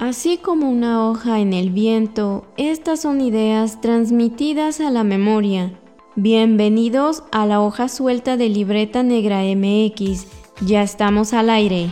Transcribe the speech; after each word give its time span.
Así 0.00 0.38
como 0.38 0.70
una 0.70 1.06
hoja 1.06 1.40
en 1.40 1.52
el 1.52 1.68
viento, 1.68 2.50
estas 2.56 3.02
son 3.02 3.20
ideas 3.20 3.82
transmitidas 3.82 4.80
a 4.80 4.90
la 4.90 5.04
memoria. 5.04 5.78
Bienvenidos 6.16 7.22
a 7.32 7.44
la 7.44 7.60
hoja 7.60 7.86
suelta 7.86 8.38
de 8.38 8.48
Libreta 8.48 9.02
Negra 9.02 9.42
MX. 9.42 10.26
Ya 10.62 10.82
estamos 10.82 11.34
al 11.34 11.50
aire. 11.50 11.90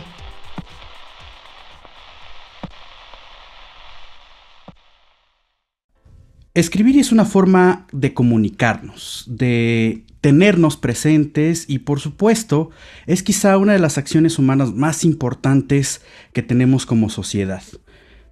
Escribir 6.55 6.97
es 6.97 7.11
una 7.11 7.25
forma 7.25 7.85
de 7.91 8.15
comunicarnos, 8.15 9.25
de 9.27 10.03
tenernos 10.21 10.77
presentes 10.77 11.65
y 11.69 11.77
por 11.77 11.99
supuesto 11.99 12.71
es 13.05 13.21
quizá 13.21 13.59
una 13.59 13.73
de 13.73 13.79
las 13.79 13.99
acciones 13.99 14.39
humanas 14.39 14.73
más 14.73 15.05
importantes 15.05 16.01
que 16.33 16.41
tenemos 16.41 16.87
como 16.87 17.11
sociedad. 17.11 17.61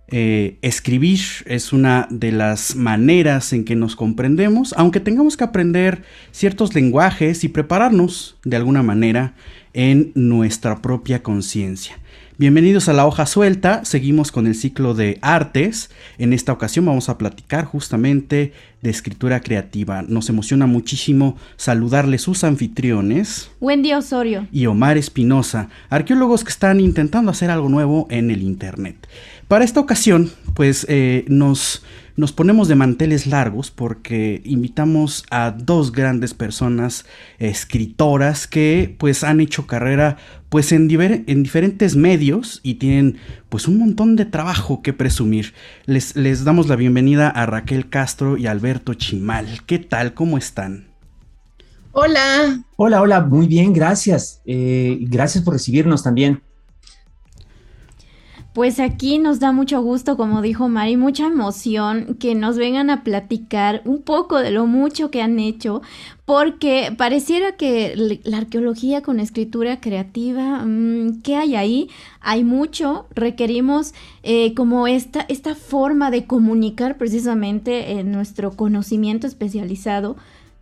Eh, 0.10 0.58
escribir 0.62 1.20
es 1.48 1.74
una 1.74 2.08
de 2.10 2.32
las 2.32 2.78
maneras 2.78 3.52
en 3.52 3.66
que 3.66 3.76
nos 3.76 3.98
comprendemos, 3.98 4.74
aunque 4.78 5.02
tengamos 5.02 5.36
que 5.36 5.44
aprender 5.44 6.04
ciertos 6.32 6.74
lenguajes 6.74 7.44
y 7.44 7.50
prepararnos 7.50 8.38
de 8.46 8.56
alguna 8.56 8.84
manera 8.84 9.34
en 9.74 10.14
nuestra 10.16 10.82
propia 10.82 11.22
conciencia. 11.24 12.00
Bienvenidos 12.40 12.88
a 12.88 12.94
la 12.94 13.08
hoja 13.08 13.26
suelta, 13.26 13.84
seguimos 13.84 14.32
con 14.32 14.46
el 14.46 14.54
ciclo 14.54 14.94
de 14.94 15.18
artes. 15.24 15.90
En 16.20 16.34
esta 16.34 16.54
ocasión 16.54 16.86
vamos 16.86 17.10
a 17.10 17.18
platicar 17.18 17.66
justamente 17.66 18.54
de 18.84 18.92
escritura 18.92 19.40
creativa. 19.40 20.04
Nos 20.04 20.30
emociona 20.30 20.68
muchísimo 20.68 21.36
saludarle 21.56 22.20
sus 22.20 22.44
anfitriones. 22.44 23.50
Wendy 23.60 23.92
Osorio. 23.94 24.48
Y 24.52 24.68
Omar 24.68 25.00
Espinosa, 25.00 25.70
arqueólogos 25.90 26.44
que 26.44 26.52
están 26.52 26.80
intentando 26.80 27.32
hacer 27.32 27.50
algo 27.50 27.70
nuevo 27.70 28.06
en 28.12 28.30
el 28.30 28.44
Internet. 28.44 29.08
Para 29.48 29.64
esta 29.64 29.80
ocasión, 29.80 30.32
pues 30.56 30.86
eh, 30.90 31.26
nos 31.28 31.84
nos 32.18 32.32
ponemos 32.32 32.68
de 32.68 32.74
manteles 32.74 33.28
largos 33.28 33.70
porque 33.70 34.42
invitamos 34.44 35.24
a 35.30 35.52
dos 35.52 35.92
grandes 35.92 36.34
personas 36.34 37.06
escritoras 37.38 38.48
que 38.48 38.96
pues 38.98 39.24
han 39.24 39.40
hecho 39.40 39.68
carrera 39.68 40.18
pues 40.50 40.72
en, 40.72 40.90
en 40.90 41.44
diferentes 41.44 41.96
medios 41.96 42.60
y 42.64 42.76
tienen 42.76 43.18
pues 43.50 43.68
un 43.68 43.78
montón 43.78 44.16
de 44.16 44.26
trabajo 44.26 44.82
que 44.82 44.94
presumir. 44.94 45.54
Les, 45.86 46.16
les 46.16 46.44
damos 46.44 46.68
la 46.68 46.76
bienvenida 46.76 47.30
a 47.30 47.46
Raquel 47.46 47.88
Castro 47.88 48.36
y 48.36 48.48
Alberto 48.48 48.96
Chimal. 48.96 49.62
¿Qué 49.68 49.78
tal? 49.78 50.16
¿Cómo 50.16 50.40
están? 50.40 50.88
Hola. 51.92 52.64
Hola, 52.78 53.02
hola, 53.02 53.22
muy 53.22 53.46
bien, 53.46 53.74
gracias. 53.74 54.42
Eh, 54.46 54.98
gracias 55.02 55.44
por 55.44 55.54
recibirnos 55.54 56.02
también. 56.02 56.42
Pues 58.58 58.80
aquí 58.80 59.20
nos 59.20 59.40
da 59.40 59.52
mucho 59.52 59.84
gusto, 59.84 60.18
como 60.18 60.42
dijo 60.42 60.68
Mari, 60.68 60.98
mucha 60.98 61.28
emoción 61.28 62.18
que 62.20 62.34
nos 62.34 62.58
vengan 62.58 62.90
a 62.90 63.04
platicar 63.04 63.84
un 63.86 64.02
poco 64.02 64.40
de 64.40 64.50
lo 64.50 64.66
mucho 64.66 65.12
que 65.12 65.22
han 65.22 65.38
hecho, 65.38 65.84
porque 66.26 66.92
pareciera 66.98 67.52
que 67.52 68.20
la 68.24 68.38
arqueología 68.38 69.04
con 69.04 69.20
escritura 69.20 69.80
creativa, 69.80 70.66
mm, 70.66 71.22
¿qué 71.22 71.36
hay 71.36 71.56
ahí? 71.56 71.90
Hay 72.20 72.44
mucho, 72.44 73.06
requerimos 73.14 73.94
eh, 74.24 74.56
como 74.56 74.88
esta, 74.88 75.24
esta 75.30 75.54
forma 75.54 76.10
de 76.10 76.26
comunicar 76.26 76.98
precisamente 76.98 77.92
en 77.92 78.12
nuestro 78.12 78.56
conocimiento 78.56 79.28
especializado 79.28 80.18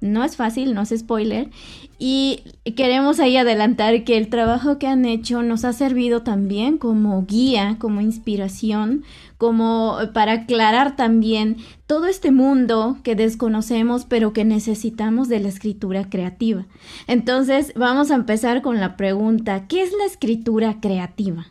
no 0.05 0.23
es 0.23 0.35
fácil, 0.35 0.73
no 0.73 0.81
es 0.81 0.93
spoiler. 0.95 1.49
Y 1.97 2.43
queremos 2.75 3.19
ahí 3.19 3.37
adelantar 3.37 4.03
que 4.03 4.17
el 4.17 4.29
trabajo 4.29 4.77
que 4.77 4.87
han 4.87 5.05
hecho 5.05 5.43
nos 5.43 5.63
ha 5.65 5.73
servido 5.73 6.23
también 6.23 6.77
como 6.77 7.25
guía, 7.25 7.77
como 7.79 8.01
inspiración, 8.01 9.03
como 9.37 9.97
para 10.13 10.33
aclarar 10.33 10.95
también 10.95 11.57
todo 11.87 12.07
este 12.07 12.31
mundo 12.31 12.97
que 13.03 13.15
desconocemos 13.15 14.05
pero 14.05 14.33
que 14.33 14.45
necesitamos 14.45 15.29
de 15.29 15.39
la 15.39 15.49
escritura 15.49 16.09
creativa. 16.09 16.65
Entonces 17.07 17.73
vamos 17.75 18.11
a 18.11 18.15
empezar 18.15 18.61
con 18.61 18.79
la 18.79 18.97
pregunta, 18.97 19.67
¿qué 19.67 19.83
es 19.83 19.91
la 19.91 20.05
escritura 20.05 20.79
creativa? 20.81 21.47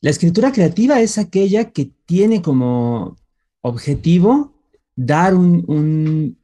La 0.00 0.10
escritura 0.10 0.52
creativa 0.52 1.00
es 1.00 1.16
aquella 1.16 1.70
que 1.70 1.90
tiene 2.04 2.42
como 2.42 3.16
objetivo 3.62 4.52
dar 4.96 5.34
un, 5.34 6.38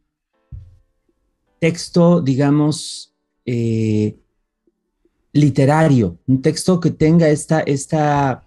texto, 1.61 2.21
digamos, 2.21 3.15
eh, 3.47 4.17
literario, 5.33 6.19
un 6.27 6.43
texto 6.43 6.81
que 6.81 6.91
tenga 6.91 7.29
esta, 7.29 7.61
esta 7.61 8.43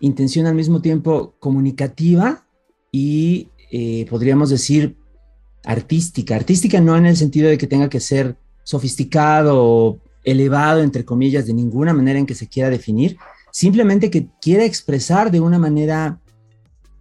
intención 0.00 0.46
al 0.46 0.54
mismo 0.56 0.82
tiempo 0.82 1.34
comunicativa 1.38 2.44
y 2.90 3.48
eh, 3.70 4.06
podríamos 4.10 4.50
decir 4.50 4.96
artística. 5.64 6.34
Artística 6.34 6.80
no 6.80 6.96
en 6.96 7.06
el 7.06 7.16
sentido 7.16 7.48
de 7.48 7.58
que 7.58 7.66
tenga 7.66 7.88
que 7.88 8.00
ser 8.00 8.36
sofisticado 8.64 9.62
o 9.62 9.98
elevado, 10.24 10.82
entre 10.82 11.04
comillas, 11.04 11.46
de 11.46 11.52
ninguna 11.52 11.92
manera 11.92 12.18
en 12.18 12.26
que 12.26 12.34
se 12.34 12.48
quiera 12.48 12.70
definir, 12.70 13.16
simplemente 13.52 14.10
que 14.10 14.28
quiera 14.40 14.64
expresar 14.64 15.30
de 15.30 15.40
una 15.40 15.58
manera, 15.58 16.20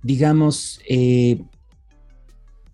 digamos, 0.04 0.82
eh, 0.88 1.42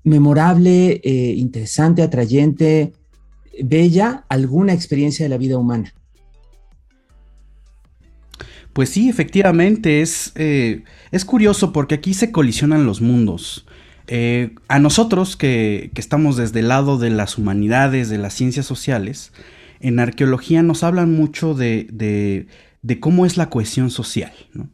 memorable, 0.09 1.01
eh, 1.03 1.33
interesante, 1.37 2.01
atrayente, 2.01 2.93
bella, 3.63 4.25
alguna 4.29 4.73
experiencia 4.73 5.23
de 5.25 5.29
la 5.29 5.37
vida 5.37 5.57
humana. 5.57 5.93
Pues 8.73 8.89
sí, 8.89 9.09
efectivamente, 9.09 10.01
es, 10.01 10.31
eh, 10.35 10.83
es 11.11 11.25
curioso 11.25 11.73
porque 11.73 11.95
aquí 11.95 12.13
se 12.13 12.31
colisionan 12.31 12.85
los 12.85 13.01
mundos. 13.01 13.65
Eh, 14.07 14.55
a 14.67 14.79
nosotros 14.79 15.35
que, 15.35 15.91
estamos 15.95 16.37
desde 16.37 16.61
el 16.61 16.69
lado 16.69 16.97
de 16.97 17.09
las 17.09 17.37
humanidades, 17.37 18.09
de 18.09 18.17
las 18.17 18.33
ciencias 18.33 18.65
sociales, 18.65 19.33
en 19.81 19.99
arqueología 19.99 20.63
nos 20.63 20.83
hablan 20.83 21.13
mucho 21.13 21.53
de, 21.53 21.87
de, 21.91 22.47
de 22.81 22.99
cómo 22.99 23.25
es 23.25 23.37
la 23.37 23.49
cohesión 23.49 23.91
social. 23.91 24.31
¿no? 24.53 24.69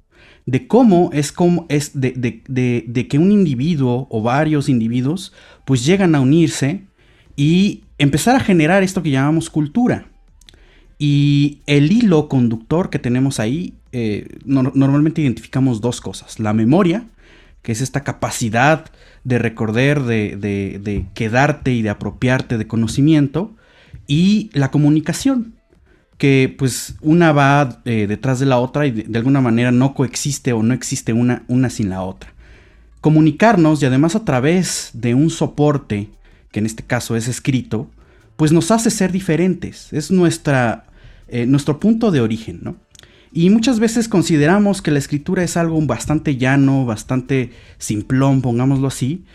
De 0.45 0.67
cómo 0.67 1.09
es, 1.13 1.31
como 1.31 1.65
es 1.69 1.91
de, 1.99 3.07
que 3.09 3.17
un 3.17 3.31
individuo 3.31 4.07
o 4.09 4.21
varios 4.21 4.69
individuos 4.69 5.33
pues 5.65 5.85
llegan 5.85 6.13
a 6.15 6.21
unirse 6.21 6.83
y 7.35 7.83
empezar 7.97 8.35
a 8.35 8.39
generar 8.39 8.83
esto 8.83 9.01
que 9.01 9.11
llamamos 9.11 9.49
cultura. 9.49 10.07
Y 10.97 11.59
el 11.65 11.91
hilo 11.91 12.29
conductor 12.29 12.89
que 12.89 12.99
tenemos 12.99 13.39
ahí, 13.39 13.73
eh, 13.91 14.27
normalmente 14.45 15.21
identificamos 15.21 15.81
dos 15.81 15.99
cosas. 15.99 16.39
La 16.39 16.53
memoria, 16.53 17.07
que 17.61 17.71
es 17.71 17.81
esta 17.81 18.03
capacidad 18.03 18.85
de 19.23 19.39
recordar, 19.39 20.03
de, 20.03 20.37
de, 20.37 21.05
quedarte 21.13 21.73
y 21.73 21.81
de 21.81 21.89
apropiarte 21.89 22.57
de 22.57 22.67
conocimiento, 22.67 23.55
y 24.07 24.51
la 24.53 24.71
comunicación, 24.71 25.54
que 26.17 26.53
pues 26.57 26.95
una 27.01 27.31
va 27.31 27.81
eh, 27.85 28.07
detrás 28.07 28.39
de 28.39 28.45
la 28.45 28.57
otra 28.57 28.85
y 28.85 28.91
de, 28.91 29.17
alguna 29.17 29.41
manera 29.41 29.71
no 29.71 29.93
coexiste 29.93 30.53
o 30.53 30.63
no 30.63 30.73
existe 30.73 31.13
una, 31.13 31.43
una 31.47 31.69
sin 31.69 31.89
la 31.89 32.01
otra. 32.01 32.33
Comunicarnos 33.01 33.81
y 33.81 33.85
además 33.85 34.15
a 34.15 34.25
través 34.25 34.91
de 34.93 35.13
un 35.13 35.29
soporte, 35.29 36.09
que 36.51 36.59
en 36.59 36.65
este 36.65 36.83
caso 36.83 37.15
es 37.15 37.27
escrito, 37.27 37.89
pues 38.37 38.51
nos 38.51 38.71
hace 38.71 38.89
ser 38.89 39.11
diferentes, 39.11 39.91
es 39.93 40.11
nuestra, 40.11 40.85
eh, 41.27 41.45
nuestro 41.45 41.79
punto 41.79 42.11
de 42.11 42.21
origen, 42.21 42.59
¿no? 42.61 42.75
Y 43.31 43.49
muchas 43.49 43.79
veces 43.79 44.07
consideramos 44.07 44.81
que 44.81 44.91
la 44.91 44.99
escritura 44.99 45.43
es 45.43 45.57
algo 45.57 45.79
bastante 45.81 46.37
llano, 46.37 46.85
bastante 46.85 47.51
simplón, 47.77 48.41
pongámoslo 48.41 48.87
así, 48.87 49.25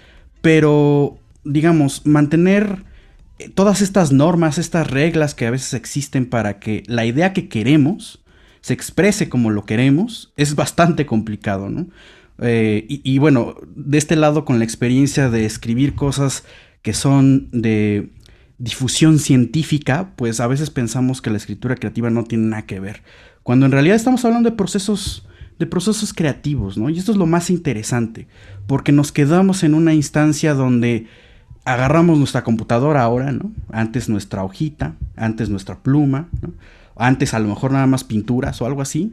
pero 0.40 1.18
digamos, 1.44 2.06
mantener 2.06 2.84
todas 3.48 3.82
estas 3.82 4.12
normas, 4.12 4.58
estas 4.58 4.90
reglas 4.90 5.34
que 5.34 5.46
a 5.46 5.50
veces 5.50 5.74
existen 5.74 6.26
para 6.26 6.58
que 6.58 6.82
la 6.86 7.04
idea 7.04 7.32
que 7.32 7.48
queremos 7.48 8.20
se 8.60 8.74
exprese 8.74 9.28
como 9.28 9.50
lo 9.50 9.64
queremos, 9.64 10.32
es 10.36 10.54
bastante 10.54 11.06
complicado, 11.06 11.70
¿no? 11.70 11.86
Eh, 12.42 12.84
y, 12.88 13.18
bueno, 13.18 13.54
de 13.74 13.98
este 13.98 14.16
lado 14.16 14.44
con 14.44 14.58
la 14.58 14.64
experiencia 14.64 15.28
de 15.28 15.44
escribir 15.44 15.94
cosas 15.94 16.44
que 16.82 16.94
son 16.94 17.48
de 17.52 18.10
difusión 18.58 19.18
científica, 19.18 20.12
pues 20.16 20.40
a 20.40 20.46
veces 20.46 20.70
pensamos 20.70 21.20
que 21.20 21.30
la 21.30 21.36
escritura 21.36 21.74
creativa 21.74 22.10
no 22.10 22.24
tiene 22.24 22.48
nada 22.48 22.66
que 22.66 22.80
ver, 22.80 23.02
cuando 23.42 23.66
en 23.66 23.72
realidad 23.72 23.96
estamos 23.96 24.24
hablando 24.24 24.50
de 24.50 24.56
procesos 24.56 25.26
de 25.58 25.66
procesos 25.66 26.14
creativos, 26.14 26.78
¿no? 26.78 26.88
Y 26.88 26.98
esto 26.98 27.12
es 27.12 27.18
lo 27.18 27.26
más 27.26 27.50
interesante, 27.50 28.26
porque 28.66 28.92
nos 28.92 29.12
quedamos 29.12 29.62
en 29.62 29.74
una 29.74 29.92
instancia 29.92 30.54
donde 30.54 31.06
agarramos 31.64 32.18
nuestra 32.18 32.44
computadora 32.44 33.02
ahora, 33.02 33.32
¿no? 33.32 33.52
Antes 33.72 34.08
nuestra 34.08 34.44
hojita, 34.44 34.94
antes 35.16 35.48
nuestra 35.48 35.78
pluma, 35.78 36.28
¿no? 36.40 36.52
Antes 36.96 37.34
a 37.34 37.38
lo 37.38 37.48
mejor 37.48 37.72
nada 37.72 37.86
más 37.86 38.04
pinturas 38.04 38.60
o 38.60 38.66
algo 38.66 38.82
así. 38.82 39.12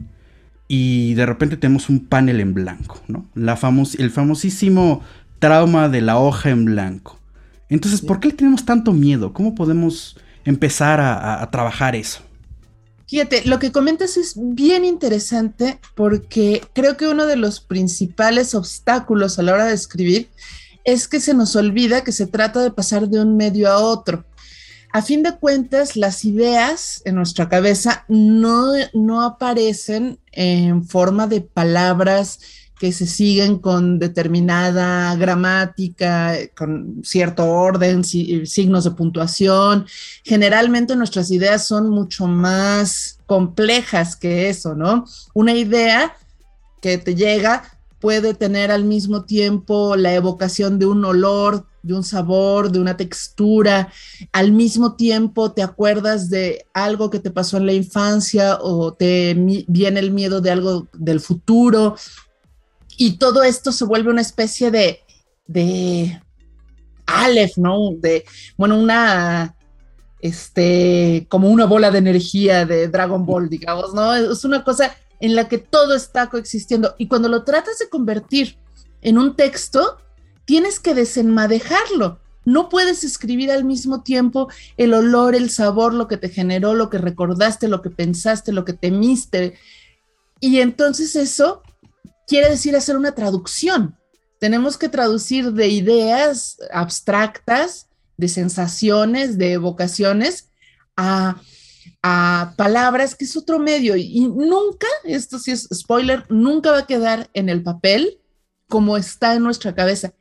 Y 0.66 1.14
de 1.14 1.24
repente 1.24 1.56
tenemos 1.56 1.88
un 1.88 2.00
panel 2.06 2.40
en 2.40 2.52
blanco, 2.52 3.00
¿no? 3.08 3.26
El 3.34 4.10
famosísimo 4.10 5.02
trauma 5.38 5.88
de 5.88 6.02
la 6.02 6.18
hoja 6.18 6.50
en 6.50 6.66
blanco. 6.66 7.18
Entonces, 7.68 8.00
¿por 8.00 8.20
qué 8.20 8.28
le 8.28 8.34
tenemos 8.34 8.64
tanto 8.64 8.92
miedo? 8.92 9.32
¿Cómo 9.32 9.54
podemos 9.54 10.16
empezar 10.44 11.00
a, 11.00 11.48
trabajar 11.50 11.94
eso? 11.94 12.20
Fíjate, 13.06 13.46
lo 13.46 13.58
que 13.58 13.72
comentas 13.72 14.16
es 14.16 14.34
bien 14.36 14.84
interesante 14.84 15.78
porque 15.94 16.62
creo 16.74 16.96
que 16.96 17.08
uno 17.08 17.26
de 17.26 17.36
los 17.36 17.60
principales 17.60 18.54
obstáculos 18.54 19.38
a 19.38 19.42
la 19.42 19.54
hora 19.54 19.64
de 19.66 19.74
escribir 19.74 20.28
es 20.88 21.06
que 21.06 21.20
se 21.20 21.34
nos 21.34 21.54
olvida 21.54 22.02
que 22.02 22.12
se 22.12 22.26
trata 22.26 22.60
de 22.60 22.70
pasar 22.70 23.08
de 23.08 23.20
un 23.20 23.36
medio 23.36 23.70
a 23.70 23.78
otro. 23.78 24.24
A 24.90 25.02
fin 25.02 25.22
de 25.22 25.36
cuentas, 25.36 25.96
las 25.96 26.24
ideas 26.24 27.02
en 27.04 27.16
nuestra 27.16 27.50
cabeza 27.50 28.06
no, 28.08 28.72
no 28.94 29.20
aparecen 29.22 30.18
en 30.32 30.82
forma 30.88 31.26
de 31.26 31.42
palabras 31.42 32.40
que 32.80 32.92
se 32.92 33.06
siguen 33.06 33.58
con 33.58 33.98
determinada 33.98 35.14
gramática, 35.16 36.34
con 36.56 37.02
cierto 37.04 37.44
orden, 37.50 38.02
signos 38.02 38.84
de 38.84 38.92
puntuación. 38.92 39.84
Generalmente 40.24 40.96
nuestras 40.96 41.30
ideas 41.30 41.66
son 41.66 41.90
mucho 41.90 42.26
más 42.26 43.18
complejas 43.26 44.16
que 44.16 44.48
eso, 44.48 44.74
¿no? 44.74 45.04
Una 45.34 45.52
idea 45.52 46.16
que 46.80 46.96
te 46.96 47.14
llega 47.14 47.77
puede 48.00 48.34
tener 48.34 48.70
al 48.70 48.84
mismo 48.84 49.24
tiempo 49.24 49.96
la 49.96 50.14
evocación 50.14 50.78
de 50.78 50.86
un 50.86 51.04
olor, 51.04 51.66
de 51.82 51.94
un 51.94 52.04
sabor, 52.04 52.70
de 52.70 52.80
una 52.80 52.96
textura. 52.96 53.92
Al 54.32 54.52
mismo 54.52 54.94
tiempo 54.94 55.52
te 55.52 55.62
acuerdas 55.62 56.30
de 56.30 56.66
algo 56.74 57.10
que 57.10 57.18
te 57.20 57.30
pasó 57.30 57.56
en 57.56 57.66
la 57.66 57.72
infancia 57.72 58.58
o 58.60 58.92
te 58.92 59.34
viene 59.68 60.00
el 60.00 60.12
miedo 60.12 60.40
de 60.40 60.50
algo 60.50 60.88
del 60.92 61.20
futuro 61.20 61.96
y 62.98 63.12
todo 63.12 63.44
esto 63.44 63.72
se 63.72 63.84
vuelve 63.84 64.10
una 64.10 64.20
especie 64.20 64.70
de, 64.70 65.00
de 65.46 66.20
Aleph, 67.06 67.56
¿no? 67.56 67.92
De, 67.96 68.24
bueno, 68.56 68.76
una, 68.76 69.54
este, 70.20 71.26
como 71.30 71.48
una 71.48 71.64
bola 71.64 71.92
de 71.92 71.98
energía 71.98 72.66
de 72.66 72.88
Dragon 72.88 73.24
Ball, 73.24 73.48
digamos, 73.48 73.94
¿no? 73.94 74.14
Es 74.14 74.44
una 74.44 74.64
cosa 74.64 74.94
en 75.20 75.34
la 75.34 75.48
que 75.48 75.58
todo 75.58 75.94
está 75.94 76.28
coexistiendo. 76.28 76.94
Y 76.98 77.08
cuando 77.08 77.28
lo 77.28 77.44
tratas 77.44 77.78
de 77.78 77.88
convertir 77.88 78.58
en 79.02 79.18
un 79.18 79.36
texto, 79.36 79.98
tienes 80.44 80.80
que 80.80 80.94
desenmadejarlo. 80.94 82.20
No 82.44 82.68
puedes 82.68 83.04
escribir 83.04 83.50
al 83.50 83.64
mismo 83.64 84.02
tiempo 84.02 84.48
el 84.76 84.94
olor, 84.94 85.34
el 85.34 85.50
sabor, 85.50 85.92
lo 85.92 86.08
que 86.08 86.16
te 86.16 86.30
generó, 86.30 86.74
lo 86.74 86.88
que 86.88 86.98
recordaste, 86.98 87.68
lo 87.68 87.82
que 87.82 87.90
pensaste, 87.90 88.52
lo 88.52 88.64
que 88.64 88.72
temiste. 88.72 89.58
Y 90.40 90.60
entonces 90.60 91.14
eso 91.16 91.62
quiere 92.26 92.48
decir 92.48 92.74
hacer 92.76 92.96
una 92.96 93.14
traducción. 93.14 93.98
Tenemos 94.38 94.78
que 94.78 94.88
traducir 94.88 95.52
de 95.52 95.68
ideas 95.68 96.58
abstractas, 96.72 97.88
de 98.16 98.28
sensaciones, 98.28 99.36
de 99.36 99.52
evocaciones, 99.52 100.48
a, 100.96 101.40
palabras, 102.56 103.14
que 103.14 103.24
es 103.24 103.36
otro 103.36 103.58
medio. 103.58 103.96
Y 103.96 104.20
nunca, 104.20 104.86
esto 105.04 105.38
sí 105.38 105.50
es 105.50 105.68
spoiler, 105.72 106.24
nunca 106.28 106.70
va 106.70 106.78
a 106.78 106.86
quedar 106.86 107.30
en 107.34 107.48
el 107.48 107.62
papel 107.62 108.18
como 108.68 108.96
está 108.96 109.34
en 109.34 109.42
nuestra 109.42 109.74
cabeza. 109.74 110.12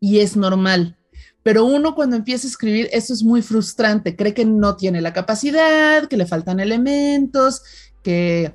Y 0.00 0.20
es 0.20 0.36
normal. 0.36 0.96
Pero 1.42 1.64
uno 1.64 1.94
cuando 1.94 2.16
empieza 2.16 2.46
a 2.46 2.50
escribir, 2.50 2.88
eso 2.92 3.12
es 3.12 3.22
muy 3.22 3.40
frustrante. 3.40 4.16
Cree 4.16 4.34
que 4.34 4.44
no 4.44 4.76
tiene 4.76 5.00
la 5.00 5.12
capacidad, 5.12 6.08
que 6.08 6.16
le 6.16 6.26
faltan 6.26 6.58
elementos, 6.58 7.62
que 8.02 8.52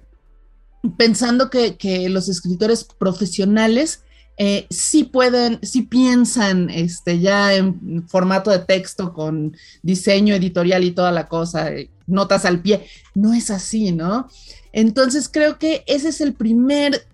pensando 0.97 1.49
que, 1.49 2.09
los 2.09 2.27
escritores 2.27 2.83
profesionales 2.83 4.03
eh, 4.37 4.65
sí 4.69 5.03
pueden, 5.03 5.59
sí 5.61 5.83
piensan 5.83 6.69
este, 6.69 7.19
ya 7.19 7.53
en 7.53 8.07
formato 8.07 8.49
de 8.49 8.59
texto 8.59 9.13
con 9.13 9.55
diseño 9.83 10.33
editorial 10.35 10.83
y 10.83 10.91
toda 10.91 11.11
la 11.11 11.27
cosa, 11.27 11.71
eh, 11.71 11.91
notas 12.11 12.45
al 12.45 12.61
pie. 12.61 12.87
No 13.15 13.33
es 13.33 13.49
así, 13.49 13.91
¿no? 13.91 14.29
Entonces 14.73 15.29
creo 15.29 15.57
que 15.57 15.83
ese 15.87 16.09
es 16.09 16.21
el 16.21 16.33
primer 16.33 17.07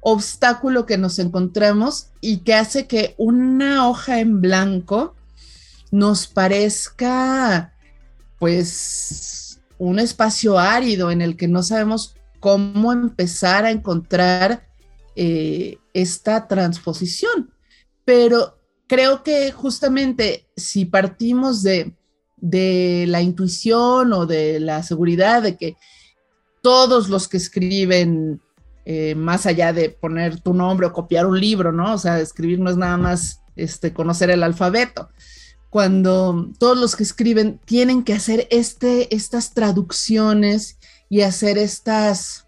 obstáculo 0.00 0.84
que 0.84 0.98
nos 0.98 1.18
encontramos 1.18 2.08
y 2.20 2.38
que 2.38 2.54
hace 2.54 2.86
que 2.86 3.14
una 3.18 3.88
hoja 3.88 4.20
en 4.20 4.40
blanco 4.40 5.14
nos 5.90 6.26
parezca 6.26 7.72
pues 8.38 9.60
un 9.78 9.98
espacio 9.98 10.58
árido 10.58 11.10
en 11.10 11.22
el 11.22 11.36
que 11.36 11.46
no 11.46 11.62
sabemos 11.62 12.16
cómo 12.40 12.92
empezar 12.92 13.64
a 13.64 13.70
encontrar 13.70 14.66
eh, 15.14 15.78
esta 15.92 16.48
transposición. 16.48 17.52
Pero 18.04 18.58
creo 18.88 19.22
que 19.22 19.52
justamente 19.52 20.48
si 20.56 20.84
partimos 20.84 21.62
de, 21.62 21.94
la 22.42 23.22
intuición 23.22 24.12
o 24.12 24.26
de 24.26 24.58
la 24.60 24.82
seguridad 24.82 25.42
de 25.42 25.56
que 25.56 25.76
todos 26.60 27.08
los 27.08 27.28
que 27.28 27.36
escriben, 27.36 28.40
eh, 28.84 29.14
más 29.14 29.46
allá 29.46 29.72
de 29.72 29.90
poner 29.90 30.40
tu 30.40 30.54
nombre 30.54 30.86
o 30.86 30.92
copiar 30.92 31.26
un 31.26 31.38
libro, 31.38 31.72
¿no? 31.72 31.94
O 31.94 31.98
sea, 31.98 32.20
escribir 32.20 32.58
no 32.58 32.70
es 32.70 32.76
nada 32.76 32.96
más 32.96 33.40
este, 33.56 33.92
conocer 33.92 34.30
el 34.30 34.42
alfabeto. 34.42 35.08
Cuando 35.70 36.50
todos 36.58 36.76
los 36.76 36.96
que 36.96 37.02
escriben 37.02 37.58
tienen 37.64 38.02
que 38.02 38.12
hacer 38.12 38.46
este, 38.50 39.14
estas 39.14 39.54
traducciones 39.54 40.78
y 41.08 41.22
hacer 41.22 41.58
estas 41.58 42.46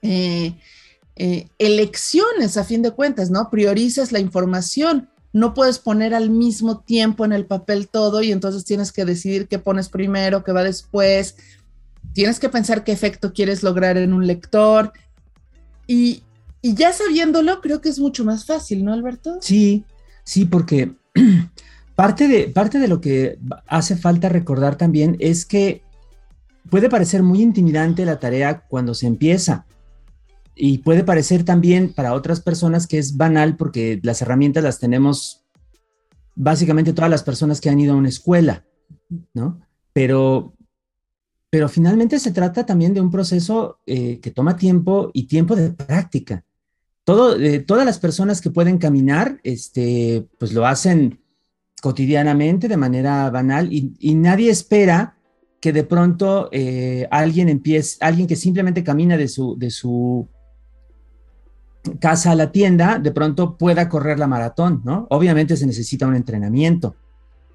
eh, 0.00 0.54
eh, 1.16 1.48
elecciones 1.58 2.56
a 2.56 2.64
fin 2.64 2.82
de 2.82 2.92
cuentas, 2.92 3.30
¿no? 3.30 3.50
Priorizas 3.50 4.12
la 4.12 4.18
información. 4.18 5.10
No 5.32 5.54
puedes 5.54 5.78
poner 5.78 6.14
al 6.14 6.30
mismo 6.30 6.80
tiempo 6.80 7.24
en 7.24 7.32
el 7.32 7.46
papel 7.46 7.88
todo 7.88 8.22
y 8.22 8.32
entonces 8.32 8.64
tienes 8.64 8.92
que 8.92 9.04
decidir 9.04 9.48
qué 9.48 9.58
pones 9.58 9.88
primero, 9.88 10.44
qué 10.44 10.52
va 10.52 10.62
después. 10.62 11.36
Tienes 12.12 12.38
que 12.38 12.48
pensar 12.48 12.84
qué 12.84 12.92
efecto 12.92 13.32
quieres 13.32 13.62
lograr 13.62 13.96
en 13.96 14.12
un 14.12 14.26
lector. 14.26 14.92
Y, 15.86 16.22
y 16.60 16.74
ya 16.74 16.92
sabiéndolo, 16.92 17.60
creo 17.60 17.80
que 17.80 17.88
es 17.88 17.98
mucho 17.98 18.24
más 18.24 18.44
fácil, 18.44 18.84
¿no, 18.84 18.92
Alberto? 18.92 19.38
Sí, 19.40 19.84
sí, 20.24 20.44
porque 20.44 20.92
parte 21.94 22.28
de, 22.28 22.48
parte 22.48 22.78
de 22.78 22.88
lo 22.88 23.00
que 23.00 23.38
hace 23.66 23.96
falta 23.96 24.28
recordar 24.28 24.76
también 24.76 25.16
es 25.18 25.46
que 25.46 25.82
puede 26.70 26.88
parecer 26.88 27.22
muy 27.22 27.42
intimidante 27.42 28.04
la 28.04 28.18
tarea 28.18 28.60
cuando 28.68 28.94
se 28.94 29.06
empieza. 29.06 29.66
Y 30.54 30.78
puede 30.78 31.04
parecer 31.04 31.44
también 31.44 31.92
para 31.92 32.14
otras 32.14 32.40
personas 32.40 32.86
que 32.86 32.98
es 32.98 33.16
banal 33.16 33.56
porque 33.56 34.00
las 34.02 34.20
herramientas 34.22 34.62
las 34.62 34.78
tenemos 34.78 35.44
básicamente 36.34 36.92
todas 36.92 37.10
las 37.10 37.22
personas 37.22 37.60
que 37.60 37.70
han 37.70 37.80
ido 37.80 37.94
a 37.94 37.96
una 37.96 38.08
escuela, 38.08 38.64
¿no? 39.34 39.60
Pero, 39.92 40.54
pero 41.50 41.68
finalmente 41.68 42.18
se 42.18 42.32
trata 42.32 42.64
también 42.64 42.94
de 42.94 43.00
un 43.00 43.10
proceso 43.10 43.80
eh, 43.86 44.20
que 44.20 44.30
toma 44.30 44.56
tiempo 44.56 45.10
y 45.12 45.26
tiempo 45.26 45.56
de 45.56 45.70
práctica. 45.70 46.44
Todo, 47.04 47.38
eh, 47.38 47.60
todas 47.60 47.84
las 47.84 47.98
personas 47.98 48.40
que 48.40 48.50
pueden 48.50 48.78
caminar, 48.78 49.40
este, 49.42 50.28
pues 50.38 50.52
lo 50.52 50.66
hacen 50.66 51.20
cotidianamente 51.82 52.68
de 52.68 52.76
manera 52.76 53.28
banal 53.30 53.72
y, 53.72 53.94
y 53.98 54.14
nadie 54.14 54.50
espera 54.50 55.16
que 55.62 55.72
de 55.72 55.84
pronto 55.84 56.48
eh, 56.50 57.06
alguien 57.12 57.48
empiece, 57.48 57.96
alguien 58.00 58.26
que 58.26 58.34
simplemente 58.34 58.82
camina 58.82 59.16
de 59.16 59.28
su, 59.28 59.56
de 59.56 59.70
su 59.70 60.28
casa 61.98 62.30
a 62.30 62.34
la 62.34 62.52
tienda, 62.52 62.98
de 62.98 63.10
pronto 63.10 63.56
pueda 63.56 63.88
correr 63.88 64.18
la 64.18 64.26
maratón, 64.26 64.82
¿no? 64.84 65.06
Obviamente 65.10 65.56
se 65.56 65.66
necesita 65.66 66.06
un 66.06 66.14
entrenamiento. 66.14 66.94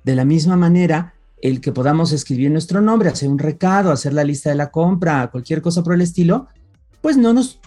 De 0.04 0.16
la 0.16 0.26
misma 0.26 0.56
manera, 0.56 1.14
el 1.42 1.62
que 1.62 1.72
podamos 1.72 2.12
escribir 2.12 2.52
nuestro 2.52 2.82
nombre, 2.82 3.10
hacer 3.10 3.30
un 3.30 3.40
recado, 3.40 3.92
hacer 3.92 4.14
la 4.14 4.24
lista 4.24 4.50
de 4.50 4.56
la 4.56 4.72
compra, 4.72 5.30
cualquier 5.32 5.62
cosa 5.62 5.84
por 5.84 5.94
el 5.94 6.02
estilo, 6.02 6.48
pues 7.02 7.18
no 7.18 7.34
nos 7.34 7.60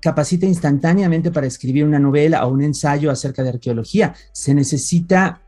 capacita 0.00 0.46
instantáneamente 0.46 1.30
para 1.30 1.46
escribir 1.46 1.84
una 1.84 1.98
novela 1.98 2.46
o 2.46 2.52
un 2.52 2.62
ensayo 2.62 3.10
acerca 3.10 3.42
de 3.42 3.50
arqueología. 3.50 4.14
Se 4.32 4.54
necesita 4.54 5.42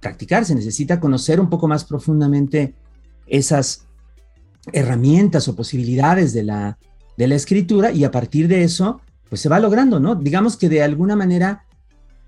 practicar, 0.00 0.44
se 0.44 0.54
necesita 0.54 1.00
conocer 1.00 1.40
un 1.40 1.50
poco 1.50 1.68
más 1.68 1.84
profundamente 1.84 2.74
esas 3.26 3.86
herramientas 4.72 5.48
o 5.48 5.56
posibilidades 5.56 6.32
de 6.32 6.44
la, 6.44 6.78
de 7.16 7.28
la 7.28 7.34
escritura 7.34 7.92
y 7.92 8.04
a 8.04 8.10
partir 8.10 8.48
de 8.48 8.62
eso, 8.62 9.00
pues 9.30 9.40
se 9.40 9.48
va 9.48 9.58
logrando, 9.58 9.98
¿no? 10.00 10.16
Digamos 10.16 10.58
que 10.58 10.68
de 10.68 10.82
alguna 10.82 11.16
manera 11.16 11.64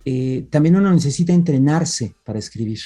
eh, 0.06 0.46
también 0.50 0.76
uno 0.76 0.90
necesita 0.90 1.34
entrenarse 1.34 2.14
para 2.24 2.38
escribir. 2.38 2.78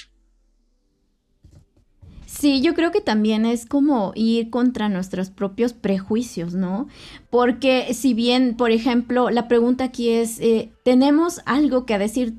Sí, 2.26 2.60
yo 2.60 2.74
creo 2.74 2.90
que 2.90 3.00
también 3.00 3.46
es 3.46 3.64
como 3.64 4.12
ir 4.14 4.50
contra 4.50 4.90
nuestros 4.90 5.30
propios 5.30 5.72
prejuicios, 5.72 6.54
¿no? 6.54 6.86
Porque 7.30 7.94
si 7.94 8.12
bien, 8.12 8.56
por 8.56 8.70
ejemplo, 8.72 9.30
la 9.30 9.48
pregunta 9.48 9.84
aquí 9.84 10.10
es, 10.10 10.38
eh, 10.40 10.70
tenemos 10.84 11.40
algo 11.46 11.86
que 11.86 11.96
decir, 11.96 12.34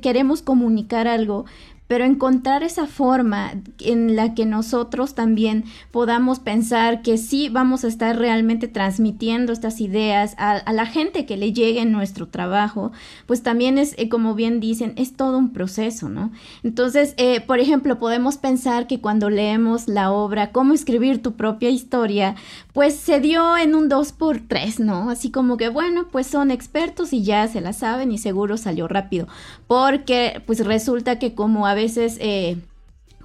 queremos 0.00 0.42
comunicar 0.42 1.08
algo, 1.08 1.44
pero 1.92 2.06
encontrar 2.06 2.62
esa 2.62 2.86
forma 2.86 3.52
en 3.78 4.16
la 4.16 4.34
que 4.34 4.46
nosotros 4.46 5.14
también 5.14 5.64
podamos 5.90 6.38
pensar 6.38 7.02
que 7.02 7.18
sí 7.18 7.50
vamos 7.50 7.84
a 7.84 7.88
estar 7.88 8.16
realmente 8.16 8.66
transmitiendo 8.66 9.52
estas 9.52 9.78
ideas 9.78 10.34
a, 10.38 10.72
la 10.72 10.86
gente 10.86 11.26
que 11.26 11.36
le 11.36 11.52
llegue 11.52 11.84
nuestro 11.84 12.28
trabajo, 12.28 12.92
pues 13.26 13.42
también 13.42 13.76
es, 13.76 13.94
eh, 13.98 14.08
como 14.08 14.34
bien 14.34 14.58
dicen, 14.58 14.94
es 14.96 15.18
todo 15.18 15.36
un 15.36 15.52
proceso, 15.52 16.08
¿no? 16.08 16.32
Entonces, 16.62 17.12
eh, 17.18 17.42
por 17.42 17.60
ejemplo, 17.60 17.98
podemos 17.98 18.38
pensar 18.38 18.86
que 18.86 19.02
cuando 19.02 19.28
leemos 19.28 19.86
la 19.86 20.12
obra, 20.12 20.50
cómo 20.50 20.72
escribir 20.72 21.20
tu 21.20 21.34
propia 21.34 21.68
historia, 21.68 22.36
pues 22.72 22.96
se 22.96 23.20
dio 23.20 23.58
en 23.58 23.74
un 23.74 23.90
2x3, 23.90 24.78
¿no? 24.78 25.10
Así 25.10 25.30
como 25.30 25.58
que, 25.58 25.68
bueno, 25.68 26.06
pues 26.10 26.26
son 26.26 26.50
expertos 26.50 27.12
y 27.12 27.22
ya 27.22 27.46
se 27.48 27.60
la 27.60 27.74
saben 27.74 28.12
y 28.12 28.16
seguro 28.16 28.56
salió 28.56 28.88
rápido, 28.88 29.28
porque 29.66 30.42
pues 30.46 30.64
resulta 30.64 31.18
que 31.18 31.34
como 31.34 31.66
a 31.66 31.74
veces... 31.74 31.81
Eh, 32.20 32.58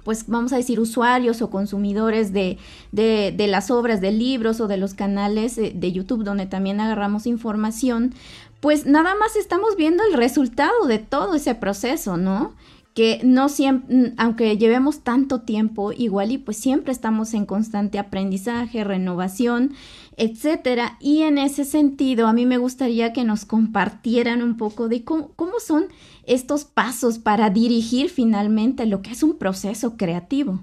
pues 0.04 0.26
vamos 0.26 0.52
a 0.52 0.56
decir 0.56 0.80
usuarios 0.80 1.42
o 1.42 1.50
consumidores 1.50 2.32
de, 2.32 2.56
de, 2.92 3.46
las 3.46 3.70
obras 3.70 4.00
de 4.00 4.10
libros 4.10 4.60
o 4.60 4.66
de 4.66 4.78
los 4.78 4.94
canales 4.94 5.56
de 5.56 5.92
YouTube 5.92 6.24
donde 6.24 6.46
también 6.46 6.80
agarramos 6.80 7.26
información, 7.26 8.14
pues 8.60 8.86
nada 8.86 9.14
más 9.16 9.36
estamos 9.36 9.76
viendo 9.76 10.02
el 10.04 10.14
resultado 10.14 10.86
de 10.86 10.98
todo 10.98 11.34
ese 11.34 11.54
proceso, 11.54 12.16
¿no? 12.16 12.54
que 12.98 13.20
no 13.22 13.48
siempre, 13.48 14.12
aunque 14.16 14.58
llevemos 14.58 15.04
tanto 15.04 15.42
tiempo, 15.42 15.92
igual 15.92 16.32
y 16.32 16.38
pues 16.38 16.56
siempre 16.56 16.90
estamos 16.90 17.32
en 17.32 17.46
constante 17.46 17.96
aprendizaje, 17.96 18.82
renovación, 18.82 19.74
etcétera. 20.16 20.96
Y 20.98 21.22
en 21.22 21.38
ese 21.38 21.64
sentido, 21.64 22.26
a 22.26 22.32
mí 22.32 22.44
me 22.44 22.58
gustaría 22.58 23.12
que 23.12 23.22
nos 23.22 23.44
compartieran 23.44 24.42
un 24.42 24.56
poco 24.56 24.88
de 24.88 25.04
cómo, 25.04 25.30
son 25.64 25.86
estos 26.28 26.64
pasos 26.64 27.18
para 27.18 27.50
dirigir 27.50 28.10
finalmente 28.10 28.86
lo 28.86 29.02
que 29.02 29.10
es 29.10 29.22
un 29.22 29.38
proceso 29.38 29.96
creativo. 29.96 30.62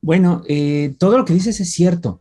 Bueno, 0.00 0.42
eh, 0.48 0.94
todo 0.98 1.18
lo 1.18 1.24
que 1.24 1.34
dices 1.34 1.60
es 1.60 1.72
cierto. 1.72 2.20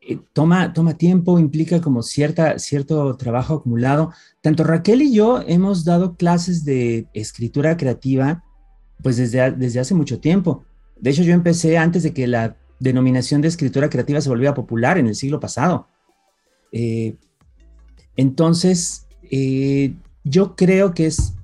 Eh, 0.00 0.18
toma, 0.32 0.72
toma 0.72 0.96
tiempo, 0.96 1.38
implica 1.38 1.80
como 1.80 2.02
cierta, 2.02 2.58
cierto 2.58 3.16
trabajo 3.16 3.54
acumulado. 3.54 4.12
Tanto 4.40 4.64
Raquel 4.64 5.02
y 5.02 5.14
yo 5.14 5.42
hemos 5.46 5.84
dado 5.84 6.16
clases 6.16 6.64
de 6.64 7.08
escritura 7.14 7.76
creativa 7.76 8.44
pues 9.02 9.16
desde, 9.16 9.50
desde 9.52 9.80
hace 9.80 9.94
mucho 9.94 10.20
tiempo. 10.20 10.64
De 11.00 11.10
hecho, 11.10 11.22
yo 11.22 11.34
empecé 11.34 11.76
antes 11.76 12.02
de 12.02 12.14
que 12.14 12.26
la 12.26 12.56
denominación 12.78 13.40
de 13.40 13.48
escritura 13.48 13.90
creativa 13.90 14.20
se 14.20 14.28
volviera 14.28 14.54
popular 14.54 14.98
en 14.98 15.06
el 15.06 15.14
siglo 15.14 15.40
pasado. 15.40 15.88
Eh, 16.72 17.16
entonces, 18.16 19.06
yo 20.24 20.56
creo 20.56 20.94
que 20.94 21.06
es 21.06 21.34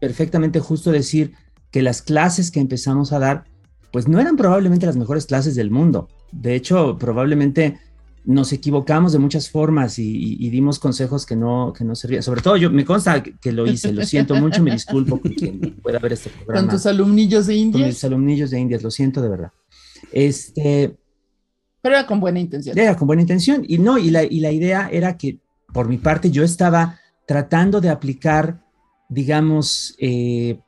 perfectamente 0.00 0.60
justo 0.60 0.92
decir 0.92 1.32
que 1.70 1.82
las 1.82 2.02
clases 2.02 2.50
que 2.50 2.60
empezamos 2.60 3.12
a 3.12 3.18
dar, 3.18 3.44
pues 3.92 4.06
no 4.06 4.20
eran 4.20 4.36
probablemente 4.36 4.86
las 4.86 4.96
mejores 4.96 5.26
clases 5.26 5.54
del 5.56 5.70
mundo. 5.70 6.08
De 6.32 6.54
hecho, 6.54 6.96
probablemente 6.98 7.78
nos 8.26 8.52
equivocamos 8.52 9.12
de 9.12 9.20
muchas 9.20 9.48
formas 9.48 9.98
y, 9.98 10.50
dimos 10.50 10.78
consejos 10.78 11.24
que 11.24 11.36
no, 11.36 11.72
que 11.76 11.84
no 11.84 11.94
servían. 11.94 12.22
Sobre 12.22 12.42
todo 12.42 12.56
yo, 12.56 12.70
me 12.70 12.84
consta 12.84 13.22
que 13.22 13.52
lo 13.52 13.66
hice, 13.66 13.92
lo 13.92 14.04
siento 14.04 14.34
mucho, 14.34 14.62
me 14.62 14.72
disculpo 14.72 15.20
con 15.20 15.32
quien 15.32 15.60
pueda 15.82 15.98
ver 16.00 16.12
este 16.12 16.30
programa. 16.30 16.66
Con 16.66 16.76
tus 16.76 16.86
alumnillos 16.86 17.46
de 17.46 17.54
Indias. 17.54 17.82
Con 17.82 17.88
mis 17.88 18.04
alumnillos 18.04 18.50
de 18.50 18.60
Indias, 18.60 18.82
lo 18.82 18.90
siento 18.90 19.22
de 19.22 19.28
verdad. 19.28 19.52
Este, 20.12 20.96
Pero 21.80 21.94
era 21.94 22.06
con 22.06 22.18
buena 22.18 22.40
intención. 22.40 22.76
Era 22.76 22.96
con 22.96 23.06
buena 23.06 23.22
intención. 23.22 23.64
Y 23.66 23.78
no, 23.78 23.96
y 23.96 24.10
la, 24.10 24.24
y 24.24 24.40
la 24.40 24.50
idea 24.50 24.88
era 24.90 25.16
que, 25.16 25.38
por 25.72 25.88
mi 25.88 25.96
parte, 25.96 26.30
yo 26.30 26.42
estaba 26.42 26.98
tratando 27.26 27.80
de 27.80 27.90
aplicar, 27.90 28.64
digamos, 29.08 29.94
eh, 29.98 30.60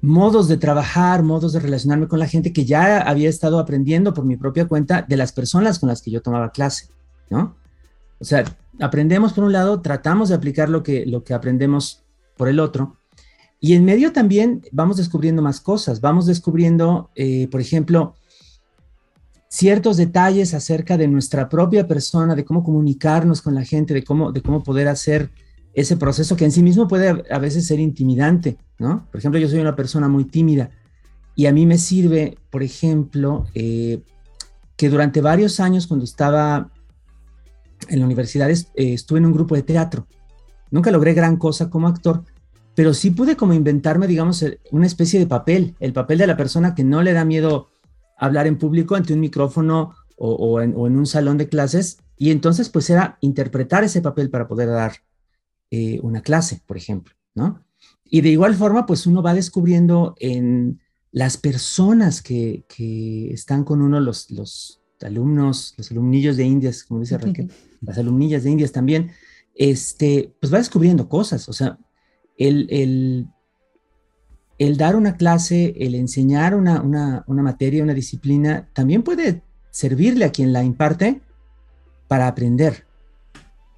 modos 0.00 0.48
de 0.48 0.56
trabajar, 0.56 1.22
modos 1.22 1.52
de 1.52 1.60
relacionarme 1.60 2.08
con 2.08 2.18
la 2.18 2.26
gente 2.26 2.52
que 2.52 2.64
ya 2.64 3.00
había 3.00 3.28
estado 3.28 3.58
aprendiendo 3.58 4.12
por 4.12 4.24
mi 4.24 4.36
propia 4.36 4.66
cuenta 4.66 5.02
de 5.02 5.16
las 5.16 5.32
personas 5.32 5.78
con 5.78 5.88
las 5.88 6.02
que 6.02 6.10
yo 6.10 6.20
tomaba 6.20 6.50
clase, 6.50 6.88
¿no? 7.30 7.56
O 8.18 8.24
sea, 8.24 8.44
aprendemos 8.80 9.32
por 9.32 9.44
un 9.44 9.52
lado, 9.52 9.80
tratamos 9.80 10.28
de 10.28 10.34
aplicar 10.34 10.68
lo 10.68 10.82
que, 10.82 11.06
lo 11.06 11.24
que 11.24 11.34
aprendemos 11.34 12.02
por 12.36 12.48
el 12.48 12.60
otro, 12.60 12.96
y 13.60 13.72
en 13.72 13.86
medio 13.86 14.12
también 14.12 14.62
vamos 14.72 14.98
descubriendo 14.98 15.40
más 15.40 15.58
cosas, 15.58 16.02
vamos 16.02 16.26
descubriendo, 16.26 17.10
eh, 17.14 17.48
por 17.50 17.62
ejemplo, 17.62 18.14
ciertos 19.54 19.96
detalles 19.96 20.52
acerca 20.52 20.96
de 20.96 21.06
nuestra 21.06 21.48
propia 21.48 21.86
persona, 21.86 22.34
de 22.34 22.44
cómo 22.44 22.64
comunicarnos 22.64 23.40
con 23.40 23.54
la 23.54 23.64
gente, 23.64 23.94
de 23.94 24.02
cómo, 24.02 24.32
de 24.32 24.42
cómo 24.42 24.64
poder 24.64 24.88
hacer 24.88 25.30
ese 25.74 25.96
proceso 25.96 26.34
que 26.34 26.44
en 26.44 26.50
sí 26.50 26.60
mismo 26.60 26.88
puede 26.88 27.22
a 27.30 27.38
veces 27.38 27.64
ser 27.64 27.78
intimidante, 27.78 28.58
¿no? 28.80 29.06
Por 29.12 29.20
ejemplo, 29.20 29.38
yo 29.38 29.48
soy 29.48 29.60
una 29.60 29.76
persona 29.76 30.08
muy 30.08 30.24
tímida 30.24 30.70
y 31.36 31.46
a 31.46 31.52
mí 31.52 31.66
me 31.66 31.78
sirve, 31.78 32.36
por 32.50 32.64
ejemplo, 32.64 33.46
eh, 33.54 34.02
que 34.76 34.88
durante 34.88 35.20
varios 35.20 35.60
años 35.60 35.86
cuando 35.86 36.04
estaba 36.04 36.72
en 37.88 38.00
la 38.00 38.06
universidad 38.06 38.50
eh, 38.50 38.64
estuve 38.74 39.20
en 39.20 39.26
un 39.26 39.32
grupo 39.32 39.54
de 39.54 39.62
teatro. 39.62 40.08
Nunca 40.72 40.90
logré 40.90 41.14
gran 41.14 41.36
cosa 41.36 41.70
como 41.70 41.86
actor, 41.86 42.24
pero 42.74 42.92
sí 42.92 43.12
pude 43.12 43.36
como 43.36 43.54
inventarme, 43.54 44.08
digamos, 44.08 44.44
una 44.72 44.86
especie 44.86 45.20
de 45.20 45.28
papel, 45.28 45.76
el 45.78 45.92
papel 45.92 46.18
de 46.18 46.26
la 46.26 46.36
persona 46.36 46.74
que 46.74 46.82
no 46.82 47.02
le 47.02 47.12
da 47.12 47.24
miedo 47.24 47.68
hablar 48.16 48.46
en 48.46 48.58
público 48.58 48.94
ante 48.94 49.12
un 49.12 49.20
micrófono 49.20 49.94
o, 50.16 50.60
en, 50.60 50.74
o 50.76 50.86
en 50.86 50.96
un 50.96 51.06
salón 51.06 51.38
de 51.38 51.48
clases, 51.48 51.98
y 52.16 52.30
entonces 52.30 52.68
pues 52.68 52.88
era 52.88 53.18
interpretar 53.20 53.84
ese 53.84 54.00
papel 54.00 54.30
para 54.30 54.46
poder 54.46 54.68
dar 54.68 54.92
eh, 55.70 55.98
una 56.02 56.22
clase, 56.22 56.62
por 56.66 56.76
ejemplo, 56.76 57.14
¿no? 57.34 57.64
Y 58.04 58.20
de 58.20 58.28
igual 58.28 58.54
forma, 58.54 58.86
pues 58.86 59.06
uno 59.06 59.22
va 59.22 59.34
descubriendo 59.34 60.14
en 60.20 60.80
las 61.10 61.36
personas 61.36 62.22
que, 62.22 62.64
están 63.32 63.64
con 63.64 63.82
uno, 63.82 63.98
los, 63.98 64.30
los 64.30 64.80
alumnos, 65.00 65.74
los 65.76 65.90
alumnillos 65.90 66.36
de 66.36 66.44
Indias, 66.44 66.84
como 66.84 67.00
dice 67.00 67.18
Raquel, 67.18 67.50
las 67.80 67.98
alumnillas 67.98 68.44
de 68.44 68.50
Indias 68.50 68.72
también, 68.72 69.10
este, 69.54 70.34
pues 70.40 70.52
va 70.52 70.58
descubriendo 70.58 71.08
cosas, 71.08 71.48
o 71.48 71.52
sea, 71.52 71.78
el, 72.36 72.66
el, 72.70 73.28
dar 74.58 74.96
una 74.96 75.16
clase, 75.16 75.74
el 75.78 75.94
enseñar 75.94 76.54
una, 76.54 76.80
una, 76.80 77.24
una 77.26 77.42
materia, 77.42 77.82
una 77.82 77.94
disciplina, 77.94 78.68
también 78.72 79.02
puede 79.02 79.42
servirle 79.70 80.24
a 80.24 80.32
quien 80.32 80.52
la 80.52 80.62
imparte 80.62 81.20
para 82.08 82.28
aprender, 82.28 82.84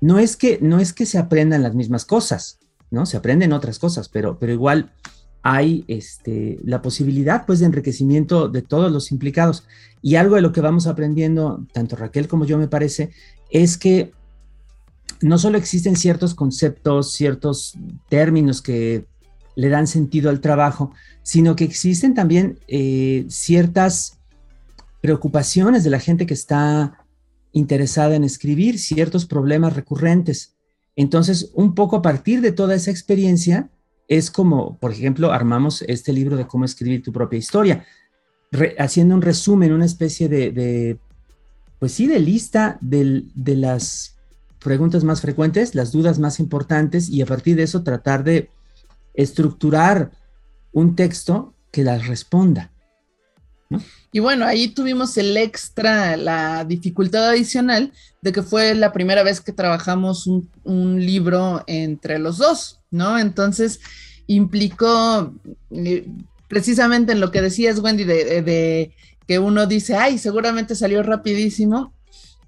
no 0.01 0.19
es 0.19 0.37
que, 0.37 0.59
no 0.61 0.79
es 0.79 0.93
que 0.93 1.07
se 1.07 1.19
aprendan 1.19 1.63
las 1.63 1.75
mismas 1.75 2.05
cosas, 2.05 2.59
¿no? 2.91 3.07
Se 3.07 3.17
aprenden 3.17 3.53
otras 3.53 3.79
cosas, 3.79 4.09
pero, 4.09 4.39
pero 4.39 4.53
igual 4.53 4.93
hay 5.43 5.85
este, 5.89 6.59
la 6.65 6.83
posibilidad 6.83 7.47
pues 7.47 7.61
de 7.61 7.67
enriquecimiento 7.67 8.49
de 8.49 8.63
todos 8.63 8.93
los 8.93 9.11
implicados. 9.13 9.65
Y 10.03 10.17
algo 10.17 10.37
de 10.37 10.43
lo 10.43 10.53
que 10.53 10.61
vamos 10.61 10.87
aprendiendo, 10.87 11.65
tanto 11.73 11.97
Raquel 11.97 12.29
como 12.29 12.45
yo 12.45 12.59
me 12.59 12.69
parece, 12.69 13.11
es 13.51 13.79
que 13.79 14.13
no 15.23 15.39
solo 15.39 15.57
existen 15.57 15.97
ciertos 15.97 16.35
conceptos, 16.35 17.13
ciertos 17.13 17.75
términos 18.09 18.61
que 18.61 19.07
le 19.57 19.69
dan 19.69 19.89
sentido 19.89 20.31
al 20.31 20.41
trabajo, 20.41 20.93
sino 21.23 21.57
que 21.57 21.65
existen 21.65 22.15
también 22.15 22.61
eh, 22.69 23.27
ciertas 23.29 24.21
preocupaciones 25.01 25.83
de 25.83 25.91
la 25.91 25.99
gente 25.99 26.27
que 26.27 26.35
está 26.35 27.05
interesada 27.53 28.15
en 28.15 28.23
escribir 28.23 28.79
ciertos 28.79 29.25
problemas 29.27 29.75
recurrentes. 29.75 30.55
Entonces, 30.95 31.51
un 31.55 31.75
poco 31.75 31.97
a 31.97 32.03
partir 32.03 32.41
de 32.43 32.53
toda 32.53 32.75
esa 32.75 32.91
experiencia, 32.91 33.71
es 34.09 34.31
como, 34.31 34.79
por 34.79 34.93
ejemplo, 34.93 35.33
armamos 35.33 35.83
este 35.89 36.13
libro 36.13 36.37
de 36.37 36.47
cómo 36.47 36.65
escribir 36.65 37.03
tu 37.03 37.13
propia 37.13 37.39
historia, 37.39 37.85
haciendo 38.79 39.15
un 39.15 39.23
resumen, 39.23 39.73
una 39.73 39.85
especie 39.85 40.29
de, 40.29 40.99
pues 41.79 41.93
sí, 41.93 42.07
de 42.07 42.21
lista 42.21 42.79
de 42.81 43.25
las 43.57 44.17
preguntas 44.59 45.03
más 45.03 45.21
frecuentes, 45.21 45.75
las 45.75 45.93
dudas 45.93 46.19
más 46.19 46.41
importantes, 46.41 47.09
y 47.09 47.23
a 47.23 47.27
partir 47.27 47.57
de 47.57 47.65
eso 47.65 47.83
tratar 47.83 48.23
de 48.23 48.51
estructurar 49.17 50.13
un 50.73 50.95
texto 50.95 51.55
que 51.73 51.83
las 51.83 52.07
responda. 52.07 52.71
Y 54.13 54.21
bueno, 54.21 54.47
ahí 54.47 54.69
tuvimos 54.69 55.17
el 55.19 55.37
extra, 55.37 56.17
la 56.17 56.65
dificultad 56.65 57.29
adicional 57.31 57.93
de 58.23 58.33
que 58.33 58.43
fue 58.43 58.75
la 58.75 58.93
primera 58.93 59.23
vez 59.23 59.41
que 59.41 59.53
trabajamos 59.53 60.27
un, 60.27 61.05
libro 61.05 61.65
entre 61.67 62.19
los 62.19 62.39
dos, 62.39 62.81
¿no? 62.91 63.19
Entonces 63.19 63.81
implicó 64.27 65.35
eh, 65.71 66.07
precisamente 66.49 67.13
en 67.13 67.21
lo 67.21 67.31
que 67.31 67.43
decías, 67.43 67.81
Wendy, 67.81 68.05
de, 68.05 68.93
que 69.27 69.39
uno 69.39 69.67
dice, 69.67 69.97
ay, 69.97 70.19
seguramente 70.19 70.75
salió 70.77 71.03
rapidísimo. 71.03 71.93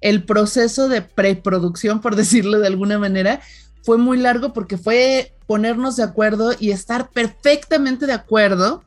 El 0.01 0.25
proceso 0.25 0.89
de 0.89 1.03
preproducción, 1.03 2.01
por 2.01 2.15
decirlo 2.17 2.61
de 2.61 2.69
alguna 2.69 2.99
manera, 2.99 3.41
fue 3.83 3.99
muy 3.99 4.19
largo 4.19 4.53
porque 4.53 4.79
fue 4.79 5.35
ponernos 5.47 5.97
de 5.97 6.03
acuerdo 6.03 6.53
y 6.59 6.71
estar 6.71 7.11
perfectamente 7.11 8.07
de 8.07 8.13
acuerdo 8.13 8.85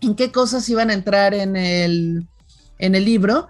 en 0.00 0.14
qué 0.14 0.32
cosas 0.32 0.68
iban 0.68 0.90
a 0.90 0.94
entrar 0.94 1.34
en 1.34 1.56
el, 1.56 2.26
en 2.78 2.94
el 2.94 3.04
libro, 3.04 3.48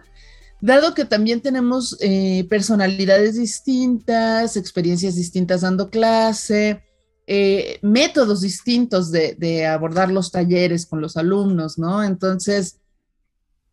dado 0.60 0.94
que 0.94 1.04
también 1.04 1.40
tenemos 1.40 1.96
eh, 2.00 2.46
personalidades 2.48 3.36
distintas, 3.36 4.56
experiencias 4.56 5.16
distintas 5.16 5.62
dando 5.62 5.90
clase, 5.90 6.82
eh, 7.26 7.78
métodos 7.82 8.42
distintos 8.42 9.10
de, 9.10 9.66
abordar 9.66 10.10
los 10.10 10.30
talleres 10.30 10.86
con 10.86 11.00
los 11.00 11.16
alumnos, 11.16 11.78
¿no? 11.78 12.04
Entonces, 12.04 12.78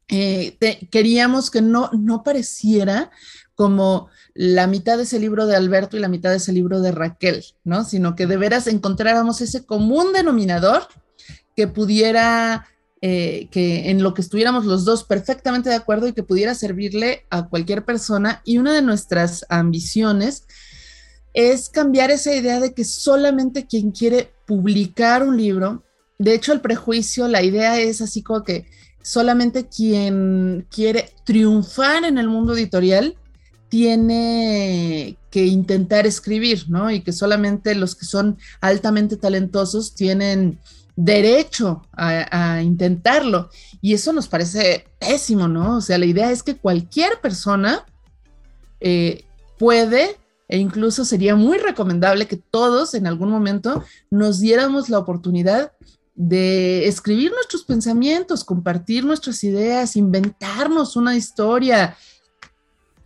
eh, 0.10 0.58
queríamos 0.92 1.52
que 1.52 1.62
no, 1.62 1.90
no 1.94 2.24
pareciera 2.24 3.12
como 3.56 4.10
la 4.36 4.68
mitad 4.68 4.98
de 4.98 5.04
ese 5.04 5.20
libro 5.20 5.46
de 5.46 5.56
Alberto 5.56 5.96
y 5.96 6.00
la 6.00 6.08
mitad 6.08 6.32
de 6.32 6.38
ese 6.38 6.54
libro 6.54 6.82
de 6.82 6.92
Raquel, 6.92 7.46
¿no? 7.64 7.84
Sino 7.86 8.16
que 8.16 8.26
de 8.26 8.38
veras 8.38 8.68
encontráramos 8.68 9.42
ese 9.42 9.66
común 9.66 10.12
denominador 10.12 10.88
que 11.56 11.68
pudiera, 11.68 12.68
eh, 13.02 13.48
que 13.52 13.92
en 13.92 14.02
lo 14.02 14.14
que 14.14 14.22
estuviéramos 14.22 14.66
los 14.66 14.86
dos 14.86 15.04
perfectamente 15.04 15.70
de 15.70 15.76
acuerdo 15.76 16.08
y 16.08 16.14
que 16.14 16.24
pudiera 16.24 16.56
servirle 16.56 17.26
a 17.30 17.48
cualquier 17.48 17.86
persona. 17.86 18.42
Y 18.44 18.58
una 18.58 18.74
de 18.74 18.82
nuestras 18.82 19.46
ambiciones 19.50 20.46
es 21.34 21.70
cambiar 21.70 22.10
esa 22.10 22.34
idea 22.34 22.60
de 22.60 22.74
que 22.74 22.86
solamente 22.86 23.68
quien 23.68 23.92
quiere 23.92 24.32
publicar 24.48 25.24
un 25.24 25.38
libro, 25.38 25.84
de 26.18 26.34
hecho 26.34 26.54
el 26.54 26.62
prejuicio, 26.62 27.28
la 27.28 27.44
idea 27.44 27.80
es 27.80 28.02
así 28.02 28.24
como 28.24 28.44
que 28.44 28.66
solamente 29.04 29.68
quien 29.68 30.66
quiere 30.72 31.12
triunfar 31.26 32.04
en 32.06 32.18
el 32.18 32.30
mundo 32.30 32.54
editorial 32.54 33.18
tiene 33.74 35.18
que 35.32 35.48
intentar 35.48 36.06
escribir, 36.06 36.66
¿no? 36.70 36.92
Y 36.92 37.02
que 37.02 37.12
solamente 37.12 37.74
los 37.74 37.96
que 37.96 38.06
son 38.06 38.38
altamente 38.62 39.18
talentosos 39.18 39.96
tienen 39.96 40.60
derecho 40.96 41.82
a, 41.92 42.62
intentarlo. 42.62 43.50
Y 43.82 43.96
eso 43.96 44.14
nos 44.14 44.28
parece 44.28 44.86
pésimo, 45.00 45.48
¿no? 45.48 45.78
O 45.78 45.82
sea, 45.82 45.98
la 45.98 46.06
idea 46.06 46.30
es 46.30 46.44
que 46.44 46.56
cualquier 46.56 47.20
persona 47.20 47.84
eh, 48.80 49.26
puede 49.58 50.18
e 50.48 50.60
incluso 50.60 51.04
sería 51.04 51.36
muy 51.36 51.58
recomendable 51.58 52.28
que 52.28 52.38
todos 52.38 52.94
en 52.94 53.08
algún 53.08 53.32
momento 53.32 53.84
nos 54.12 54.40
diéramos 54.40 54.88
la 54.88 55.00
oportunidad 55.00 55.72
de 56.14 56.88
escribir 56.88 57.32
nuestros 57.32 57.64
pensamientos, 57.64 58.44
compartir 58.44 59.04
nuestras 59.04 59.44
ideas, 59.44 59.96
inventarnos 59.96 60.96
una 60.96 61.16
historia, 61.16 61.98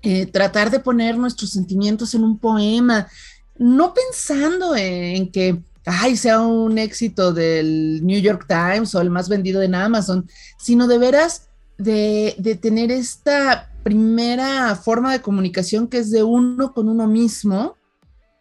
eh, 0.09 0.25
tratar 0.25 0.71
de 0.71 0.79
poner 0.79 1.17
nuestros 1.17 1.49
sentimientos 1.49 2.15
en 2.15 2.23
un 2.23 2.39
poema, 2.39 3.09
no 3.57 3.93
pensando 3.93 4.73
en 4.73 5.29
que 5.29 5.61
ay, 5.85 6.15
sea 6.15 6.39
un 6.39 6.77
éxito 6.77 7.33
del 7.33 8.05
New 8.05 8.17
York 8.21 8.45
Times 8.47 8.95
o 8.95 9.01
el 9.01 9.09
más 9.09 9.27
vendido 9.27 9.61
en 9.61 9.75
Amazon, 9.75 10.25
sino 10.57 10.87
de 10.87 10.97
veras 10.97 11.49
de, 11.77 12.35
de 12.37 12.55
tener 12.55 12.89
esta 12.89 13.69
primera 13.83 14.77
forma 14.77 15.11
de 15.11 15.21
comunicación 15.21 15.89
que 15.89 15.97
es 15.97 16.09
de 16.09 16.23
uno 16.23 16.73
con 16.73 16.87
uno 16.87 17.05
mismo 17.05 17.75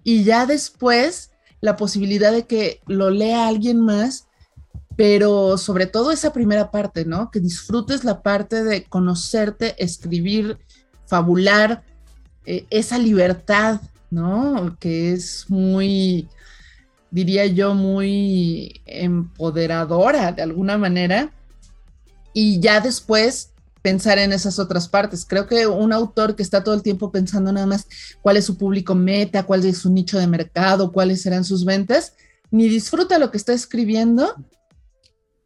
y 0.04 0.22
ya 0.22 0.46
después 0.46 1.32
la 1.60 1.74
posibilidad 1.74 2.30
de 2.30 2.46
que 2.46 2.80
lo 2.86 3.10
lea 3.10 3.48
alguien 3.48 3.80
más, 3.80 4.28
pero 4.94 5.58
sobre 5.58 5.86
todo 5.86 6.12
esa 6.12 6.32
primera 6.32 6.70
parte, 6.70 7.04
¿no? 7.04 7.32
Que 7.32 7.40
disfrutes 7.40 8.04
la 8.04 8.22
parte 8.22 8.62
de 8.62 8.84
conocerte, 8.84 9.82
escribir, 9.82 10.58
fabular, 11.06 11.82
eh, 12.44 12.66
esa 12.70 12.98
libertad, 12.98 13.80
¿no? 14.10 14.76
Que 14.78 15.12
es 15.12 15.46
muy, 15.48 16.28
diría 17.10 17.46
yo, 17.46 17.74
muy 17.74 18.80
empoderadora 18.86 20.32
de 20.32 20.42
alguna 20.42 20.78
manera. 20.78 21.30
Y 22.32 22.60
ya 22.60 22.80
después 22.80 23.50
pensar 23.86 24.18
en 24.18 24.32
esas 24.32 24.58
otras 24.58 24.88
partes. 24.88 25.24
Creo 25.24 25.46
que 25.46 25.68
un 25.68 25.92
autor 25.92 26.34
que 26.34 26.42
está 26.42 26.64
todo 26.64 26.74
el 26.74 26.82
tiempo 26.82 27.12
pensando 27.12 27.52
nada 27.52 27.66
más 27.66 27.86
cuál 28.20 28.36
es 28.36 28.44
su 28.44 28.58
público 28.58 28.96
meta, 28.96 29.44
cuál 29.44 29.64
es 29.64 29.78
su 29.78 29.92
nicho 29.92 30.18
de 30.18 30.26
mercado, 30.26 30.90
cuáles 30.90 31.22
serán 31.22 31.44
sus 31.44 31.64
ventas, 31.64 32.14
ni 32.50 32.68
disfruta 32.68 33.20
lo 33.20 33.30
que 33.30 33.36
está 33.36 33.52
escribiendo. 33.52 34.34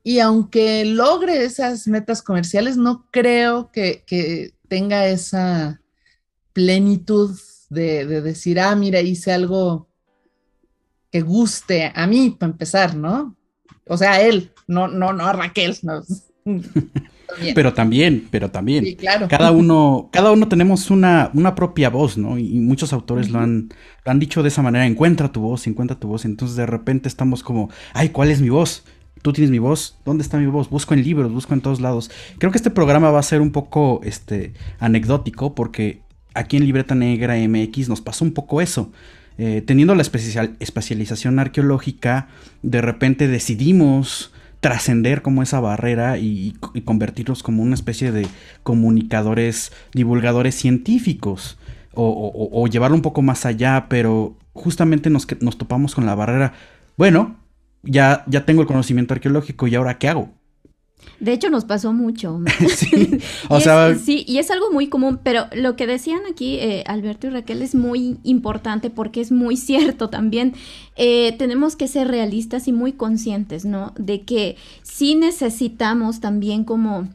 Y 0.03 0.21
aunque 0.21 0.87
logre 0.87 1.45
esas 1.45 1.87
metas 1.87 2.23
comerciales, 2.23 2.79
no 2.79 3.07
creo 3.11 3.71
que, 3.71 4.55
tenga 4.71 5.07
esa 5.07 5.83
plenitud 6.53 7.37
de, 7.69 8.07
de, 8.07 8.23
decir, 8.23 8.61
ah, 8.61 8.75
mira, 8.77 9.01
hice 9.01 9.33
algo 9.33 9.89
que 11.11 11.21
guste 11.21 11.93
a 11.93 12.07
mí, 12.07 12.31
para 12.31 12.53
empezar, 12.53 12.95
¿no? 12.95 13.37
O 13.87 13.97
sea, 13.97 14.13
a 14.13 14.21
él, 14.23 14.53
no, 14.69 14.87
no, 14.87 15.13
no 15.13 15.27
a 15.27 15.33
Raquel, 15.33 15.77
no. 15.83 16.03
Pero 17.55 17.73
también, 17.73 18.27
pero 18.33 18.51
también. 18.51 18.85
Sí, 18.85 18.97
claro. 18.97 19.29
Cada 19.29 19.53
uno, 19.53 20.09
cada 20.13 20.33
uno 20.33 20.49
tenemos 20.49 20.91
una, 20.91 21.31
una 21.33 21.55
propia 21.55 21.89
voz, 21.89 22.19
¿no? 22.19 22.37
Y, 22.37 22.59
muchos 22.59 22.93
autores 22.93 23.31
lo, 23.31 23.39
han, 23.39 23.69
han 24.05 24.19
dicho 24.19 24.43
de 24.43 24.49
esa 24.49 24.63
manera, 24.63 24.85
encuentra 24.85 25.31
tu 25.31 25.41
voz, 25.41 25.69
encuentra 25.69 25.97
tu 25.97 26.09
voz. 26.09 26.25
Entonces 26.25 26.57
de 26.57 26.67
repente 26.67 27.09
estamos 27.09 27.45
como, 27.45 27.71
ay, 27.93 28.09
¿cuál 28.09 28.33
es 28.33 28.41
mi 28.41 28.49
voz? 28.49 28.83
Tú 29.23 29.33
tienes 29.33 29.51
mi 29.51 29.59
voz, 29.59 29.99
¿dónde 30.05 30.23
está 30.23 30.39
mi 30.39 30.47
voz? 30.47 30.71
Busco 30.71 30.95
en 30.95 31.03
libros, 31.03 31.31
busco 31.33 31.53
en 31.53 31.61
todos 31.61 31.81
lados. 31.81 32.11
Creo 32.39 32.51
que 32.51 32.59
este 32.59 32.71
programa 32.71 33.11
va 33.11 33.21
a 33.21 33.23
ser 33.23 33.43
un 33.43 33.53
poco 33.53 34.01
este, 34.03 34.55
anecdótico 34.79 35.55
porque 35.55 36.01
aquí 36.35 36.57
en 36.57 36.65
Libreta 36.65 36.95
Negra 36.95 37.37
MX 37.37 37.89
nos 37.89 38.01
pasó 38.01 38.25
un 38.25 38.33
poco 38.33 38.61
eso. 38.61 38.93
Eh, 39.37 39.63
teniendo 39.67 39.95
la 39.95 40.03
especialización 40.03 41.39
arqueológica, 41.39 42.29
de 42.63 42.81
repente 42.81 43.29
decidimos 43.29 44.33
trascender 44.61 45.23
como 45.23 45.43
esa 45.43 45.61
barrera 45.61 46.19
y, 46.19 46.55
convertirlos 46.85 47.43
como 47.43 47.63
una 47.63 47.75
especie 47.75 48.13
de 48.13 48.27
comunicadores, 48.63 49.73
divulgadores 49.93 50.55
científicos 50.55 51.59
o, 51.93 52.67
llevarlo 52.69 52.97
un 52.97 53.03
poco 53.03 53.21
más 53.21 53.47
allá, 53.47 53.87
pero 53.89 54.37
justamente 54.53 55.11
nos 55.11 55.27
topamos 55.27 55.95
con 55.95 56.07
la 56.07 56.15
barrera, 56.15 56.53
bueno, 56.97 57.37
ya, 57.83 58.25
ya 58.27 58.45
tengo 58.45 58.63
el 58.63 58.67
conocimiento 58.67 59.15
arqueológico 59.15 59.67
y 59.67 59.75
ahora 59.75 59.99
¿qué 59.99 60.09
hago? 60.09 60.31
De 61.19 61.33
hecho, 61.33 61.51
nos 61.51 61.65
pasó 61.65 61.93
mucho. 61.93 62.41
sí, 62.69 63.19
o 63.49 63.61
sea... 63.61 63.95
sí, 63.95 64.25
y 64.27 64.39
es 64.39 64.51
algo 64.51 64.71
muy 64.73 64.89
común, 64.89 65.21
pero 65.23 65.47
lo 65.53 65.77
que 65.77 65.87
decían 65.87 66.21
aquí 66.31 66.57
eh, 66.57 66.85
Alberto 66.87 67.27
y 67.27 67.31
Raquel 67.31 67.63
es 67.63 67.75
muy 67.75 68.19
importante 68.23 68.91
porque 68.91 69.21
es 69.21 69.31
muy 69.31 69.57
cierto 69.57 70.09
también. 70.09 70.55
Eh, 70.97 71.35
tenemos 71.39 71.77
que 71.77 71.89
ser 71.89 72.09
realistas 72.09 72.69
y 72.69 72.73
muy 72.73 72.93
conscientes, 72.93 73.65
¿no? 73.65 73.93
De 73.99 74.23
que 74.23 74.57
sí 74.83 75.15
necesitamos 75.15 76.21
también 76.21 76.65
como 76.65 77.09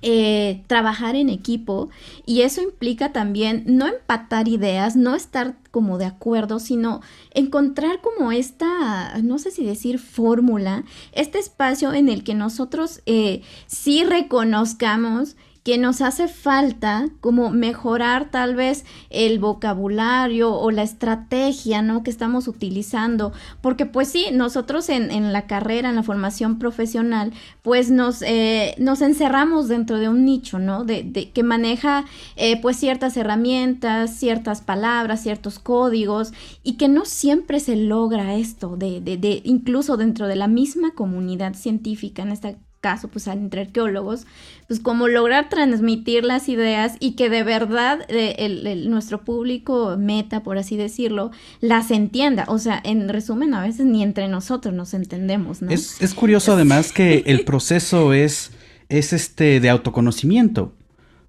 eh, 0.00 0.62
trabajar 0.66 1.16
en 1.16 1.28
equipo 1.28 1.88
y 2.24 2.42
eso 2.42 2.62
implica 2.62 3.12
también 3.12 3.64
no 3.66 3.86
empatar 3.86 4.46
ideas, 4.46 4.94
no 4.94 5.14
estar 5.14 5.56
como 5.70 5.98
de 5.98 6.06
acuerdo, 6.06 6.60
sino 6.60 7.00
encontrar 7.32 8.00
como 8.00 8.32
esta, 8.32 9.18
no 9.22 9.38
sé 9.38 9.50
si 9.50 9.64
decir 9.64 9.98
fórmula, 9.98 10.84
este 11.12 11.38
espacio 11.38 11.92
en 11.92 12.08
el 12.08 12.24
que 12.24 12.34
nosotros 12.34 13.02
eh, 13.06 13.42
sí 13.66 14.04
reconozcamos 14.04 15.36
que 15.68 15.76
nos 15.76 16.00
hace 16.00 16.28
falta 16.28 17.10
como 17.20 17.50
mejorar 17.50 18.30
tal 18.30 18.56
vez 18.56 18.86
el 19.10 19.38
vocabulario 19.38 20.54
o 20.54 20.70
la 20.70 20.82
estrategia, 20.82 21.82
¿no? 21.82 22.02
Que 22.02 22.10
estamos 22.10 22.48
utilizando, 22.48 23.34
porque 23.60 23.84
pues 23.84 24.08
sí, 24.08 24.28
nosotros 24.32 24.88
en, 24.88 25.30
la 25.30 25.46
carrera, 25.46 25.90
en 25.90 25.96
la 25.96 26.02
formación 26.02 26.58
profesional, 26.58 27.34
pues 27.60 27.90
nos, 27.90 28.22
eh, 28.22 28.76
nos 28.78 29.02
encerramos 29.02 29.68
dentro 29.68 29.98
de 29.98 30.08
un 30.08 30.24
nicho, 30.24 30.58
¿no? 30.58 30.84
De, 30.84 31.32
que 31.34 31.42
maneja 31.42 32.06
eh, 32.36 32.58
pues 32.62 32.78
ciertas 32.78 33.18
herramientas, 33.18 34.16
ciertas 34.16 34.62
palabras, 34.62 35.22
ciertos 35.22 35.58
códigos 35.58 36.32
y 36.62 36.78
que 36.78 36.88
no 36.88 37.04
siempre 37.04 37.60
se 37.60 37.76
logra 37.76 38.36
esto, 38.36 38.78
de, 38.78 39.02
de, 39.02 39.18
de 39.18 39.42
incluso 39.44 39.98
dentro 39.98 40.28
de 40.28 40.36
la 40.36 40.48
misma 40.48 40.92
comunidad 40.94 41.52
científica, 41.52 42.22
en 42.22 42.32
esta 42.32 42.56
caso, 42.80 43.08
pues 43.08 43.26
entre 43.26 43.62
arqueólogos, 43.62 44.26
pues 44.66 44.80
como 44.80 45.08
lograr 45.08 45.48
transmitir 45.48 46.24
las 46.24 46.48
ideas 46.48 46.96
y 47.00 47.12
que 47.12 47.28
de 47.28 47.42
verdad 47.42 48.00
eh, 48.08 48.36
el, 48.38 48.88
nuestro 48.90 49.24
público 49.24 49.96
meta, 49.98 50.42
por 50.42 50.58
así 50.58 50.76
decirlo, 50.76 51.30
las 51.60 51.90
entienda. 51.90 52.44
O 52.48 52.58
sea, 52.58 52.80
en 52.84 53.08
resumen, 53.08 53.54
a 53.54 53.62
veces 53.62 53.86
ni 53.86 54.02
entre 54.02 54.28
nosotros 54.28 54.74
nos 54.74 54.94
entendemos, 54.94 55.62
¿no? 55.62 55.70
Es, 55.70 56.00
es 56.00 56.14
curioso 56.14 56.52
además 56.52 56.92
que 56.92 57.22
el 57.26 57.44
proceso 57.44 58.12
es, 58.12 58.52
es 58.88 59.12
este 59.12 59.60
de 59.60 59.70
autoconocimiento, 59.70 60.74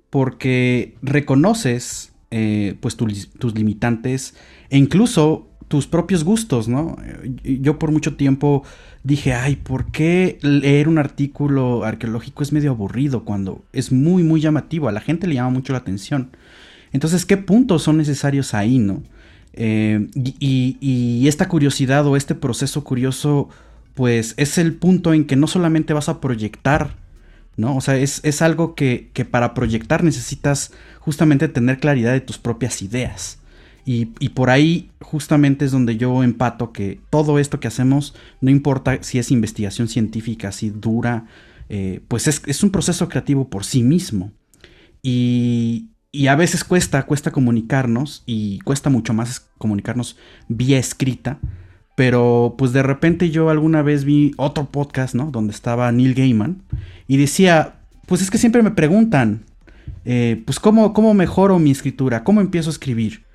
porque 0.09 0.95
reconoces 1.01 2.11
eh, 2.31 2.75
pues 2.79 2.95
tus 2.95 3.55
limitantes 3.55 4.35
e 4.69 4.77
incluso 4.77 5.48
tus 5.69 5.87
propios 5.87 6.23
gustos, 6.23 6.67
¿no? 6.67 6.97
Yo 7.43 7.79
por 7.79 7.91
mucho 7.91 8.15
tiempo 8.15 8.63
dije, 9.03 9.33
ay, 9.33 9.55
¿por 9.55 9.91
qué 9.91 10.39
leer 10.41 10.89
un 10.89 10.97
artículo 10.97 11.85
arqueológico 11.85 12.43
es 12.43 12.51
medio 12.51 12.71
aburrido 12.71 13.23
cuando 13.23 13.63
es 13.71 13.91
muy, 13.91 14.23
muy 14.23 14.41
llamativo? 14.41 14.89
A 14.89 14.91
la 14.91 14.99
gente 14.99 15.27
le 15.27 15.35
llama 15.35 15.51
mucho 15.51 15.71
la 15.71 15.79
atención. 15.79 16.31
Entonces, 16.91 17.25
¿qué 17.25 17.37
puntos 17.37 17.83
son 17.83 17.97
necesarios 17.97 18.55
ahí, 18.55 18.79
no? 18.79 19.03
Eh, 19.53 20.07
y, 20.15 21.27
esta 21.27 21.47
curiosidad 21.47 22.05
o 22.07 22.17
este 22.17 22.33
proceso 22.33 22.83
curioso, 22.83 23.49
pues 23.93 24.33
es 24.37 24.57
el 24.57 24.73
punto 24.73 25.13
en 25.13 25.25
que 25.25 25.35
no 25.35 25.45
solamente 25.45 25.93
vas 25.93 26.09
a 26.09 26.19
proyectar, 26.19 26.95
¿no? 27.57 27.75
O 27.75 27.81
sea, 27.81 27.95
es, 27.95 28.21
es 28.23 28.41
algo 28.41 28.73
que, 28.73 29.11
que 29.13 29.23
para 29.23 29.53
proyectar 29.53 30.03
necesitas 30.03 30.71
justamente 30.99 31.47
tener 31.47 31.79
claridad 31.79 32.13
de 32.13 32.21
tus 32.21 32.39
propias 32.39 32.81
ideas. 32.81 33.39
Y, 33.85 34.05
por 34.29 34.49
ahí 34.51 34.91
justamente 35.01 35.65
es 35.65 35.71
donde 35.71 35.97
yo 35.97 36.23
empato 36.23 36.71
que 36.71 36.99
todo 37.09 37.39
esto 37.39 37.59
que 37.59 37.67
hacemos, 37.67 38.13
no 38.39 38.51
importa 38.51 39.01
si 39.01 39.17
es 39.17 39.31
investigación 39.31 39.87
científica, 39.87 40.51
si 40.51 40.69
dura, 40.69 41.25
eh, 41.69 42.01
pues 42.07 42.27
es, 42.27 42.63
un 42.63 42.69
proceso 42.69 43.09
creativo 43.09 43.49
por 43.49 43.63
sí 43.63 43.81
mismo. 43.81 44.31
Y, 45.01 45.89
y 46.11 46.27
a 46.27 46.35
veces 46.35 46.63
cuesta, 46.63 47.03
cuesta 47.03 47.31
comunicarnos 47.31 48.23
y 48.25 48.59
cuesta 48.59 48.89
mucho 48.89 49.13
más 49.13 49.49
comunicarnos 49.57 50.17
vía 50.47 50.77
escrita. 50.77 51.39
Pero 51.95 52.55
pues 52.57 52.71
de 52.71 52.83
repente 52.83 53.29
yo 53.29 53.49
alguna 53.49 53.81
vez 53.81 54.05
vi 54.05 54.33
otro 54.37 54.71
podcast, 54.71 55.15
¿no? 55.15 55.31
Donde 55.31 55.51
estaba 55.51 55.91
Neil 55.91 56.13
Gaiman 56.13 56.63
y 57.07 57.17
decía, 57.17 57.79
pues 58.05 58.21
es 58.21 58.31
que 58.31 58.37
siempre 58.37 58.63
me 58.63 58.71
preguntan, 58.71 59.43
eh, 60.05 60.41
pues 60.45 60.59
¿cómo, 60.59 60.93
¿cómo 60.93 61.13
mejoro 61.13 61.59
mi 61.59 61.71
escritura? 61.71 62.23
¿Cómo 62.23 62.39
empiezo 62.39 62.69
a 62.69 62.73
escribir? 62.73 63.25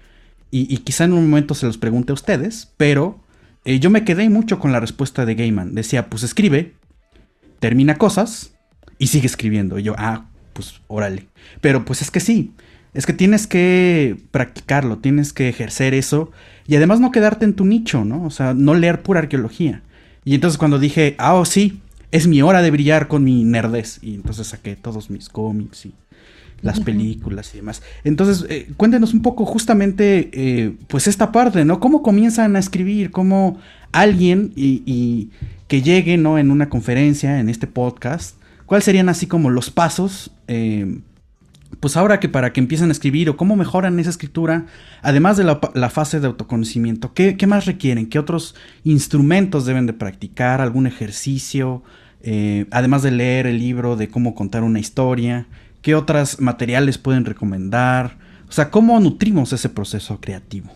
Y, 0.56 0.76
quizá 0.78 1.02
en 1.02 1.14
un 1.14 1.28
momento 1.28 1.56
se 1.56 1.66
los 1.66 1.78
pregunte 1.78 2.12
a 2.12 2.14
ustedes, 2.14 2.72
pero 2.76 3.18
eh, 3.64 3.80
yo 3.80 3.90
me 3.90 4.04
quedé 4.04 4.30
mucho 4.30 4.60
con 4.60 4.70
la 4.70 4.78
respuesta 4.78 5.26
de 5.26 5.34
Gaiman. 5.34 5.74
Decía, 5.74 6.08
pues 6.08 6.22
escribe, 6.22 6.74
termina 7.58 7.96
cosas 7.96 8.54
y 8.96 9.08
sigue 9.08 9.26
escribiendo. 9.26 9.80
Y 9.80 9.82
yo, 9.82 9.96
ah, 9.98 10.26
pues 10.52 10.80
órale. 10.86 11.26
Pero 11.60 11.84
pues 11.84 12.02
es 12.02 12.12
que 12.12 12.20
sí, 12.20 12.52
es 12.92 13.04
que 13.04 13.12
tienes 13.12 13.48
que 13.48 14.16
practicarlo, 14.30 14.98
tienes 14.98 15.32
que 15.32 15.48
ejercer 15.48 15.92
eso 15.92 16.30
y 16.68 16.76
además 16.76 17.00
no 17.00 17.10
quedarte 17.10 17.44
en 17.44 17.54
tu 17.54 17.64
nicho, 17.64 18.04
¿no? 18.04 18.24
O 18.24 18.30
sea, 18.30 18.54
no 18.54 18.74
leer 18.74 19.02
pura 19.02 19.18
arqueología. 19.18 19.82
Y 20.24 20.36
entonces 20.36 20.56
cuando 20.56 20.78
dije, 20.78 21.16
ah, 21.18 21.34
oh, 21.34 21.46
sí, 21.46 21.80
es 22.12 22.28
mi 22.28 22.42
hora 22.42 22.62
de 22.62 22.70
brillar 22.70 23.08
con 23.08 23.24
mi 23.24 23.42
nerdez. 23.42 23.98
Y 24.02 24.14
entonces 24.14 24.46
saqué 24.46 24.76
todos 24.76 25.10
mis 25.10 25.28
cómics 25.28 25.86
y 25.86 25.94
las 26.64 26.80
películas 26.80 27.50
y 27.52 27.58
demás. 27.58 27.82
Entonces, 28.04 28.46
eh, 28.48 28.70
cuéntenos 28.78 29.12
un 29.12 29.20
poco 29.20 29.44
justamente, 29.44 30.30
eh, 30.32 30.74
pues 30.88 31.06
esta 31.06 31.30
parte, 31.30 31.64
¿no? 31.66 31.78
¿Cómo 31.78 32.02
comienzan 32.02 32.56
a 32.56 32.58
escribir? 32.58 33.10
¿Cómo 33.10 33.58
alguien 33.92 34.50
y, 34.56 35.28
que 35.68 35.82
llegue, 35.82 36.16
¿no? 36.16 36.38
En 36.38 36.50
una 36.50 36.70
conferencia, 36.70 37.38
en 37.38 37.50
este 37.50 37.66
podcast, 37.66 38.36
¿cuáles 38.64 38.84
serían 38.84 39.10
así 39.10 39.26
como 39.26 39.50
los 39.50 39.70
pasos? 39.70 40.30
Eh, 40.48 41.00
pues 41.80 41.98
ahora 41.98 42.18
que 42.18 42.30
para 42.30 42.52
que 42.52 42.60
empiecen 42.60 42.88
a 42.88 42.92
escribir 42.92 43.28
o 43.28 43.36
cómo 43.36 43.56
mejoran 43.56 43.98
esa 43.98 44.10
escritura, 44.10 44.66
además 45.02 45.36
de 45.36 45.44
la, 45.44 45.90
fase 45.90 46.20
de 46.20 46.28
autoconocimiento, 46.28 47.12
¿qué, 47.12 47.36
más 47.46 47.66
requieren? 47.66 48.06
¿Qué 48.06 48.18
otros 48.18 48.54
instrumentos 48.84 49.66
deben 49.66 49.84
de 49.84 49.92
practicar? 49.92 50.60
¿Algún 50.60 50.86
ejercicio? 50.86 51.82
además 52.70 53.02
de 53.02 53.10
leer 53.10 53.46
el 53.46 53.58
libro 53.58 53.96
de 53.96 54.08
cómo 54.08 54.34
contar 54.34 54.62
una 54.62 54.80
historia, 54.80 55.46
¿Qué 55.84 55.94
otros 55.94 56.40
materiales 56.40 56.96
pueden 56.96 57.26
recomendar? 57.26 58.16
O 58.48 58.52
sea, 58.52 58.70
¿cómo 58.70 58.98
nutrimos 59.00 59.52
ese 59.52 59.68
proceso 59.68 60.18
creativo? 60.18 60.70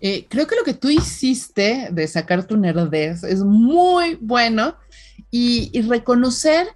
Eh, 0.00 0.24
creo 0.26 0.46
que 0.46 0.56
lo 0.56 0.64
que 0.64 0.72
tú 0.72 0.88
hiciste 0.88 1.90
de 1.92 2.08
sacar 2.08 2.46
tu 2.46 2.56
nerdez 2.56 3.24
es 3.24 3.40
muy 3.40 4.16
bueno 4.22 4.74
y, 5.30 5.82
reconocer 5.82 6.68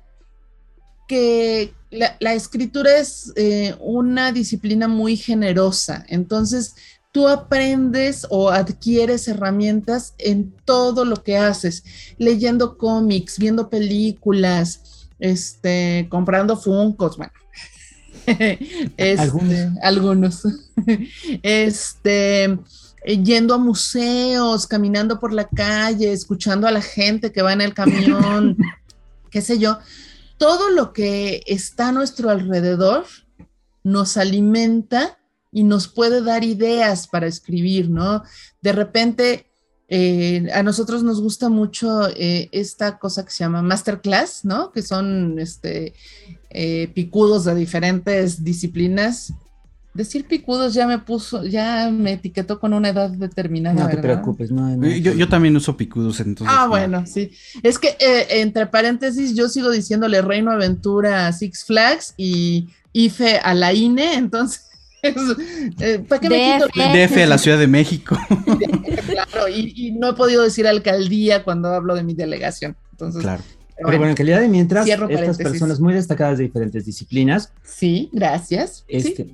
que 1.08 1.72
la, 1.90 2.34
escritura 2.34 2.98
es 2.98 3.32
eh, 3.36 3.74
una 3.80 4.30
disciplina 4.30 4.86
muy 4.86 5.16
generosa. 5.16 6.04
Entonces, 6.08 6.74
tú 7.10 7.26
aprendes 7.26 8.26
o 8.28 8.50
adquieres 8.50 9.28
herramientas 9.28 10.12
en 10.18 10.54
todo 10.66 11.06
lo 11.06 11.22
que 11.22 11.38
haces, 11.38 11.84
leyendo 12.18 12.76
cómics, 12.76 13.38
viendo 13.38 13.70
películas, 13.70 14.97
este, 15.18 16.06
comprando 16.08 16.56
Funcos, 16.56 17.16
bueno. 17.16 17.32
Este, 18.96 19.70
algunos. 19.82 20.42
este, 21.42 22.58
yendo 23.06 23.54
a 23.54 23.58
museos, 23.58 24.66
caminando 24.66 25.18
por 25.18 25.32
la 25.32 25.48
calle, 25.48 26.12
escuchando 26.12 26.66
a 26.66 26.70
la 26.70 26.82
gente 26.82 27.32
que 27.32 27.42
va 27.42 27.52
en 27.52 27.62
el 27.62 27.74
camión, 27.74 28.56
qué 29.30 29.40
sé 29.40 29.58
yo. 29.58 29.78
Todo 30.36 30.70
lo 30.70 30.92
que 30.92 31.42
está 31.46 31.88
a 31.88 31.92
nuestro 31.92 32.30
alrededor 32.30 33.06
nos 33.82 34.16
alimenta 34.16 35.18
y 35.50 35.64
nos 35.64 35.88
puede 35.88 36.22
dar 36.22 36.44
ideas 36.44 37.08
para 37.08 37.26
escribir, 37.26 37.88
¿no? 37.88 38.22
De 38.60 38.72
repente 38.72 39.47
eh, 39.90 40.48
a 40.52 40.62
nosotros 40.62 41.02
nos 41.02 41.22
gusta 41.22 41.48
mucho 41.48 42.08
eh, 42.10 42.50
esta 42.52 42.98
cosa 42.98 43.24
que 43.24 43.30
se 43.30 43.44
llama 43.44 43.62
masterclass, 43.62 44.44
¿no? 44.44 44.70
Que 44.70 44.82
son 44.82 45.38
este, 45.38 45.94
eh, 46.50 46.90
picudos 46.94 47.46
de 47.46 47.54
diferentes 47.54 48.44
disciplinas. 48.44 49.32
Decir 49.94 50.26
picudos 50.26 50.74
ya 50.74 50.86
me 50.86 50.98
puso, 50.98 51.44
ya 51.44 51.90
me 51.90 52.12
etiquetó 52.12 52.60
con 52.60 52.74
una 52.74 52.90
edad 52.90 53.08
determinada. 53.08 53.84
No 53.84 53.88
te 53.88 53.96
preocupes, 53.96 54.50
no, 54.52 54.86
yo, 54.86 55.28
también 55.28 55.56
uso 55.56 55.76
picudos, 55.76 56.20
entonces. 56.20 56.54
Ah, 56.56 56.68
bueno, 56.68 57.04
sí. 57.06 57.30
Es 57.62 57.78
que 57.78 57.96
entre 58.30 58.66
paréntesis, 58.66 59.34
yo 59.34 59.48
sigo 59.48 59.70
diciéndole 59.70 60.20
Reino 60.20 60.52
Aventura 60.52 61.26
a 61.26 61.32
Six 61.32 61.64
Flags 61.64 62.14
y 62.16 62.68
IFE 62.92 63.38
a 63.38 63.54
la 63.54 63.72
INE, 63.72 64.14
entonces 64.14 64.67
Eh, 64.67 64.67
¿Para 66.08 66.20
qué 66.20 66.28
me 66.28 67.06
DF 67.06 67.16
a 67.18 67.26
la 67.26 67.38
Ciudad 67.38 67.58
de 67.58 67.66
México. 67.66 68.18
claro, 69.06 69.48
y, 69.48 69.92
no 69.92 70.10
he 70.10 70.12
podido 70.14 70.42
decir 70.42 70.66
alcaldía 70.66 71.44
cuando 71.44 71.68
hablo 71.68 71.94
de 71.94 72.02
mi 72.02 72.14
delegación. 72.14 72.76
Entonces, 72.92 73.22
claro. 73.22 73.42
Pero 73.76 73.98
bueno, 73.98 74.08
en 74.08 74.16
calidad 74.16 74.40
de 74.40 74.48
mientras, 74.48 74.88
estas 74.88 75.38
personas 75.38 75.78
muy 75.78 75.94
destacadas 75.94 76.38
de 76.38 76.44
diferentes 76.44 76.84
disciplinas. 76.84 77.52
Sí, 77.62 78.10
gracias. 78.12 78.84
Este, 78.88 79.30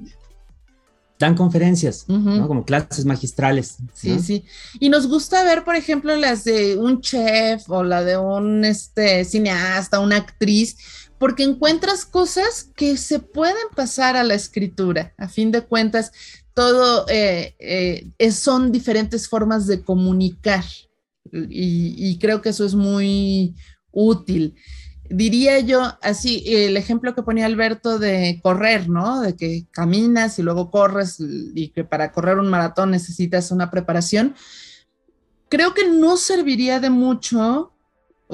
dan 1.19 1.35
conferencias, 1.35 2.05
¿no? 2.09 2.47
Como 2.47 2.65
clases 2.65 3.05
magistrales. 3.05 3.77
Sí, 3.95 4.19
sí. 4.19 4.45
Y 4.81 4.91
nos 4.91 5.07
gusta 5.07 5.45
ver, 5.45 5.65
por 5.65 5.77
ejemplo, 5.77 6.15
las 6.17 6.45
de 6.45 6.77
un 6.77 7.01
chef 7.01 7.71
o 7.71 7.83
la 7.83 8.05
de 8.05 8.19
un 8.19 8.65
este, 8.65 9.25
cineasta, 9.25 10.01
una 10.01 10.17
actriz, 10.17 10.77
porque 11.19 11.45
encuentras 11.45 12.05
cosas 12.05 12.71
que 12.75 12.97
se 12.97 13.19
pueden 13.19 13.69
pasar 13.75 14.17
a 14.17 14.25
la 14.25 14.35
escritura. 14.35 15.15
A 15.17 15.29
fin 15.29 15.51
de 15.51 15.63
cuentas, 15.63 16.13
todo 16.55 17.07
eh, 17.09 17.55
eh, 17.59 18.33
son 18.33 18.73
diferentes 18.73 19.29
formas 19.29 19.67
de 19.67 19.83
comunicar 19.83 20.65
y, 21.33 22.19
creo 22.19 22.41
que 22.41 22.51
eso 22.51 22.65
es 22.65 22.75
muy 22.75 23.55
útil. 23.91 24.55
Diría 25.11 25.61
yo 25.61 25.83
así, 26.01 26.43
el 26.47 26.77
ejemplo 26.77 27.15
que 27.15 27.23
ponía 27.23 27.47
Alberto 27.47 27.99
de 27.99 28.41
correr, 28.43 28.89
¿no? 28.89 29.21
De 29.21 29.37
que 29.37 29.67
caminas 29.71 30.39
y 30.39 30.43
luego 30.43 30.71
corres 30.71 31.19
y 31.21 31.69
que 31.69 31.85
para 31.85 32.13
correr 32.13 32.39
un 32.39 32.49
maratón 32.49 32.91
necesitas 32.91 33.51
una 33.51 33.71
preparación. 33.71 34.35
Creo 35.49 35.75
que 35.75 35.89
no 35.89 36.17
serviría 36.17 36.81
de 36.81 36.91
mucho 36.91 37.74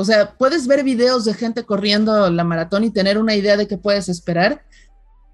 o 0.01 0.05
sea, 0.05 0.33
puedes 0.39 0.67
ver 0.67 0.83
videos 0.83 1.27
de 1.27 1.35
gente 1.35 1.65
corriendo 1.65 2.31
la 2.31 2.43
maratón 2.43 2.85
y 2.85 2.91
tener 2.91 3.19
una 3.19 3.35
idea 3.35 3.59
de 3.59 3.69
qué 3.69 3.77
puedes 3.77 4.09
esperar, 4.09 4.65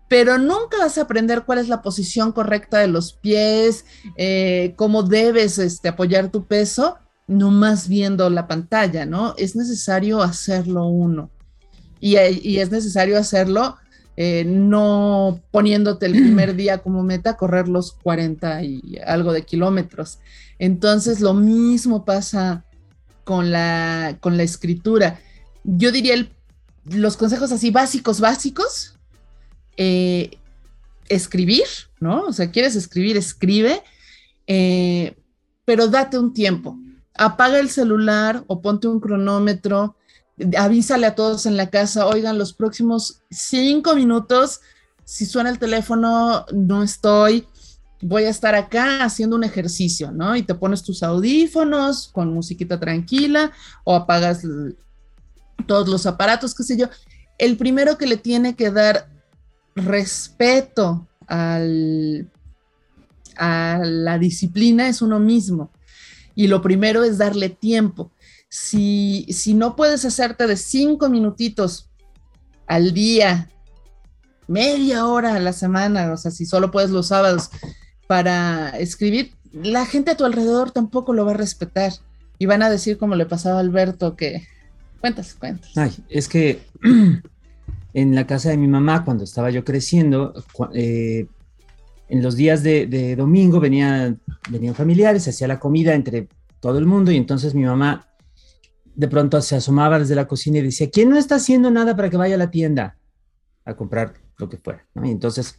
pero 0.08 0.38
nunca 0.38 0.78
vas 0.78 0.98
a 0.98 1.02
aprender 1.02 1.44
cuál 1.44 1.58
es 1.58 1.68
la 1.68 1.82
posición 1.82 2.32
correcta 2.32 2.78
de 2.78 2.88
los 2.88 3.12
pies, 3.12 3.84
eh, 4.16 4.74
cómo 4.76 5.04
debes 5.04 5.58
este, 5.58 5.88
apoyar 5.88 6.32
tu 6.32 6.46
peso, 6.46 6.98
nomás 7.28 7.88
viendo 7.88 8.28
la 8.28 8.48
pantalla, 8.48 9.06
¿no? 9.06 9.34
Es 9.36 9.54
necesario 9.54 10.20
hacerlo 10.20 10.88
uno. 10.88 11.30
Y, 12.00 12.16
es 12.16 12.70
necesario 12.70 13.18
hacerlo 13.18 13.76
eh, 14.16 14.44
no 14.44 15.40
poniéndote 15.50 16.06
el 16.06 16.12
primer 16.12 16.56
día 16.56 16.78
como 16.78 17.04
meta 17.04 17.36
correr 17.36 17.68
los 17.68 17.92
40 17.92 18.64
y 18.64 18.98
algo 19.06 19.32
de 19.32 19.42
kilómetros. 19.42 20.18
Entonces, 20.58 21.20
lo 21.20 21.34
mismo 21.34 22.04
pasa 22.04 22.65
con 23.26 23.50
la, 23.50 24.18
con 24.20 24.36
la 24.36 24.44
escritura. 24.44 25.20
Yo 25.64 25.90
diría 25.90 26.14
los 26.84 27.16
consejos 27.16 27.50
así 27.50 27.72
básicos, 27.72 28.20
básicos. 28.20 28.94
Eh, 29.76 30.38
escribir, 31.08 31.66
¿no? 31.98 32.22
O 32.22 32.32
sea, 32.32 32.52
quieres 32.52 32.76
escribir, 32.76 33.16
escribe, 33.16 33.82
eh, 34.46 35.16
pero 35.64 35.88
date 35.88 36.18
un 36.18 36.32
tiempo. 36.32 36.78
Apaga 37.14 37.58
el 37.58 37.68
celular 37.68 38.44
o 38.46 38.62
ponte 38.62 38.86
un 38.86 39.00
cronómetro, 39.00 39.96
avísale 40.56 41.06
a 41.06 41.16
todos 41.16 41.46
en 41.46 41.56
la 41.56 41.68
casa, 41.68 42.06
oigan, 42.06 42.38
los 42.38 42.52
próximos 42.52 43.22
cinco 43.28 43.96
minutos, 43.96 44.60
si 45.04 45.26
suena 45.26 45.50
el 45.50 45.58
teléfono, 45.58 46.46
no 46.52 46.84
estoy, 46.84 47.44
voy 48.00 48.24
a 48.24 48.30
estar 48.30 48.54
acá 48.54 49.04
haciendo 49.04 49.36
un 49.36 49.44
ejercicio, 49.44 50.12
¿no? 50.12 50.36
Y 50.36 50.42
te 50.42 50.54
pones 50.54 50.82
tus 50.82 51.02
audífonos 51.02 52.08
con 52.08 52.32
musiquita 52.32 52.78
tranquila 52.78 53.52
o 53.84 53.94
apagas 53.94 54.42
todos 55.66 55.88
los 55.88 56.06
aparatos, 56.06 56.54
qué 56.54 56.62
sé 56.62 56.76
yo. 56.76 56.88
El 57.38 57.56
primero 57.56 57.98
que 57.98 58.06
le 58.06 58.16
tiene 58.16 58.54
que 58.54 58.70
dar 58.70 59.08
respeto 59.74 61.06
al, 61.26 62.30
a 63.36 63.80
la 63.82 64.18
disciplina 64.18 64.88
es 64.88 65.02
uno 65.02 65.18
mismo. 65.18 65.70
Y 66.34 66.48
lo 66.48 66.60
primero 66.60 67.02
es 67.02 67.18
darle 67.18 67.48
tiempo. 67.48 68.12
Si, 68.48 69.26
si 69.30 69.54
no 69.54 69.74
puedes 69.74 70.04
hacerte 70.04 70.46
de 70.46 70.56
cinco 70.56 71.08
minutitos 71.08 71.90
al 72.66 72.92
día, 72.92 73.50
media 74.46 75.06
hora 75.06 75.34
a 75.34 75.40
la 75.40 75.52
semana, 75.52 76.12
o 76.12 76.16
sea, 76.16 76.30
si 76.30 76.46
solo 76.46 76.70
puedes 76.70 76.90
los 76.90 77.08
sábados, 77.08 77.50
para 78.06 78.70
escribir, 78.78 79.32
la 79.52 79.86
gente 79.86 80.10
a 80.10 80.16
tu 80.16 80.24
alrededor 80.24 80.70
tampoco 80.70 81.12
lo 81.12 81.24
va 81.24 81.32
a 81.32 81.36
respetar 81.36 81.92
y 82.38 82.46
van 82.46 82.62
a 82.62 82.70
decir 82.70 82.98
como 82.98 83.14
le 83.14 83.26
pasaba 83.26 83.56
a 83.56 83.60
Alberto 83.60 84.16
que 84.16 84.46
cuentas, 85.00 85.34
cuentas. 85.34 85.70
Ay, 85.76 85.92
es 86.08 86.28
que 86.28 86.60
en 87.94 88.14
la 88.14 88.26
casa 88.26 88.50
de 88.50 88.56
mi 88.56 88.68
mamá, 88.68 89.04
cuando 89.04 89.24
estaba 89.24 89.50
yo 89.50 89.64
creciendo, 89.64 90.34
eh, 90.74 91.26
en 92.08 92.22
los 92.22 92.36
días 92.36 92.62
de, 92.62 93.16
domingo 93.16 93.60
venían, 93.60 94.20
venían 94.50 94.74
familiares, 94.74 95.24
se 95.24 95.30
hacía 95.30 95.48
la 95.48 95.58
comida 95.58 95.94
entre 95.94 96.28
todo 96.60 96.78
el 96.78 96.86
mundo 96.86 97.10
y 97.10 97.16
entonces 97.16 97.54
mi 97.54 97.64
mamá 97.64 98.06
de 98.94 99.08
pronto 99.08 99.40
se 99.42 99.56
asomaba 99.56 99.98
desde 99.98 100.14
la 100.14 100.26
cocina 100.26 100.58
y 100.58 100.62
decía, 100.62 100.90
¿quién 100.90 101.10
no 101.10 101.18
está 101.18 101.36
haciendo 101.36 101.70
nada 101.70 101.96
para 101.96 102.08
que 102.08 102.16
vaya 102.16 102.36
a 102.36 102.38
la 102.38 102.50
tienda 102.50 102.96
a 103.64 103.74
comprar 103.74 104.14
lo 104.38 104.48
que 104.48 104.56
fuera? 104.56 104.86
Y 105.02 105.10
entonces 105.10 105.58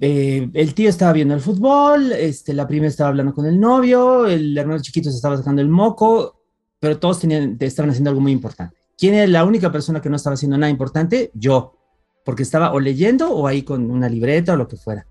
eh, 0.00 0.50
el 0.52 0.74
tío 0.74 0.90
estaba 0.90 1.12
viendo 1.12 1.34
el 1.34 1.40
fútbol, 1.40 2.12
este, 2.12 2.52
la 2.52 2.66
prima 2.66 2.86
estaba 2.86 3.08
hablando 3.08 3.32
con 3.32 3.46
el 3.46 3.58
novio, 3.58 4.26
el 4.26 4.56
hermano 4.56 4.82
chiquito 4.82 5.10
se 5.10 5.16
estaba 5.16 5.36
sacando 5.36 5.62
el 5.62 5.68
moco, 5.68 6.40
pero 6.78 6.98
todos 6.98 7.20
tenían, 7.20 7.56
estaban 7.60 7.90
haciendo 7.90 8.10
algo 8.10 8.20
muy 8.20 8.32
importante. 8.32 8.76
¿Quién 8.98 9.14
era 9.14 9.26
la 9.26 9.44
única 9.44 9.70
persona 9.70 10.00
que 10.00 10.10
no 10.10 10.16
estaba 10.16 10.34
haciendo 10.34 10.58
nada 10.58 10.70
importante? 10.70 11.30
Yo, 11.34 11.76
porque 12.24 12.42
estaba 12.42 12.72
o 12.72 12.80
leyendo 12.80 13.30
o 13.30 13.46
ahí 13.46 13.62
con 13.62 13.90
una 13.90 14.08
libreta 14.08 14.54
o 14.54 14.56
lo 14.56 14.68
que 14.68 14.76
fuera. 14.76 15.06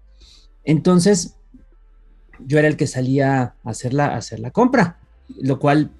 Entonces, 0.63 1.35
yo 2.39 2.59
era 2.59 2.67
el 2.67 2.77
que 2.77 2.87
salía 2.87 3.41
a 3.41 3.69
hacer 3.69 3.93
la, 3.93 4.15
hacer 4.15 4.39
la 4.39 4.51
compra, 4.51 4.99
lo 5.41 5.59
cual, 5.59 5.91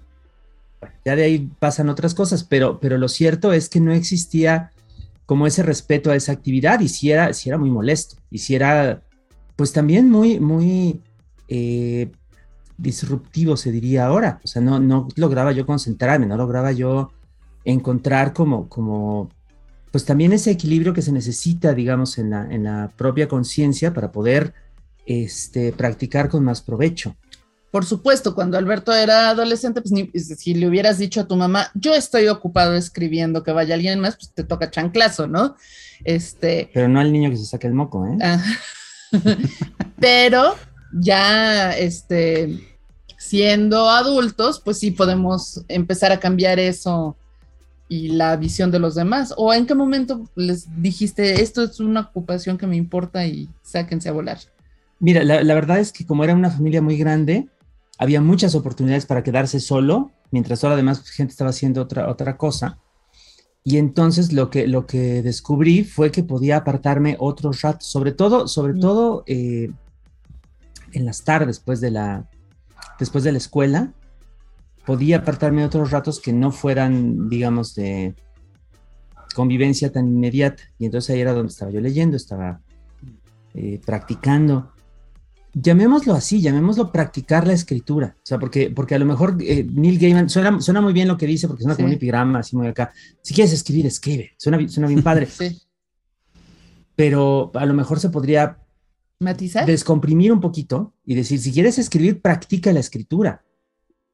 ya 1.06 1.16
de 1.16 1.24
ahí 1.24 1.50
pasan 1.60 1.90
otras 1.90 2.14
cosas, 2.14 2.44
pero 2.44 2.80
lo 2.82 3.08
cierto 3.08 3.54
es 3.54 3.70
que 3.70 3.80
no 3.80 3.94
existía 3.94 4.72
como 5.26 5.48
ese 5.48 5.64
respeto 5.64 6.12
a 6.12 6.16
esa 6.16 6.32
actividad 6.32 6.80
y 6.80 6.88
si 6.88 7.12
era, 7.12 7.34
si 7.34 7.50
era 7.50 7.58
muy 7.58 7.70
molesto 7.70 8.18
y 8.30 8.40
si 8.40 8.56
era, 8.56 9.02
pues 9.56 9.74
también 9.74 10.10
muy, 10.10 10.40
muy 10.40 11.02
eh, 11.48 12.12
disruptivo, 12.78 13.58
se 13.58 13.72
diría 13.72 14.06
ahora. 14.06 14.40
O 14.44 14.48
sea, 14.48 14.62
no, 14.62 14.80
no 14.80 15.08
lograba 15.16 15.52
yo 15.52 15.66
concentrarme, 15.66 16.26
no 16.26 16.38
lograba 16.38 16.72
yo 16.72 17.12
encontrar 17.64 18.34
como, 18.34 18.70
como, 18.70 19.30
pues 19.92 20.06
también 20.06 20.34
ese 20.34 20.52
equilibrio 20.52 20.94
que 20.94 21.02
se 21.02 21.12
necesita, 21.12 21.74
digamos, 21.74 22.18
en 22.18 22.30
la, 22.30 22.48
en 22.52 22.64
la 22.64 22.92
propia 22.96 23.28
conciencia 23.28 23.94
para 23.94 24.12
poder 24.12 24.54
este, 25.06 25.72
practicar 25.72 26.30
con 26.30 26.44
más 26.44 26.62
provecho. 26.62 27.16
Por 27.76 27.84
supuesto, 27.84 28.34
cuando 28.34 28.58
Alberto 28.58 28.94
era 28.94 29.28
adolescente, 29.28 29.82
pues 29.82 30.38
si 30.40 30.54
le 30.54 30.70
hubieras 30.70 30.98
dicho 30.98 31.20
a 31.20 31.28
tu 31.28 31.36
mamá, 31.36 31.72
yo 31.74 31.94
estoy 31.94 32.30
ocupado 32.30 32.74
escribiendo, 32.74 33.44
que 33.44 33.52
vaya 33.52 33.76
alguien 33.76 34.00
más, 34.00 34.16
pues 34.16 34.32
te 34.34 34.46
toca 34.46 34.72
chanclazo, 34.72 35.28
¿no? 35.28 35.58
Este. 36.06 36.70
Pero 36.74 36.88
no 36.88 37.02
al 37.02 37.12
niño 37.12 37.30
que 37.30 37.36
se 37.36 37.46
saque 37.46 37.68
el 37.68 37.74
moco, 37.74 38.08
¿eh? 38.08 38.18
Ah. 38.22 38.42
Pero 40.00 40.56
ya, 40.94 41.74
este, 41.78 42.78
siendo 43.18 43.90
adultos, 43.90 44.62
pues 44.64 44.80
sí 44.80 44.92
podemos 44.92 45.66
empezar 45.68 46.14
a 46.14 46.20
cambiar 46.22 46.60
eso 46.60 47.18
y 47.90 48.08
la 48.08 48.38
visión 48.38 48.72
de 48.72 48.80
los 48.80 48.96
demás. 48.96 49.34
¿O 49.36 49.54
en 49.54 49.66
qué 49.66 49.76
momento 49.76 50.30
les 50.36 50.82
dijiste, 50.82 51.42
esto 51.42 51.62
es 51.62 51.82
una 51.82 52.00
ocupación 52.00 52.58
que 52.58 52.68
me 52.68 52.78
importa 52.78 53.26
y 53.26 53.50
sáquense 53.64 54.08
a 54.08 54.14
volar? 54.14 54.38
Mira, 55.02 55.26
la, 55.26 55.44
la 55.44 55.54
verdad 55.56 55.80
es 55.80 55.92
que 55.92 56.06
como 56.06 56.24
era 56.24 56.34
una 56.34 56.50
familia 56.50 56.82
muy 56.82 56.96
grande, 56.98 57.50
había 57.98 58.22
muchas 58.22 58.56
oportunidades 58.56 59.06
para 59.06 59.24
quedarse 59.24 59.60
solo, 59.60 60.12
mientras 60.32 60.60
toda 60.60 60.72
la 60.72 60.78
demás 60.78 61.08
gente 61.10 61.32
estaba 61.32 61.52
haciendo 61.52 61.82
otra, 61.82 62.10
otra 62.10 62.38
cosa. 62.38 62.80
Y 63.64 63.78
entonces 63.78 64.32
lo 64.32 64.50
que, 64.50 64.68
lo 64.68 64.86
que 64.86 65.22
descubrí 65.24 65.84
fue 65.84 66.12
que 66.12 66.24
podía 66.24 66.58
apartarme 66.58 67.16
otros 67.20 67.62
ratos, 67.62 67.88
sobre 67.88 68.12
todo, 68.12 68.48
sobre 68.48 68.74
mm. 68.74 68.80
todo 68.80 69.24
eh, 69.26 69.72
en 70.92 71.06
las 71.06 71.24
tardes 71.24 71.48
después 71.48 71.82
de, 71.82 71.92
la, 71.92 72.30
después 73.00 73.24
de 73.24 73.32
la 73.32 73.38
escuela, 73.38 73.94
podía 74.86 75.18
apartarme 75.18 75.66
otros 75.66 75.90
ratos 75.90 76.20
que 76.20 76.32
no 76.32 76.52
fueran, 76.52 77.28
digamos, 77.28 77.74
de 77.74 78.16
convivencia 79.34 79.92
tan 79.92 80.08
inmediata. 80.08 80.64
Y 80.78 80.86
entonces 80.86 81.16
ahí 81.16 81.22
era 81.22 81.34
donde 81.34 81.52
estaba 81.52 81.72
yo 81.72 81.82
leyendo, 81.82 82.18
estaba 82.18 82.62
eh, 83.56 83.82
practicando 83.84 84.75
llamémoslo 85.56 86.14
así, 86.14 86.42
llamémoslo 86.42 86.92
practicar 86.92 87.48
la 87.48 87.54
escritura. 87.54 88.18
O 88.18 88.26
sea, 88.26 88.38
porque, 88.38 88.70
porque 88.70 88.94
a 88.94 89.00
lo 89.00 89.06
mejor 89.06 89.38
eh, 89.40 89.66
Neil 89.72 89.98
Gaiman, 89.98 90.30
suena, 90.30 90.60
suena, 90.60 90.82
muy 90.82 90.94
bien 90.94 91.08
lo 91.08 91.18
que 91.18 91.26
dice, 91.26 91.48
porque 91.48 91.64
suena 91.64 91.76
como 91.76 91.88
un 91.88 91.94
epigrama, 91.94 92.40
así 92.40 92.56
muy 92.56 92.68
acá. 92.68 92.92
Si 93.22 93.34
quieres 93.34 93.54
escribir, 93.54 93.86
escribe. 93.86 94.34
Suena, 94.38 94.68
suena 94.68 94.88
bien 94.88 95.02
padre. 95.02 95.26
sí. 95.32 95.62
Pero 96.96 97.52
a 97.56 97.66
lo 97.66 97.74
mejor 97.74 98.00
se 98.00 98.10
podría 98.10 98.60
matizar, 99.20 99.66
descomprimir 99.66 100.32
un 100.32 100.42
poquito 100.42 100.94
y 101.06 101.16
decir, 101.16 101.40
si 101.40 101.52
quieres 101.52 101.78
escribir, 101.78 102.22
practica 102.22 102.74
la 102.74 102.82
escritura. 102.82 103.44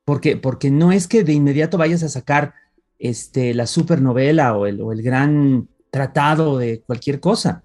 Porque, 0.06 0.38
porque 0.38 0.72
no 0.72 0.92
es 0.92 1.08
que 1.08 1.24
de 1.24 1.34
inmediato 1.34 1.78
vayas 1.78 2.04
a 2.04 2.10
sacar 2.10 2.54
este, 3.00 3.54
la 3.54 3.68
supernovela 3.68 4.56
o 4.56 4.68
el, 4.68 4.82
o 4.82 4.92
el 4.92 5.02
gran 5.02 5.70
tratado 5.92 6.58
de 6.58 6.82
cualquier 6.82 7.20
cosa. 7.20 7.64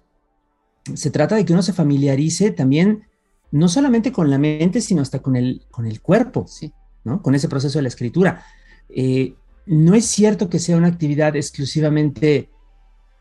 Se 0.93 1.11
trata 1.11 1.35
de 1.35 1.45
que 1.45 1.53
uno 1.53 1.63
se 1.63 1.73
familiarice 1.73 2.51
también 2.51 3.06
no 3.51 3.67
solamente 3.67 4.11
con 4.11 4.29
la 4.29 4.37
mente, 4.37 4.81
sino 4.81 5.01
hasta 5.01 5.19
con 5.19 5.35
el, 5.35 5.65
con 5.71 5.85
el 5.85 6.01
cuerpo, 6.01 6.45
sí. 6.47 6.73
¿no? 7.03 7.21
Con 7.21 7.35
ese 7.35 7.47
proceso 7.47 7.79
de 7.79 7.83
la 7.83 7.87
escritura. 7.87 8.43
Eh, 8.89 9.35
no 9.65 9.95
es 9.95 10.05
cierto 10.05 10.49
que 10.49 10.59
sea 10.59 10.77
una 10.77 10.87
actividad 10.87 11.35
exclusivamente 11.35 12.49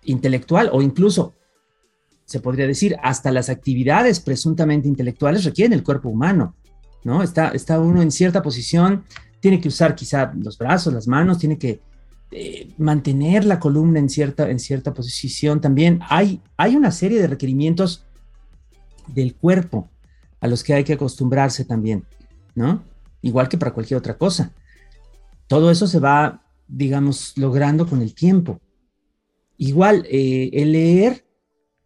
intelectual 0.05 0.71
o 0.73 0.83
incluso, 0.83 1.35
se 2.25 2.41
podría 2.41 2.67
decir, 2.67 2.97
hasta 3.03 3.31
las 3.31 3.49
actividades 3.49 4.21
presuntamente 4.21 4.89
intelectuales 4.89 5.45
requieren 5.45 5.73
el 5.73 5.85
cuerpo 5.85 6.09
humano, 6.09 6.55
¿no? 7.05 7.23
Está, 7.23 7.49
está 7.49 7.81
uno 7.81 8.03
en 8.03 8.11
cierta 8.11 8.43
posición, 8.43 9.05
tiene 9.41 9.61
que 9.61 9.69
usar 9.69 9.95
quizá 9.95 10.33
los 10.37 10.59
brazos, 10.59 10.93
las 10.93 11.07
manos, 11.07 11.39
tiene 11.39 11.59
que 11.59 11.81
eh, 12.33 12.73
mantener 12.79 13.45
la 13.45 13.61
columna 13.61 14.01
en 14.01 14.09
cierta, 14.09 14.51
en 14.51 14.59
cierta 14.59 14.93
posición 14.93 15.61
también. 15.61 16.01
Hay, 16.09 16.41
hay 16.57 16.75
una 16.75 16.91
serie 16.91 17.21
de 17.21 17.29
requerimientos 17.29 18.05
del 19.07 19.35
cuerpo 19.35 19.89
a 20.41 20.49
los 20.49 20.63
que 20.63 20.75
hay 20.75 20.85
que 20.85 20.95
acostumbrarse 20.95 21.65
también, 21.65 22.05
¿no? 22.55 22.83
Igual 23.23 23.49
que 23.49 23.59
para 23.59 23.73
cualquier 23.73 23.99
otra 23.99 24.17
cosa. 24.17 24.53
Todo 25.47 25.71
eso 25.71 25.87
se 25.87 26.01
va, 26.01 26.43
digamos, 26.69 27.37
logrando 27.37 27.87
con 27.87 28.03
el 28.03 28.15
tiempo. 28.15 28.61
Igual, 29.59 30.07
eh, 30.11 30.51
el 30.53 30.73
leer, 30.73 31.25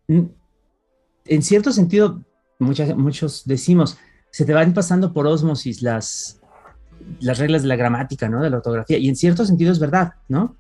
en 0.09 1.43
cierto 1.43 1.73
sentido, 1.73 2.25
muchos 2.59 3.45
decimos, 3.45 3.99
se 4.31 4.45
te 4.45 4.53
van 4.53 4.75
pasando 4.75 5.13
por 5.13 5.27
osmosis 5.27 5.83
las, 5.83 6.41
las 7.21 7.39
reglas 7.39 7.63
de 7.63 7.69
la 7.69 7.77
gramática, 7.77 8.29
¿no? 8.29 8.43
De 8.43 8.51
la 8.51 8.57
ortografía. 8.57 8.99
Y 8.99 9.09
en 9.09 9.17
cierto 9.17 9.45
sentido 9.45 9.73
es 9.73 9.79
verdad, 9.79 10.15
¿no? 10.29 10.57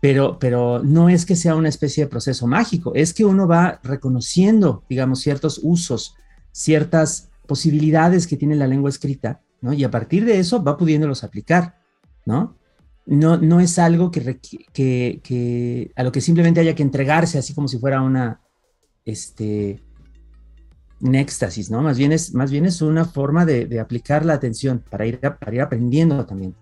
Pero, 0.00 0.38
pero 0.38 0.82
no 0.82 1.08
es 1.08 1.24
que 1.24 1.36
sea 1.36 1.56
una 1.56 1.68
especie 1.68 2.04
de 2.04 2.10
proceso 2.10 2.46
mágico, 2.46 2.92
es 2.94 3.14
que 3.14 3.24
uno 3.24 3.48
va 3.48 3.80
reconociendo, 3.82 4.84
digamos, 4.88 5.20
ciertos 5.20 5.60
usos, 5.62 6.14
ciertas 6.56 7.28
posibilidades 7.46 8.26
que 8.26 8.38
tiene 8.38 8.56
la 8.56 8.66
lengua 8.66 8.88
escrita, 8.88 9.42
¿no? 9.60 9.74
Y 9.74 9.84
a 9.84 9.90
partir 9.90 10.24
de 10.24 10.38
eso 10.38 10.64
va 10.64 10.78
pudiéndolos 10.78 11.22
aplicar, 11.22 11.76
¿no? 12.24 12.56
No, 13.04 13.36
no 13.36 13.60
es 13.60 13.78
algo 13.78 14.10
que, 14.10 14.40
que, 14.72 15.92
a 15.94 16.02
lo 16.02 16.10
que 16.10 16.22
simplemente 16.22 16.60
haya 16.60 16.74
que 16.74 16.82
entregarse 16.82 17.38
así 17.38 17.54
como 17.54 17.68
si 17.68 17.78
fuera 17.78 18.00
una, 18.00 18.40
este, 19.04 19.82
un 21.02 21.14
éxtasis, 21.14 21.70
¿no? 21.70 21.82
Más 21.82 21.98
bien 21.98 22.12
es, 22.12 22.34
más 22.34 22.50
bien 22.50 22.64
es 22.64 22.80
una 22.80 23.04
forma 23.04 23.44
de, 23.44 23.78
aplicar 23.78 24.24
la 24.24 24.32
atención 24.32 24.82
para 24.90 25.06
ir, 25.06 25.20
para 25.20 25.54
ir 25.54 25.60
aprendiendo 25.60 26.24
también. 26.24 26.54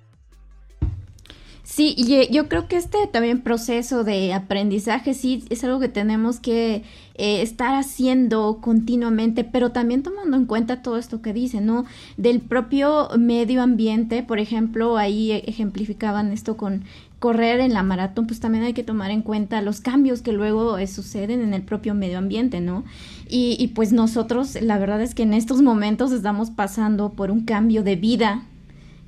Sí, 1.74 1.92
y 1.98 2.32
yo 2.32 2.48
creo 2.48 2.68
que 2.68 2.76
este 2.76 3.08
también 3.08 3.40
proceso 3.40 4.04
de 4.04 4.32
aprendizaje 4.32 5.12
sí 5.12 5.42
es 5.50 5.64
algo 5.64 5.80
que 5.80 5.88
tenemos 5.88 6.38
que 6.38 6.84
eh, 7.16 7.42
estar 7.42 7.74
haciendo 7.74 8.58
continuamente, 8.60 9.42
pero 9.42 9.72
también 9.72 10.04
tomando 10.04 10.36
en 10.36 10.46
cuenta 10.46 10.82
todo 10.82 10.98
esto 10.98 11.20
que 11.20 11.32
dice, 11.32 11.60
¿no? 11.60 11.84
Del 12.16 12.40
propio 12.40 13.08
medio 13.18 13.60
ambiente, 13.60 14.22
por 14.22 14.38
ejemplo, 14.38 14.96
ahí 14.96 15.32
ejemplificaban 15.32 16.30
esto 16.30 16.56
con 16.56 16.84
correr 17.18 17.58
en 17.58 17.72
la 17.72 17.82
maratón, 17.82 18.28
pues 18.28 18.38
también 18.38 18.62
hay 18.62 18.72
que 18.72 18.84
tomar 18.84 19.10
en 19.10 19.22
cuenta 19.22 19.60
los 19.60 19.80
cambios 19.80 20.22
que 20.22 20.30
luego 20.30 20.78
eh, 20.78 20.86
suceden 20.86 21.42
en 21.42 21.54
el 21.54 21.62
propio 21.62 21.92
medio 21.92 22.18
ambiente, 22.18 22.60
¿no? 22.60 22.84
Y 23.28 23.72
pues 23.74 23.92
nosotros, 23.92 24.56
la 24.62 24.78
verdad 24.78 25.02
es 25.02 25.16
que 25.16 25.24
en 25.24 25.34
estos 25.34 25.60
momentos 25.60 26.12
estamos 26.12 26.50
pasando 26.50 27.14
por 27.14 27.32
un 27.32 27.44
cambio 27.44 27.82
de 27.82 27.96
vida 27.96 28.44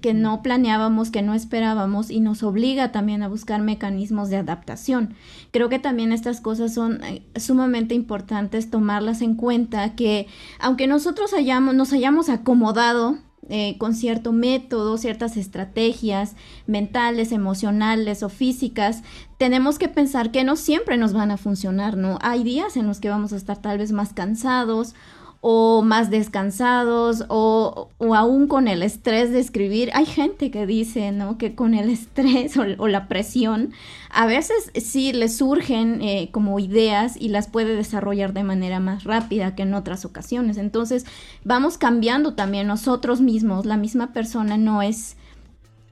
que 0.06 0.14
no 0.14 0.40
planeábamos, 0.40 1.10
que 1.10 1.20
no 1.20 1.34
esperábamos 1.34 2.12
y 2.12 2.20
nos 2.20 2.44
obliga 2.44 2.92
también 2.92 3.24
a 3.24 3.28
buscar 3.28 3.60
mecanismos 3.60 4.30
de 4.30 4.36
adaptación. 4.36 5.16
Creo 5.50 5.68
que 5.68 5.80
también 5.80 6.12
estas 6.12 6.40
cosas 6.40 6.72
son 6.72 7.02
eh, 7.02 7.26
sumamente 7.34 7.96
importantes 7.96 8.70
tomarlas 8.70 9.20
en 9.20 9.34
cuenta, 9.34 9.96
que 9.96 10.28
aunque 10.60 10.86
nosotros 10.86 11.34
hayamos, 11.34 11.74
nos 11.74 11.92
hayamos 11.92 12.28
acomodado 12.28 13.18
eh, 13.48 13.76
con 13.78 13.94
cierto 13.94 14.30
método, 14.30 14.96
ciertas 14.96 15.36
estrategias 15.36 16.36
mentales, 16.68 17.32
emocionales 17.32 18.22
o 18.22 18.28
físicas, 18.28 19.02
tenemos 19.38 19.76
que 19.76 19.88
pensar 19.88 20.30
que 20.30 20.44
no 20.44 20.54
siempre 20.54 20.98
nos 20.98 21.14
van 21.14 21.32
a 21.32 21.36
funcionar, 21.36 21.96
¿no? 21.96 22.20
Hay 22.22 22.44
días 22.44 22.76
en 22.76 22.86
los 22.86 23.00
que 23.00 23.08
vamos 23.08 23.32
a 23.32 23.36
estar 23.36 23.60
tal 23.60 23.78
vez 23.78 23.90
más 23.90 24.12
cansados 24.12 24.94
o 25.40 25.82
más 25.82 26.10
descansados 26.10 27.24
o, 27.28 27.90
o, 27.98 28.14
aún 28.14 28.48
con 28.48 28.68
el 28.68 28.82
estrés 28.82 29.30
de 29.30 29.38
escribir. 29.38 29.90
Hay 29.94 30.06
gente 30.06 30.50
que 30.50 30.66
dice, 30.66 31.12
¿no? 31.12 31.38
Que 31.38 31.54
con 31.54 31.74
el 31.74 31.90
estrés 31.90 32.56
o, 32.56 32.88
la 32.88 33.08
presión, 33.08 33.72
a 34.10 34.26
veces 34.26 34.72
sí 34.74 35.12
le 35.12 35.28
surgen 35.28 36.00
eh, 36.02 36.30
como 36.32 36.58
ideas 36.58 37.16
y 37.16 37.28
las 37.28 37.48
puede 37.48 37.76
desarrollar 37.76 38.32
de 38.32 38.44
manera 38.44 38.80
más 38.80 39.04
rápida 39.04 39.54
que 39.54 39.62
en 39.62 39.74
otras 39.74 40.04
ocasiones. 40.04 40.56
Entonces 40.56 41.06
vamos 41.44 41.78
cambiando 41.78 42.34
también 42.34 42.66
nosotros 42.66 43.20
mismos, 43.20 43.66
la 43.66 43.76
misma 43.76 44.12
persona 44.12 44.56
no 44.56 44.82
es 44.82 45.16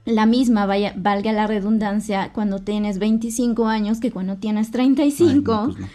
la 0.05 0.27
misma, 0.27 0.65
vaya, 0.67 0.93
valga 0.95 1.33
la 1.33 1.47
redundancia, 1.47 2.31
cuando 2.31 2.59
tienes 2.59 2.99
25 2.99 3.67
años 3.67 3.99
que 3.99 4.11
cuando 4.11 4.37
tienes 4.37 4.69
35. 4.71 5.63
Pues 5.65 5.79
no, 5.79 5.87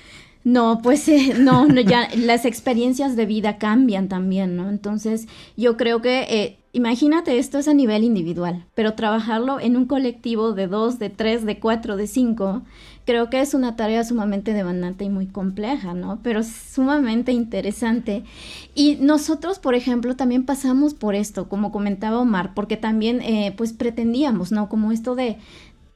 pues 0.83 1.09
eh, 1.09 1.35
no, 1.39 1.69
ya 1.69 2.09
las 2.17 2.45
experiencias 2.45 3.17
de 3.17 3.27
vida 3.27 3.59
cambian 3.59 4.09
también, 4.09 4.57
¿no? 4.57 4.69
Entonces, 4.71 5.29
yo 5.57 5.77
creo 5.77 6.01
que, 6.01 6.21
eh, 6.23 6.59
imagínate, 6.73 7.39
esto 7.39 7.59
es 7.59 7.69
a 7.69 7.75
nivel 7.75 8.05
individual, 8.05 8.65
pero 8.75 8.95
trabajarlo 8.95 9.61
en 9.61 9.77
un 9.77 9.87
colectivo 9.87 10.53
de 10.53 10.67
dos, 10.67 10.99
de 10.99 11.11
tres, 11.11 11.45
de 11.45 11.59
cuatro, 11.59 11.97
de 11.97 12.07
cinco, 12.07 12.63
creo 13.05 13.29
que 13.29 13.41
es 13.41 13.55
una 13.55 13.77
tarea 13.77 14.05
sumamente 14.05 14.55
demandante 14.55 15.05
y 15.05 15.11
muy 15.11 15.27
compleja, 15.27 15.95
¿no? 15.95 16.21
Pero 16.23 16.43
sumamente 16.43 17.33
interesante. 17.33 18.23
Y 18.75 18.97
nosotros, 19.01 19.59
por 19.59 19.75
ejemplo, 19.75 20.17
también 20.17 20.45
pasamos 20.45 20.95
por 20.95 21.15
esto, 21.15 21.49
como 21.49 21.73
comentaba 21.73 22.21
Omar, 22.21 22.55
porque 22.55 22.77
también, 22.77 23.21
eh, 23.23 23.53
pues, 23.57 23.73
pretendíamos, 23.73 24.53
¿no? 24.53 24.69
Como 24.69 24.93
esto 24.93 25.15
de 25.17 25.39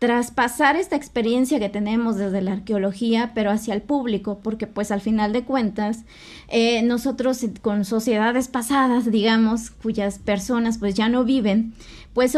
traspasar 0.05 0.77
esta 0.77 0.97
experiencia 0.97 1.59
que 1.59 1.71
tenemos 1.71 2.17
desde 2.17 2.43
la 2.43 2.53
arqueología, 2.53 3.33
pero 3.35 3.51
hacia 3.51 3.73
el 3.73 3.81
público, 3.81 4.39
porque 4.43 4.67
pues 4.67 4.91
al 4.91 5.01
final 5.01 5.33
de 5.33 5.45
cuentas, 5.45 6.05
eh, 6.49 6.83
nosotros 6.83 7.41
con 7.63 7.87
sociedades 7.87 8.49
pasadas, 8.49 9.11
digamos, 9.11 9.71
cuyas 9.71 10.19
personas 10.19 10.77
pues 10.77 10.95
ya 10.95 11.09
no 11.09 11.25
viven, 11.25 11.73
pues 12.13 12.37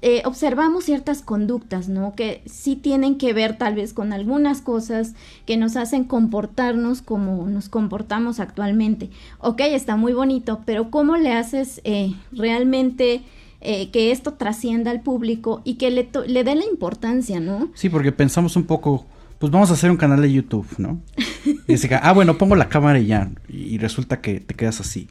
eh, 0.00 0.22
observamos 0.26 0.84
ciertas 0.84 1.22
conductas, 1.22 1.88
¿no? 1.88 2.14
Que 2.14 2.40
sí 2.46 2.76
tienen 2.76 3.18
que 3.18 3.32
ver 3.32 3.58
tal 3.58 3.74
vez 3.74 3.92
con 3.92 4.12
algunas 4.12 4.62
cosas 4.62 5.16
que 5.44 5.56
nos 5.56 5.74
hacen 5.74 6.04
comportarnos 6.04 7.02
como 7.02 7.48
nos 7.48 7.68
comportamos 7.68 8.38
actualmente. 8.38 9.10
Ok, 9.40 9.62
está 9.62 9.96
muy 9.96 10.12
bonito, 10.12 10.60
pero 10.64 10.92
¿cómo 10.92 11.16
le 11.16 11.32
haces 11.32 11.80
eh, 11.82 12.14
realmente 12.30 13.22
eh, 13.60 13.90
que 13.90 14.12
esto 14.12 14.34
trascienda 14.34 14.90
al 14.90 15.02
público 15.02 15.62
y 15.64 15.74
que 15.74 15.90
le, 15.90 16.08
le 16.26 16.44
dé 16.44 16.54
la 16.54 16.64
importancia, 16.64 17.40
¿no? 17.40 17.70
Sí, 17.74 17.88
porque 17.88 18.12
pensamos 18.12 18.54
un 18.56 18.64
poco, 18.64 19.06
pues 19.38 19.50
vamos 19.50 19.70
a 19.70 19.74
hacer 19.74 19.90
un 19.90 19.96
canal 19.96 20.22
de 20.22 20.32
YouTube, 20.32 20.66
¿no? 20.78 21.00
Y 21.44 21.72
dice, 21.72 21.88
ah, 22.00 22.12
bueno, 22.12 22.38
pongo 22.38 22.54
la 22.54 22.68
cámara 22.68 22.98
y 22.98 23.06
ya, 23.06 23.30
y 23.48 23.78
resulta 23.78 24.20
que 24.20 24.40
te 24.40 24.54
quedas 24.54 24.80
así. 24.80 25.08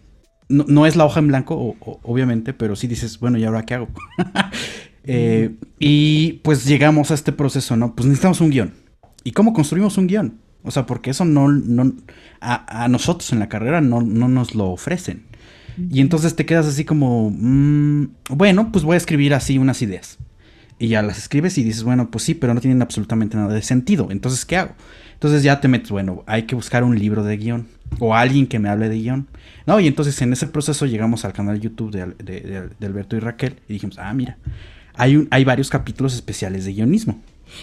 No, 0.49 0.85
es 0.85 0.95
la 0.95 1.03
hoja 1.03 1.19
en 1.19 1.27
blanco, 1.27 1.75
obviamente, 2.03 2.53
pero 2.53 2.77
sí 2.77 2.87
dices, 2.87 3.19
bueno, 3.19 3.37
¿y 3.37 3.43
ahora 3.43 3.63
qué 3.63 3.75
hago? 3.75 3.87
Eh, 5.09 5.55
y 5.79 6.33
pues 6.43 6.65
llegamos 6.65 7.11
a 7.11 7.13
este 7.13 7.31
proceso, 7.31 7.77
¿no? 7.77 7.95
Pues 7.95 8.05
necesitamos 8.05 8.41
un 8.41 8.49
guion. 8.49 8.73
¿Y 9.23 9.31
cómo 9.31 9.53
construimos 9.53 9.97
un 9.97 10.05
guion? 10.07 10.41
O 10.63 10.71
sea, 10.71 10.85
porque 10.85 11.11
eso 11.11 11.23
no, 11.23 11.47
no 11.47 11.93
a, 12.41 12.83
a 12.83 12.89
nosotros 12.89 13.31
en 13.31 13.39
la 13.39 13.47
carrera 13.47 13.79
no, 13.79 14.01
no 14.01 14.27
nos 14.27 14.53
lo 14.53 14.65
ofrecen. 14.65 15.26
Y 15.77 16.01
entonces 16.01 16.35
te 16.35 16.45
quedas 16.45 16.65
así 16.65 16.85
como, 16.85 17.29
mm, 17.29 18.09
bueno, 18.29 18.71
pues 18.71 18.83
voy 18.83 18.95
a 18.95 18.97
escribir 18.97 19.33
así 19.33 19.57
unas 19.57 19.81
ideas. 19.81 20.17
Y 20.79 20.89
ya 20.89 21.01
las 21.01 21.17
escribes 21.17 21.57
y 21.57 21.63
dices, 21.63 21.83
bueno, 21.83 22.11
pues 22.11 22.23
sí, 22.23 22.33
pero 22.33 22.53
no 22.53 22.61
tienen 22.61 22.81
absolutamente 22.81 23.37
nada 23.37 23.53
de 23.53 23.61
sentido. 23.61 24.09
Entonces, 24.11 24.45
¿qué 24.45 24.57
hago? 24.57 24.75
Entonces 25.13 25.41
ya 25.41 25.59
te 25.59 25.67
metes, 25.67 25.89
bueno, 25.89 26.23
hay 26.27 26.43
que 26.43 26.53
buscar 26.53 26.83
un 26.83 26.97
libro 26.97 27.23
de 27.23 27.37
guion 27.37 27.67
o 27.99 28.13
alguien 28.13 28.45
que 28.45 28.59
me 28.59 28.69
hable 28.69 28.89
de 28.89 28.99
guion. 28.99 29.27
No, 29.65 29.79
y 29.79 29.87
entonces 29.87 30.21
en 30.21 30.33
ese 30.33 30.47
proceso 30.47 30.85
llegamos 30.85 31.25
al 31.25 31.33
canal 31.33 31.55
de 31.55 31.61
YouTube 31.61 31.91
de, 31.91 32.85
Alberto 32.85 33.15
y 33.15 33.19
Raquel 33.19 33.55
y 33.67 33.73
dijimos, 33.73 33.97
ah, 33.97 34.13
mira, 34.13 34.37
hay, 34.93 35.15
un, 35.15 35.27
hay 35.31 35.43
varios 35.43 35.69
capítulos 35.69 36.13
especiales 36.13 36.65
de 36.65 36.73
guionismo. 36.73 37.19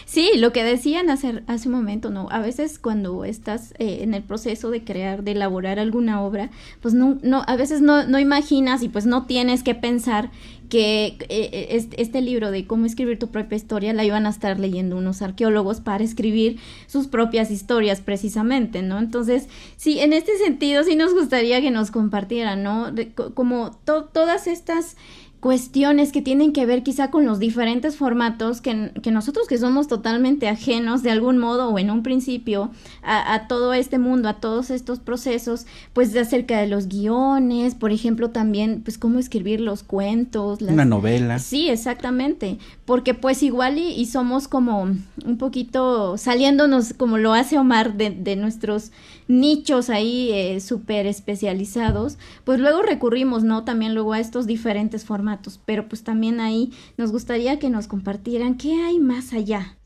Sí, 0.07 0.31
lo 0.37 0.53
que 0.53 0.65
decían 0.65 1.11
hace, 1.11 1.43
hace 1.47 1.69
un 1.69 1.75
momento, 1.75 2.11
¿no? 2.11 2.29
A 2.31 2.41
veces 2.41 2.79
cuando 2.79 3.25
estás 3.25 3.73
eh, 3.79 3.99
en 4.03 4.15
el 4.15 4.23
proceso 4.23 4.71
de 4.71 4.85
crear, 4.85 5.23
de 5.23 5.33
elaborar 5.33 5.79
alguna 5.79 6.23
obra, 6.23 6.51
pues 6.81 6.95
no, 6.95 7.19
no, 7.23 7.43
a 7.47 7.57
veces 7.57 7.81
no, 7.81 8.07
no 8.07 8.19
imaginas 8.19 8.83
y 8.83 8.89
pues 8.89 9.07
no 9.07 9.27
tienes 9.27 9.63
que 9.63 9.75
pensar 9.75 10.31
que 10.69 11.19
eh, 11.29 11.69
este, 11.71 12.03
este, 12.03 12.21
libro 12.21 12.51
de 12.51 12.67
cómo 12.67 12.87
escribir 12.87 13.19
tu 13.19 13.29
propia 13.29 13.57
historia 13.57 13.93
la 13.93 14.05
iban 14.05 14.27
a 14.27 14.31
estar 14.31 14.59
leyendo 14.59 14.97
unos 14.97 15.23
arqueólogos 15.23 15.81
para 15.81 16.03
escribir 16.03 16.59
sus 16.87 17.07
propias 17.07 17.51
historias 17.51 18.01
precisamente, 18.01 18.83
¿no? 18.83 18.99
Entonces, 18.99 19.49
sí, 19.77 20.01
en 20.01 20.13
este 20.13 20.37
sentido 20.39 20.83
sí 20.83 20.97
nos 20.97 21.13
gustaría 21.15 21.61
que 21.61 21.71
nos 21.71 21.91
compartieran, 21.91 22.63
¿no? 22.63 22.93
como 23.35 23.71
todas 23.85 24.47
estas 24.47 24.97
cuestiones 25.45 26.11
que 26.11 26.23
tienen 26.23 26.55
que 26.55 26.65
ver 26.65 26.83
quizá 26.83 27.11
con 27.11 27.27
los 27.27 27.39
diferentes 27.39 27.97
formatos 27.97 28.63
que, 28.63 28.93
que, 29.03 29.11
nosotros 29.11 29.47
que 29.47 29.59
somos 29.59 29.89
totalmente 29.89 30.49
ajenos 30.49 31.03
de 31.03 31.11
algún 31.11 31.37
modo 31.37 31.69
o 31.69 31.79
en 31.79 31.91
un 31.91 32.03
principio 32.03 32.71
a, 33.03 33.47
todo 33.47 33.75
este 33.75 33.99
mundo, 33.99 34.31
a 34.31 34.41
todos 34.41 34.71
estos 34.71 35.01
procesos, 35.01 35.67
pues 35.93 36.15
de 36.15 36.21
acerca 36.21 36.59
de 36.59 36.67
los 36.67 36.89
guiones, 36.89 37.75
por 37.75 37.93
ejemplo 37.93 38.31
también 38.31 38.81
pues 38.83 38.97
cómo 38.97 39.19
escribir 39.19 39.61
los 39.61 39.83
cuentos. 39.83 40.63
Una 40.63 40.87
novela. 40.87 41.39
Sí, 41.39 41.69
exactamente, 41.69 42.57
porque 42.87 43.15
pues 43.15 43.43
igual 43.43 43.79
y, 43.79 44.05
somos 44.07 44.47
como 44.49 44.83
un 44.83 45.39
poquito 45.39 46.19
saliéndonos 46.19 46.93
como 46.93 47.17
lo 47.17 47.33
hace 47.33 47.59
Omar 47.59 47.95
de, 47.95 48.37
nuestros 48.37 48.93
nichos 49.27 49.89
ahí 49.89 50.31
eh, 50.33 50.61
súper 50.61 51.07
especializados, 51.07 52.19
pues 52.45 52.61
luego 52.61 52.83
recurrimos, 52.83 53.43
¿no? 53.43 53.65
También 53.65 53.95
luego 53.95 54.13
a 54.13 54.21
estos 54.21 54.47
diferentes 54.47 55.05
formatos, 55.05 55.59
pero 55.65 55.89
pues 55.89 56.05
también 56.05 56.41
ahí 56.41 56.73
nos 56.99 57.11
gustaría 57.11 57.59
que 57.59 57.71
nos 57.71 57.87
compartieran 57.87 58.57
qué 58.57 58.83
hay 58.83 58.99
más 58.99 59.33
allá. 59.33 59.79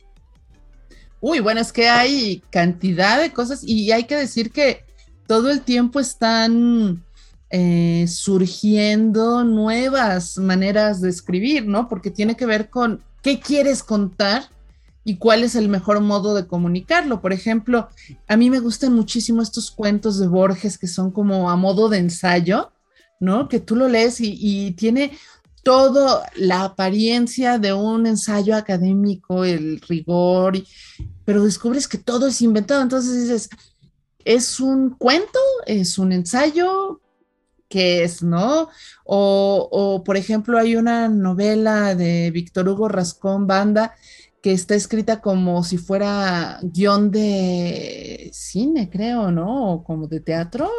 Uy, 1.21 1.41
bueno, 1.41 1.61
es 1.61 1.73
que 1.73 1.89
hay 1.89 2.43
cantidad 2.51 3.21
de 3.21 3.33
cosas 3.33 3.63
y 3.65 3.93
hay 3.93 4.05
que 4.05 4.17
decir 4.17 4.51
que 4.51 4.85
todo 5.27 5.51
el 5.51 5.63
tiempo 5.63 6.01
están 6.01 7.05
eh, 7.51 8.07
surgiendo 8.09 9.43
nuevas 9.43 10.37
maneras 10.37 11.01
de 11.01 11.09
escribir, 11.09 11.67
¿no? 11.67 11.89
Porque 11.89 12.11
tiene 12.11 12.37
que 12.37 12.45
ver 12.47 12.69
con 12.69 13.03
qué 13.23 13.41
quieres 13.41 13.83
contar 13.83 14.51
y 15.03 15.17
cuál 15.17 15.43
es 15.43 15.55
el 15.55 15.71
mejor 15.71 16.01
modo 16.01 16.35
de 16.35 16.47
comunicarlo. 16.47 17.23
Por 17.23 17.33
ejemplo, 17.33 17.89
a 18.27 18.37
mí 18.37 18.51
me 18.51 18.61
gustan 18.61 18.93
muchísimo 18.93 19.41
estos 19.41 19.71
cuentos 19.71 20.19
de 20.19 20.27
Borges 20.27 20.77
que 20.77 20.87
son 20.87 21.11
como 21.11 21.49
a 21.49 21.57
modo 21.57 21.89
de 21.89 21.97
ensayo, 21.97 22.73
¿no? 23.19 23.49
Que 23.49 23.61
tú 23.61 23.77
lo 23.77 23.89
lees 23.89 24.21
y, 24.21 24.73
tiene 24.73 25.13
todo 25.63 26.23
la 26.37 26.65
apariencia 26.65 27.59
de 27.59 27.73
un 27.73 28.07
ensayo 28.07 28.55
académico, 28.55 29.45
el 29.45 29.81
rigor, 29.81 30.63
pero 31.25 31.43
descubres 31.43 31.89
que 31.89 31.97
todo 31.97 32.27
es 32.27 32.43
inventado. 32.43 32.83
Entonces 32.83 33.23
dices, 33.23 33.49
¿es 34.27 34.61
un 34.61 34.91
cuento? 34.91 35.39
¿Es 35.65 35.99
un 35.99 36.13
ensayo? 36.13 37.01
¿Qué 37.69 38.03
es, 38.03 38.23
no? 38.23 38.69
O, 39.05 39.69
o, 39.71 40.05
por 40.05 40.17
ejemplo, 40.17 40.59
hay 40.59 40.77
una 40.77 41.09
novela 41.09 41.95
de 41.95 42.31
Víctor 42.31 42.69
Hugo 42.69 42.89
Rascón 42.89 43.47
Banda 43.47 43.95
que 44.43 44.53
está 44.53 44.75
escrita 44.75 45.21
como 45.21 45.65
si 45.65 45.79
fuera 45.79 46.61
guion 46.63 47.11
de 47.11 48.31
cine, 48.33 48.89
creo, 48.89 49.31
¿no? 49.31 49.73
O 49.73 49.85
como 49.85 50.07
de 50.07 50.21
teatro, 50.21 50.71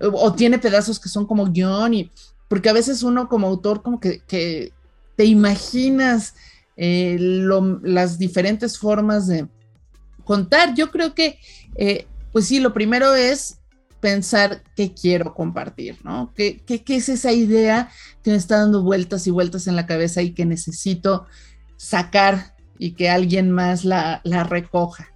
o, 0.00 0.32
tiene 0.32 0.58
pedazos 0.58 0.98
que 0.98 1.08
son 1.08 1.26
como 1.26 1.46
guion, 1.46 1.94
y 1.94 2.10
porque 2.48 2.70
a 2.70 2.72
veces 2.72 3.02
uno 3.02 3.28
como 3.28 3.46
autor 3.46 3.82
como 3.82 4.00
que, 4.00 4.72
te 5.16 5.24
imaginas 5.24 6.34
eh, 6.76 7.16
las 7.18 8.18
diferentes 8.18 8.78
formas 8.78 9.26
de 9.26 9.48
contar. 10.24 10.74
Yo 10.74 10.90
creo 10.90 11.14
que, 11.14 11.38
eh, 11.74 12.06
pues 12.32 12.46
sí, 12.46 12.60
lo 12.60 12.74
primero 12.74 13.14
es 13.14 13.58
pensar 14.06 14.62
qué 14.76 14.94
quiero 14.94 15.34
compartir, 15.34 15.98
¿no? 16.04 16.32
¿Qué, 16.36 16.62
¿Qué, 16.64 16.84
qué, 16.84 16.94
es 16.94 17.08
esa 17.08 17.32
idea 17.32 17.90
que 18.22 18.30
me 18.30 18.36
está 18.36 18.58
dando 18.58 18.84
vueltas 18.84 19.26
y 19.26 19.32
vueltas 19.32 19.66
en 19.66 19.74
la 19.74 19.84
cabeza 19.84 20.22
y 20.22 20.30
que 20.30 20.46
necesito 20.46 21.26
sacar 21.76 22.54
y 22.78 22.92
que 22.92 23.10
alguien 23.10 23.50
más 23.50 23.84
la, 23.84 24.20
recoja. 24.48 25.08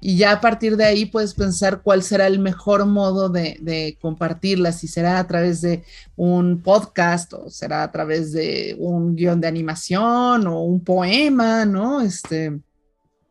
Y 0.00 0.16
ya 0.16 0.32
a 0.32 0.40
partir 0.40 0.78
de 0.78 0.86
ahí 0.86 1.04
puedes 1.04 1.34
pensar 1.34 1.82
cuál 1.82 2.02
será 2.02 2.26
el 2.26 2.38
mejor 2.38 2.86
modo 2.86 3.28
de, 3.28 3.98
compartirla, 4.00 4.72
si 4.72 4.88
será 4.88 5.18
a 5.18 5.26
través 5.26 5.60
de 5.60 5.84
un 6.16 6.62
podcast 6.62 7.34
o 7.34 7.50
será 7.50 7.82
a 7.82 7.92
través 7.92 8.32
de 8.32 8.76
un 8.78 9.14
guion 9.14 9.42
de 9.42 9.48
animación 9.48 10.46
o 10.46 10.62
un 10.62 10.82
poema, 10.82 11.66
¿no? 11.66 12.00
Este, 12.00 12.58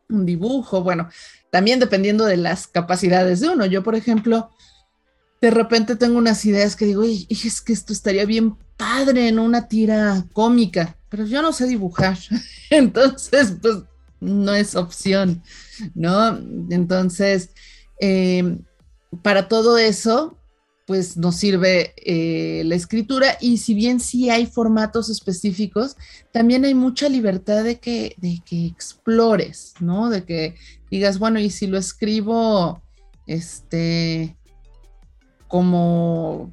un 0.08 0.26
dibujo, 0.26 0.84
bueno, 0.84 1.08
también 1.50 1.80
dependiendo 1.80 2.24
de 2.24 2.36
las 2.36 2.68
capacidades 2.68 3.40
de 3.40 3.48
uno. 3.48 3.66
Yo, 3.66 3.82
por 3.82 3.96
ejemplo, 3.96 4.50
de 5.40 5.50
repente 5.50 5.96
tengo 5.96 6.18
unas 6.18 6.44
ideas 6.44 6.76
que 6.76 6.86
digo, 6.86 7.04
es 7.04 7.60
que 7.60 7.72
esto 7.72 7.92
estaría 7.92 8.24
bien 8.24 8.56
padre 8.76 9.28
en 9.28 9.38
una 9.38 9.68
tira 9.68 10.24
cómica 10.32 10.98
pero 11.08 11.24
yo 11.24 11.42
no 11.42 11.52
sé 11.52 11.66
dibujar, 11.66 12.18
entonces 12.70 13.54
pues 13.60 13.76
no 14.20 14.54
es 14.54 14.74
opción, 14.74 15.42
¿no? 15.94 16.38
Entonces, 16.70 17.50
eh, 18.00 18.58
para 19.22 19.48
todo 19.48 19.78
eso, 19.78 20.36
pues 20.86 21.16
nos 21.16 21.36
sirve 21.36 21.94
eh, 21.96 22.62
la 22.64 22.74
escritura 22.74 23.36
y 23.40 23.58
si 23.58 23.74
bien 23.74 24.00
sí 24.00 24.30
hay 24.30 24.46
formatos 24.46 25.08
específicos, 25.08 25.96
también 26.32 26.64
hay 26.64 26.74
mucha 26.74 27.08
libertad 27.08 27.62
de 27.62 27.78
que, 27.78 28.14
de 28.16 28.42
que 28.44 28.66
explores, 28.66 29.74
¿no? 29.80 30.10
De 30.10 30.24
que 30.24 30.56
digas, 30.90 31.18
bueno, 31.18 31.38
y 31.38 31.50
si 31.50 31.66
lo 31.66 31.78
escribo, 31.78 32.82
este, 33.26 34.36
como 35.48 36.50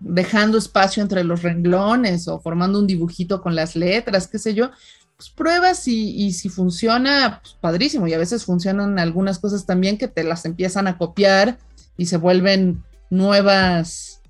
dejando 0.00 0.58
espacio 0.58 1.02
entre 1.02 1.24
los 1.24 1.42
renglones 1.42 2.28
o 2.28 2.40
formando 2.40 2.78
un 2.78 2.86
dibujito 2.86 3.40
con 3.42 3.54
las 3.54 3.76
letras, 3.76 4.26
qué 4.26 4.38
sé 4.38 4.54
yo, 4.54 4.70
pues 5.16 5.30
pruebas 5.30 5.88
y, 5.88 6.32
si 6.32 6.48
funciona, 6.48 7.40
pues 7.42 7.56
padrísimo. 7.60 8.06
Y 8.06 8.14
a 8.14 8.18
veces 8.18 8.44
funcionan 8.44 8.98
algunas 8.98 9.38
cosas 9.40 9.66
también 9.66 9.98
que 9.98 10.06
te 10.06 10.22
las 10.22 10.44
empiezan 10.44 10.86
a 10.86 10.96
copiar 10.96 11.58
y 11.96 12.06
se 12.06 12.16
vuelven 12.16 12.84
nuevas 13.10 14.20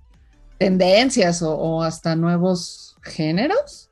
tendencias 0.59 1.43
o, 1.43 1.83
hasta 1.83 2.17
nuevos 2.17 2.97
géneros. 3.03 3.91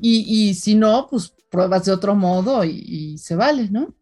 Y, 0.00 0.54
si 0.54 0.74
no, 0.74 1.06
pues 1.10 1.34
pruebas 1.50 1.84
de 1.84 1.92
otro 1.92 2.14
modo 2.14 2.64
y, 2.64 3.18
se 3.18 3.36
vale, 3.36 3.68
¿no? 3.70 3.94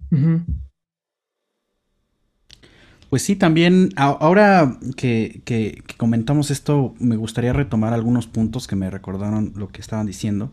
Pues 3.11 3.22
sí, 3.22 3.34
también 3.34 3.90
ahora 3.96 4.78
que, 4.96 5.82
comentamos 5.96 6.52
esto, 6.52 6.94
me 7.00 7.16
gustaría 7.16 7.52
retomar 7.52 7.92
algunos 7.92 8.28
puntos 8.28 8.68
que 8.68 8.76
me 8.76 8.88
recordaron 8.88 9.52
lo 9.56 9.68
que 9.68 9.80
estaban 9.80 10.06
diciendo. 10.06 10.52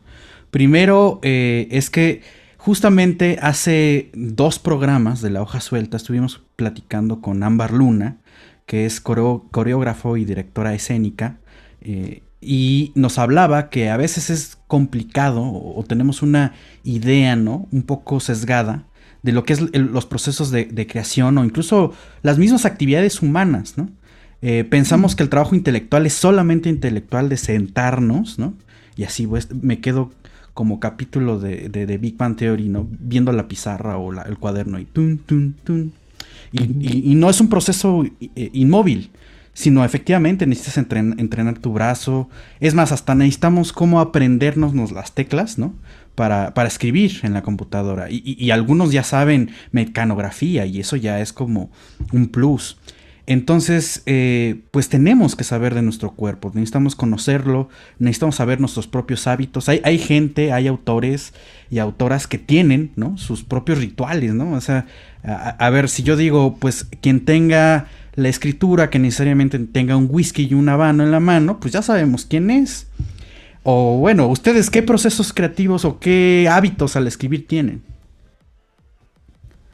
Primero 0.49 1.19
eh, 1.21 1.67
es 1.69 1.91
que 1.91 2.23
justamente 2.57 3.37
hace 3.43 4.09
dos 4.15 4.57
programas 4.57 5.21
de 5.21 5.29
la 5.29 5.43
hoja 5.43 5.61
suelta 5.61 5.97
estuvimos 5.97 6.41
platicando 6.55 7.21
con 7.21 7.43
Ámbar 7.43 7.71
Luna, 7.71 8.17
que 8.65 8.87
es 8.87 9.01
coreógrafo 9.01 10.17
y 10.17 10.25
directora 10.25 10.73
escénica, 10.73 11.37
eh, 11.81 12.23
y 12.41 12.91
nos 12.95 13.19
hablaba 13.19 13.69
que 13.69 13.91
a 13.91 13.97
veces 13.97 14.31
es 14.31 14.57
complicado 14.67 15.43
o, 15.43 15.83
tenemos 15.87 16.23
una 16.23 16.53
idea, 16.83 17.35
¿no? 17.35 17.67
Un 17.71 17.83
poco 17.83 18.19
sesgada 18.19 18.85
de 19.27 19.33
lo 19.33 19.43
que 19.43 19.51
es 19.51 19.59
los 19.73 20.05
procesos 20.05 20.51
de, 20.51 20.87
creación 20.87 21.37
o 21.37 21.43
incluso 21.43 21.91
las 22.23 22.37
mismas 22.37 22.63
actividades 22.63 23.21
humanas, 23.21 23.77
¿no? 23.77 23.89
Eh, 24.41 24.63
pensamos 24.63 25.17
que 25.17 25.23
el 25.23 25.27
trabajo 25.27 25.53
intelectual 25.53 26.05
es 26.05 26.13
solamente 26.13 26.69
intelectual 26.69 27.27
de 27.27 27.35
sentarnos, 27.35 28.39
¿no? 28.39 28.53
Y 28.95 29.03
así 29.03 29.27
pues, 29.27 29.53
me 29.53 29.81
quedo 29.81 30.11
como 30.53 30.79
capítulo 30.79 31.39
de, 31.39 31.67
de, 31.67 31.97
Big 31.97 32.15
Bang 32.15 32.37
Theory, 32.37 32.69
¿no? 32.69 32.87
Viendo 32.89 33.33
la 33.33 33.49
pizarra 33.49 33.97
o 33.97 34.13
el 34.13 34.37
cuaderno 34.37 34.79
y 34.79 34.85
tun, 34.85 35.17
tun, 35.17 35.57
tun, 35.61 35.91
y, 36.53 37.15
no 37.15 37.29
es 37.29 37.41
un 37.41 37.49
proceso 37.49 38.05
eh, 38.21 38.49
inmóvil, 38.53 39.09
sino 39.53 39.83
efectivamente 39.83 40.47
necesitas 40.47 40.77
entrenar 40.77 41.59
tu 41.59 41.73
brazo. 41.73 42.29
Es 42.61 42.75
más, 42.75 42.93
hasta 42.93 43.13
necesitamos 43.13 43.73
cómo 43.73 43.99
aprendernos 43.99 44.73
las 44.93 45.13
teclas, 45.13 45.57
¿no? 45.57 45.73
Para, 46.17 46.51
escribir 46.65 47.19
en 47.21 47.33
la 47.33 47.43
computadora. 47.43 48.07
Y, 48.09 48.49
algunos 48.49 48.91
ya 48.91 49.03
saben 49.03 49.51
mecanografía 49.71 50.65
y 50.65 50.79
eso 50.79 50.95
ya 50.95 51.21
es 51.21 51.31
como 51.31 51.69
un 52.11 52.29
plus. 52.29 52.79
Entonces, 53.27 54.01
eh, 54.07 54.61
pues 54.71 54.89
tenemos 54.89 55.35
que 55.35 55.43
saber 55.43 55.75
de 55.75 55.83
nuestro 55.83 56.11
cuerpo, 56.15 56.49
necesitamos 56.55 56.95
conocerlo, 56.95 57.69
necesitamos 57.99 58.35
saber 58.35 58.59
nuestros 58.59 58.87
propios 58.87 59.27
hábitos. 59.27 59.69
Hay, 59.69 59.79
hay 59.83 59.99
gente, 59.99 60.53
hay 60.53 60.65
autores 60.65 61.33
y 61.69 61.77
autoras 61.77 62.25
que 62.25 62.39
tienen, 62.39 62.93
¿no? 62.95 63.17
Sus 63.17 63.43
propios 63.43 63.77
rituales, 63.77 64.33
¿no? 64.33 64.53
O 64.53 64.61
sea, 64.61 64.87
a, 65.23 65.69
ver, 65.69 65.89
si 65.89 66.03
yo 66.03 66.15
digo, 66.15 66.55
pues 66.57 66.87
quien 67.01 67.25
tenga 67.25 67.87
la 68.15 68.29
escritura, 68.29 68.89
que 68.89 68.97
necesariamente 68.97 69.59
tenga 69.59 69.97
un 69.97 70.07
whisky 70.09 70.47
y 70.49 70.53
un 70.53 70.69
habano 70.69 71.03
en 71.03 71.11
la 71.11 71.19
mano, 71.19 71.59
pues 71.59 71.73
ya 71.73 71.81
sabemos 71.81 72.25
quién 72.25 72.49
es. 72.49 72.87
O 73.69 73.97
bueno, 73.97 74.29
ustedes 74.29 74.69
qué 74.69 74.81
procesos 74.81 75.33
creativos 75.33 75.83
o 75.83 75.99
qué 75.99 76.47
hábitos 76.49 76.95
al 76.95 77.05
escribir 77.05 77.49
tienen. 77.49 77.83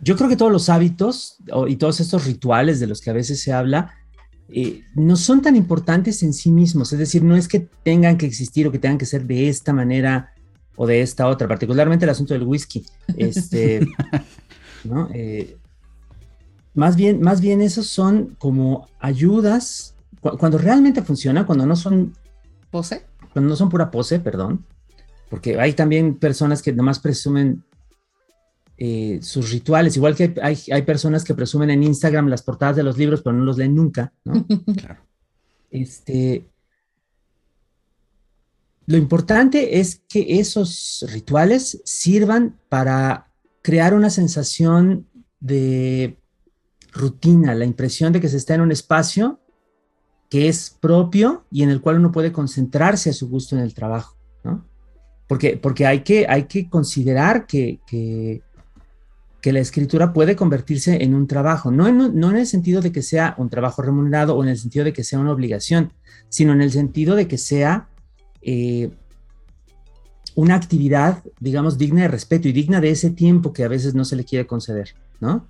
Yo 0.01 0.17
creo 0.17 0.27
que 0.27 0.35
todos 0.35 0.51
los 0.51 0.67
hábitos 0.67 1.37
y 1.67 1.75
todos 1.75 1.99
estos 1.99 2.25
rituales 2.25 2.79
de 2.79 2.87
los 2.87 3.01
que 3.01 3.11
a 3.11 3.13
veces 3.13 3.43
se 3.43 3.53
habla 3.53 3.93
eh, 4.49 4.81
no 4.95 5.15
son 5.15 5.43
tan 5.43 5.55
importantes 5.55 6.23
en 6.23 6.33
sí 6.33 6.49
mismos. 6.49 6.91
Es 6.91 6.97
decir, 6.97 7.23
no 7.23 7.35
es 7.35 7.47
que 7.47 7.67
tengan 7.83 8.17
que 8.17 8.25
existir 8.25 8.65
o 8.65 8.71
que 8.71 8.79
tengan 8.79 8.97
que 8.97 9.05
ser 9.05 9.27
de 9.27 9.47
esta 9.47 9.73
manera 9.73 10.33
o 10.75 10.87
de 10.87 11.03
esta 11.03 11.27
otra, 11.27 11.47
particularmente 11.47 12.05
el 12.05 12.09
asunto 12.09 12.33
del 12.33 12.47
whisky. 12.47 12.83
Este, 13.15 13.87
eh, 15.13 15.55
más, 16.73 16.95
bien, 16.95 17.21
más 17.21 17.41
bien 17.41 17.61
esos 17.61 17.85
son 17.85 18.35
como 18.39 18.87
ayudas, 18.99 19.93
cuando 20.19 20.57
realmente 20.57 21.03
funciona, 21.03 21.45
cuando 21.45 21.67
no 21.67 21.75
son... 21.75 22.15
¿Pose? 22.71 23.12
Cuando 23.33 23.49
no 23.49 23.55
son 23.55 23.69
pura 23.69 23.91
pose, 23.91 24.19
perdón. 24.19 24.65
Porque 25.29 25.59
hay 25.59 25.73
también 25.73 26.15
personas 26.15 26.61
que 26.61 26.71
nomás 26.71 26.99
presumen 26.99 27.63
eh, 28.77 29.19
sus 29.21 29.51
rituales, 29.51 29.97
igual 29.97 30.15
que 30.15 30.33
hay, 30.41 30.81
personas 30.83 31.23
que 31.23 31.33
presumen 31.33 31.69
en 31.69 31.83
Instagram 31.83 32.27
las 32.27 32.41
portadas 32.41 32.75
de 32.75 32.83
los 32.83 32.97
libros, 32.97 33.21
pero 33.21 33.35
no 33.35 33.43
los 33.43 33.57
leen 33.57 33.75
nunca, 33.75 34.13
¿no? 34.23 34.45
claro. 34.77 35.05
Este, 35.71 36.45
lo 38.85 38.97
importante 38.97 39.79
es 39.79 40.01
que 40.09 40.39
esos 40.39 41.05
rituales 41.11 41.81
sirvan 41.85 42.59
para 42.69 43.31
crear 43.61 43.93
una 43.93 44.09
sensación 44.09 45.07
de 45.39 46.17
rutina, 46.91 47.55
la 47.55 47.65
impresión 47.65 48.11
de 48.11 48.21
que 48.21 48.29
se 48.29 48.37
está 48.37 48.55
en 48.55 48.61
un 48.61 48.71
espacio 48.71 49.39
que 50.33 50.47
es 50.47 50.75
propio 50.79 51.45
y 51.51 51.61
en 51.61 51.69
el 51.69 51.79
cual 51.79 51.97
uno 51.97 52.11
puede 52.11 52.31
concentrarse 52.31 53.11
a 53.11 53.13
su 53.13 53.29
gusto 53.29 53.55
en 53.55 53.61
el 53.61 53.75
trabajo, 53.75 54.17
¿no? 54.43 54.65
Porque, 55.27 55.57
porque 55.57 55.85
hay, 55.85 55.99
que, 55.99 56.25
hay 56.27 56.45
que 56.45 56.71
considerar 56.71 57.45
que, 57.45 57.81
que 57.85 59.53
la 59.53 59.59
escritura 59.59 60.11
puede 60.11 60.35
convertirse 60.35 61.03
en 61.03 61.13
un 61.13 61.27
trabajo, 61.27 61.69
no 61.69 61.87
en, 61.87 62.19
no 62.19 62.31
en 62.31 62.37
el 62.37 62.47
sentido 62.47 62.81
de 62.81 62.91
que 62.91 63.03
sea 63.03 63.35
un 63.37 63.51
trabajo 63.51 63.83
remunerado 63.83 64.35
o 64.35 64.41
en 64.41 64.49
el 64.49 64.57
sentido 64.57 64.83
de 64.85 64.91
que 64.91 65.03
sea 65.03 65.19
una 65.19 65.31
obligación, 65.31 65.93
sino 66.29 66.51
en 66.51 66.61
el 66.61 66.71
sentido 66.71 67.15
de 67.15 67.27
que 67.27 67.37
sea 67.37 67.87
eh, 68.41 68.89
una 70.33 70.55
actividad, 70.55 71.23
digamos, 71.39 71.77
digna 71.77 72.01
de 72.01 72.07
respeto 72.07 72.47
y 72.47 72.53
digna 72.53 72.81
de 72.81 72.89
ese 72.89 73.11
tiempo 73.11 73.53
que 73.53 73.65
a 73.65 73.67
veces 73.67 73.93
no 73.93 74.03
se 74.03 74.15
le 74.15 74.25
quiere 74.25 74.47
conceder, 74.47 74.95
¿no? 75.19 75.47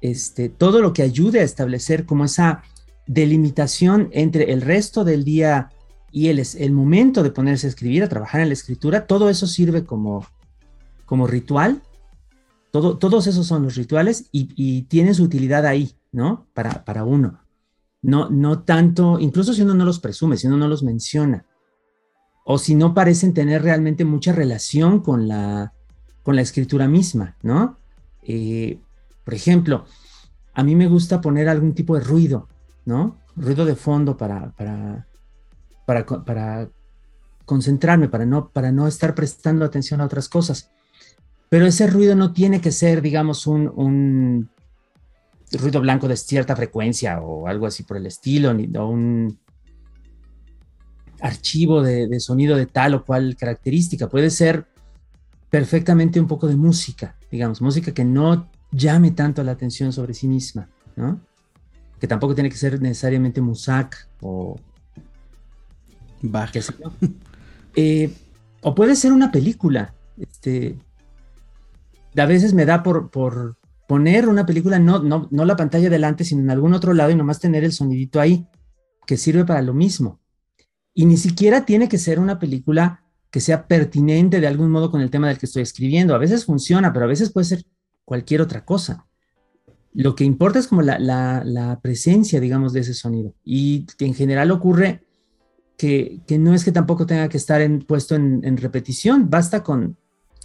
Este, 0.00 0.48
todo 0.48 0.80
lo 0.80 0.92
que 0.92 1.02
ayude 1.02 1.38
a 1.38 1.44
establecer 1.44 2.06
como 2.06 2.24
esa 2.24 2.64
delimitación 3.12 4.08
entre 4.12 4.52
el 4.52 4.62
resto 4.62 5.04
del 5.04 5.24
día 5.24 5.70
y 6.12 6.28
el, 6.28 6.42
el 6.58 6.72
momento 6.72 7.22
de 7.22 7.30
ponerse 7.30 7.66
a 7.66 7.70
escribir, 7.70 8.02
a 8.02 8.08
trabajar 8.08 8.40
en 8.40 8.48
la 8.48 8.54
escritura, 8.54 9.06
todo 9.06 9.30
eso 9.30 9.46
sirve 9.46 9.84
como, 9.84 10.26
como 11.06 11.26
ritual 11.26 11.82
todos 12.70 13.26
esos 13.26 13.46
son 13.46 13.64
los 13.64 13.74
rituales 13.74 14.28
y, 14.32 14.82
tienen 14.82 15.14
su 15.14 15.24
utilidad 15.24 15.66
ahí, 15.66 15.96
¿no? 16.12 16.46
Para, 16.54 16.84
para 16.84 17.04
uno. 17.04 17.40
No, 18.02 18.30
no 18.30 18.62
tanto, 18.62 19.18
incluso 19.18 19.52
si 19.52 19.62
uno 19.62 19.74
no 19.74 19.84
los 19.84 19.98
presume, 19.98 20.36
si 20.36 20.46
uno 20.46 20.56
no 20.56 20.68
los 20.68 20.82
menciona, 20.82 21.44
o 22.44 22.58
si 22.58 22.74
no 22.74 22.94
parecen 22.94 23.34
tener 23.34 23.62
realmente 23.62 24.04
mucha 24.04 24.32
relación 24.32 25.00
con 25.00 25.28
la, 25.28 25.74
con 26.22 26.36
la 26.36 26.42
escritura 26.42 26.88
misma, 26.88 27.36
¿no? 27.42 27.76
Eh, 28.22 28.78
por 29.24 29.34
ejemplo, 29.34 29.84
a 30.54 30.62
mí 30.62 30.74
me 30.76 30.86
gusta 30.86 31.20
poner 31.20 31.48
algún 31.48 31.74
tipo 31.74 31.96
de 31.96 32.04
ruido, 32.04 32.48
¿no? 32.90 33.16
Ruido 33.36 33.64
de 33.64 33.76
fondo 33.76 34.16
para, 34.16 34.50
para, 34.50 35.06
para, 35.86 36.68
concentrarme, 37.46 38.08
para 38.08 38.26
no, 38.26 38.50
para 38.50 38.72
no 38.72 38.88
estar 38.88 39.14
prestando 39.14 39.64
atención 39.64 40.00
a 40.00 40.06
otras 40.06 40.28
cosas. 40.28 40.70
Pero 41.48 41.66
ese 41.66 41.86
ruido 41.86 42.14
no 42.16 42.32
tiene 42.32 42.60
que 42.60 42.72
ser, 42.72 43.00
digamos, 43.00 43.46
un, 43.46 44.50
ruido 45.52 45.80
blanco 45.80 46.08
de 46.08 46.16
cierta 46.16 46.54
frecuencia 46.54 47.20
o 47.20 47.46
algo 47.46 47.66
así 47.66 47.84
por 47.84 47.96
el 47.96 48.06
estilo, 48.06 48.52
ni, 48.52 48.68
o 48.76 48.88
un 48.88 49.38
archivo 51.20 51.82
de, 51.82 52.18
sonido 52.18 52.56
de 52.56 52.66
tal 52.66 52.94
o 52.94 53.04
cual 53.04 53.36
característica. 53.36 54.08
Puede 54.08 54.30
ser 54.30 54.66
perfectamente 55.48 56.20
un 56.20 56.26
poco 56.26 56.48
de 56.48 56.56
música, 56.56 57.16
digamos, 57.30 57.62
música 57.62 57.92
que 57.92 58.04
no 58.04 58.50
llame 58.72 59.12
tanto 59.12 59.44
la 59.44 59.52
atención 59.52 59.92
sobre 59.92 60.14
sí 60.14 60.26
misma, 60.26 60.68
¿no? 60.96 61.20
Que 62.00 62.08
tampoco 62.08 62.34
tiene 62.34 62.50
que 62.50 62.56
ser 62.56 62.80
necesariamente 62.80 63.40
musak 63.40 64.08
o... 64.20 64.58
Bach. 66.22 66.50
Eh, 67.76 68.12
o 68.62 68.74
puede 68.74 68.96
ser 68.96 69.12
una 69.12 69.30
película. 69.30 69.94
Este, 70.18 70.76
a 72.16 72.26
veces 72.26 72.52
me 72.52 72.64
da 72.64 72.82
por, 72.82 73.10
por 73.10 73.56
poner 73.86 74.28
una 74.28 74.46
película, 74.46 74.78
no, 74.78 75.02
no, 75.02 75.28
no 75.30 75.44
la 75.44 75.56
pantalla 75.56 75.88
delante, 75.88 76.24
sino 76.24 76.42
en 76.42 76.50
algún 76.50 76.74
otro 76.74 76.94
lado 76.94 77.10
y 77.10 77.16
nomás 77.16 77.40
tener 77.40 77.64
el 77.64 77.72
sonidito 77.72 78.20
ahí, 78.20 78.46
que 79.06 79.16
sirve 79.16 79.44
para 79.44 79.62
lo 79.62 79.74
mismo. 79.74 80.20
Y 80.94 81.06
ni 81.06 81.16
siquiera 81.16 81.64
tiene 81.64 81.88
que 81.88 81.98
ser 81.98 82.18
una 82.18 82.38
película 82.38 83.04
que 83.30 83.40
sea 83.40 83.66
pertinente 83.66 84.40
de 84.40 84.46
algún 84.46 84.70
modo 84.70 84.90
con 84.90 85.00
el 85.00 85.10
tema 85.10 85.28
del 85.28 85.38
que 85.38 85.46
estoy 85.46 85.62
escribiendo. 85.62 86.14
A 86.14 86.18
veces 86.18 86.44
funciona, 86.44 86.92
pero 86.92 87.04
a 87.04 87.08
veces 87.08 87.32
puede 87.32 87.44
ser 87.46 87.64
cualquier 88.04 88.40
otra 88.42 88.64
cosa. 88.64 89.06
Lo 89.92 90.14
que 90.14 90.24
importa 90.24 90.58
es 90.58 90.68
como 90.68 90.82
la, 90.82 91.78
presencia, 91.82 92.40
digamos, 92.40 92.72
de 92.72 92.80
ese 92.80 92.94
sonido. 92.94 93.34
Y 93.44 93.86
en 93.98 94.14
general 94.14 94.50
ocurre 94.50 95.04
que, 95.76 96.20
no 96.38 96.54
es 96.54 96.64
que 96.64 96.72
tampoco 96.72 97.06
tenga 97.06 97.28
que 97.28 97.36
estar 97.36 97.60
en, 97.60 97.80
puesto 97.80 98.14
en, 98.14 98.56
repetición, 98.56 99.30
basta 99.30 99.62
con 99.62 99.96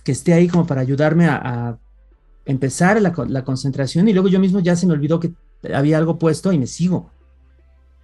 que 0.03 0.11
esté 0.11 0.33
ahí 0.33 0.47
como 0.47 0.65
para 0.65 0.81
ayudarme 0.81 1.27
a, 1.27 1.77
empezar 2.47 3.01
la, 3.01 3.11
la, 3.27 3.43
concentración 3.43 4.07
y 4.07 4.13
luego 4.13 4.27
yo 4.27 4.39
mismo 4.39 4.59
ya 4.59 4.75
se 4.75 4.85
me 4.85 4.93
olvidó 4.93 5.19
que 5.19 5.33
había 5.73 5.97
algo 5.97 6.19
puesto 6.19 6.53
y 6.53 6.59
me 6.59 6.67
sigo, 6.67 7.09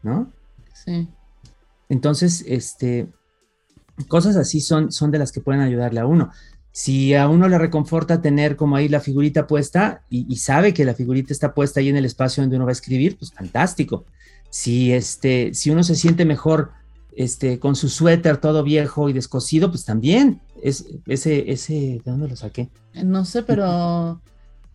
¿no? 0.01 0.31
Sí. 0.73 1.07
Entonces, 1.89 2.43
este, 2.47 3.07
cosas 4.07 4.35
así 4.35 4.61
son, 4.61 4.91
son 4.91 5.11
de 5.11 5.19
las 5.19 5.31
que 5.31 5.41
pueden 5.41 5.61
ayudarle 5.61 5.99
a 5.99 6.05
uno. 6.05 6.31
Si 6.71 7.13
a 7.15 7.27
uno 7.27 7.49
le 7.49 7.57
reconforta 7.57 8.21
tener 8.21 8.55
como 8.55 8.75
ahí 8.75 8.87
la 8.87 9.01
figurita 9.01 9.45
puesta 9.45 10.03
y, 10.09 10.35
sabe 10.37 10.73
que 10.73 10.85
la 10.85 10.93
figurita 10.93 11.33
está 11.33 11.53
puesta 11.53 11.79
ahí 11.79 11.89
en 11.89 11.97
el 11.97 12.05
espacio 12.05 12.41
donde 12.41 12.55
uno 12.55 12.65
va 12.65 12.71
a 12.71 12.73
escribir, 12.73 13.17
pues 13.17 13.33
fantástico. 13.33 14.05
Si, 14.49 14.93
este, 14.93 15.53
si 15.53 15.69
uno 15.69 15.83
se 15.83 15.95
siente 15.95 16.23
mejor 16.23 16.71
este, 17.15 17.59
con 17.59 17.75
su 17.75 17.89
suéter 17.89 18.37
todo 18.37 18.63
viejo 18.63 19.09
y 19.09 19.13
descosido, 19.13 19.69
pues 19.69 19.83
también. 19.83 20.41
Es, 20.63 20.85
ese, 21.07 21.51
ese, 21.51 21.73
¿de 21.73 22.01
dónde 22.05 22.29
lo 22.29 22.35
saqué? 22.35 22.69
No 22.93 23.25
sé, 23.25 23.43
pero 23.43 24.21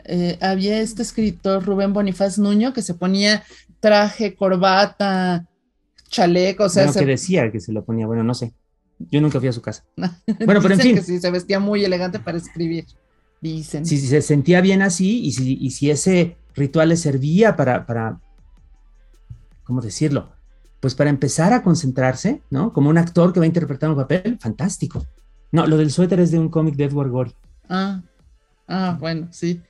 eh, 0.05 0.39
había 0.41 0.81
este 0.81 1.03
escritor 1.03 1.65
Rubén 1.65 1.93
Bonifaz 1.93 2.39
Nuño 2.39 2.73
que 2.73 2.83
se 2.83 2.95
ponía 2.95 3.43
traje, 3.81 4.35
corbata, 4.35 5.47
chaleco, 6.09 6.65
o 6.65 6.69
sea, 6.69 6.87
bueno, 6.87 7.01
que 7.01 7.07
decía 7.07 7.51
que 7.51 7.61
se 7.61 7.73
lo 7.73 7.85
ponía, 7.85 8.07
bueno, 8.07 8.23
no 8.23 8.35
sé. 8.35 8.53
Yo 8.99 9.21
nunca 9.21 9.39
fui 9.39 9.49
a 9.49 9.53
su 9.53 9.63
casa. 9.63 9.85
bueno, 9.97 10.61
pero 10.63 10.75
en 10.75 10.81
fin. 10.81 10.95
Que 10.97 11.03
sí, 11.03 11.21
se 11.21 11.31
vestía 11.31 11.61
muy 11.61 11.85
elegante 11.85 12.19
para 12.19 12.39
escribir, 12.39 12.87
dicen. 13.41 13.85
Si, 13.85 13.99
se 13.99 14.23
sentía 14.23 14.61
bien 14.61 14.83
así 14.83 15.21
y 15.25 15.33
si, 15.33 15.59
y 15.61 15.71
si 15.71 15.91
ese 15.91 16.37
ritual 16.55 16.89
le 16.89 16.97
servía 16.97 17.57
para, 17.57 17.87
para, 17.87 18.21
¿cómo 19.65 19.81
decirlo? 19.81 20.33
Pues 20.81 20.95
para 20.95 21.11
empezar 21.11 21.53
a 21.53 21.63
concentrarse, 21.63 22.43
¿no? 22.51 22.73
Como 22.73 22.91
un 22.91 22.99
actor 22.99 23.33
que 23.33 23.41
va 23.41 23.45
a 23.45 23.49
interpretar 23.49 23.91
un 23.91 23.97
papel, 23.97 24.39
fantástico. 24.41 25.07
No, 25.53 25.67
lo 25.67 25.77
del 25.77 25.91
suéter 25.91 26.21
es 26.21 26.31
de 26.31 26.39
un 26.39 26.49
cómic 26.49 26.77
de 26.77 26.85
Edward 26.85 27.11
Gorey. 27.11 27.35
Ah, 27.69 28.03
ah, 28.69 28.97
bueno, 28.99 29.29
sí. 29.31 29.63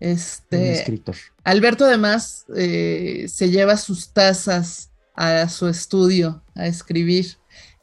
Este. 0.00 0.72
escritor. 0.72 1.16
Alberto, 1.44 1.84
además, 1.84 2.46
eh, 2.54 3.26
se 3.28 3.50
lleva 3.50 3.76
sus 3.76 4.10
tazas 4.12 4.90
a 5.14 5.48
su 5.48 5.68
estudio 5.68 6.42
a 6.54 6.66
escribir. 6.66 7.36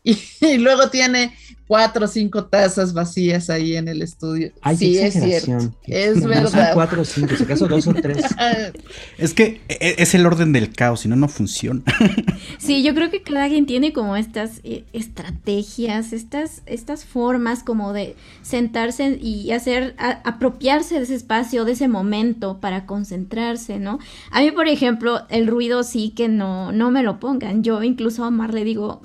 Y, 0.41 0.58
luego 0.60 0.89
tiene 0.89 1.34
cuatro 1.68 2.06
o 2.06 2.08
cinco 2.08 2.45
tazas 2.45 2.93
vacías 2.93 3.49
ahí 3.49 3.76
en 3.76 3.88
el 3.88 4.03
estudio. 4.03 4.51
sí, 4.78 4.97
es 4.99 5.14
cierto. 5.16 5.74
Es 5.86 6.24
verdad. 6.24 6.74
cuatro 6.76 7.01
o 7.01 7.06
cinco, 7.06 7.36
si 7.36 7.43
acaso 7.43 7.68
dos 7.68 7.88
o 7.88 7.93
tres. 7.93 8.24
es 9.18 9.34
que 9.34 9.62
e, 9.68 9.95
es 9.97 10.14
el 10.14 10.26
orden 10.26 10.53
del 10.53 10.72
caos, 10.72 11.01
si 11.01 11.08
no, 11.10 11.16
no 11.16 11.28
funciona. 11.28 11.82
sí, 12.60 12.84
yo 12.84 12.93
creo 12.93 13.10
que 13.10 13.24
cada 13.24 13.47
quien 13.47 13.66
tiene 13.66 13.93
como 13.93 14.16
estas 14.16 14.62
eh, 14.64 14.86
estrategias, 14.93 16.14
estas, 16.14 16.62
estas 16.68 17.03
formas 17.03 17.64
como 17.64 17.93
de 17.93 18.16
sentarse 18.43 19.18
y 19.20 19.51
hacer, 19.51 19.95
apropiarse 19.97 20.95
de 20.95 21.03
ese 21.03 21.16
espacio, 21.16 21.66
de 21.66 21.72
ese 21.72 21.88
momento 21.88 22.60
para 22.60 22.86
concentrarse, 22.86 23.80
¿no? 23.80 23.97
A 24.30 24.41
mí, 24.41 24.51
por 24.51 24.68
ejemplo, 24.68 25.22
el 25.30 25.47
ruido 25.47 25.84
sí 25.84 26.12
que 26.12 26.28
no, 26.28 26.72
no 26.72 26.91
me 26.91 27.01
lo 27.01 27.20
pongan. 27.20 27.64
Yo 27.64 27.82
incluso 27.82 28.24
a 28.24 28.28
Omar 28.28 28.53
le 28.53 28.64
digo, 28.64 29.01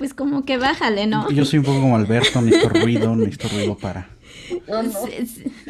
pues 0.00 0.14
como 0.14 0.46
que 0.46 0.56
bájale, 0.56 1.06
¿no? 1.06 1.30
Yo 1.30 1.44
soy 1.44 1.58
un 1.58 1.66
poco 1.66 1.82
como 1.82 1.94
Alberto, 1.94 2.40
necesito 2.40 2.70
ruido, 2.70 3.14
necesito 3.14 3.48
ruido 3.48 3.76
para. 3.76 4.08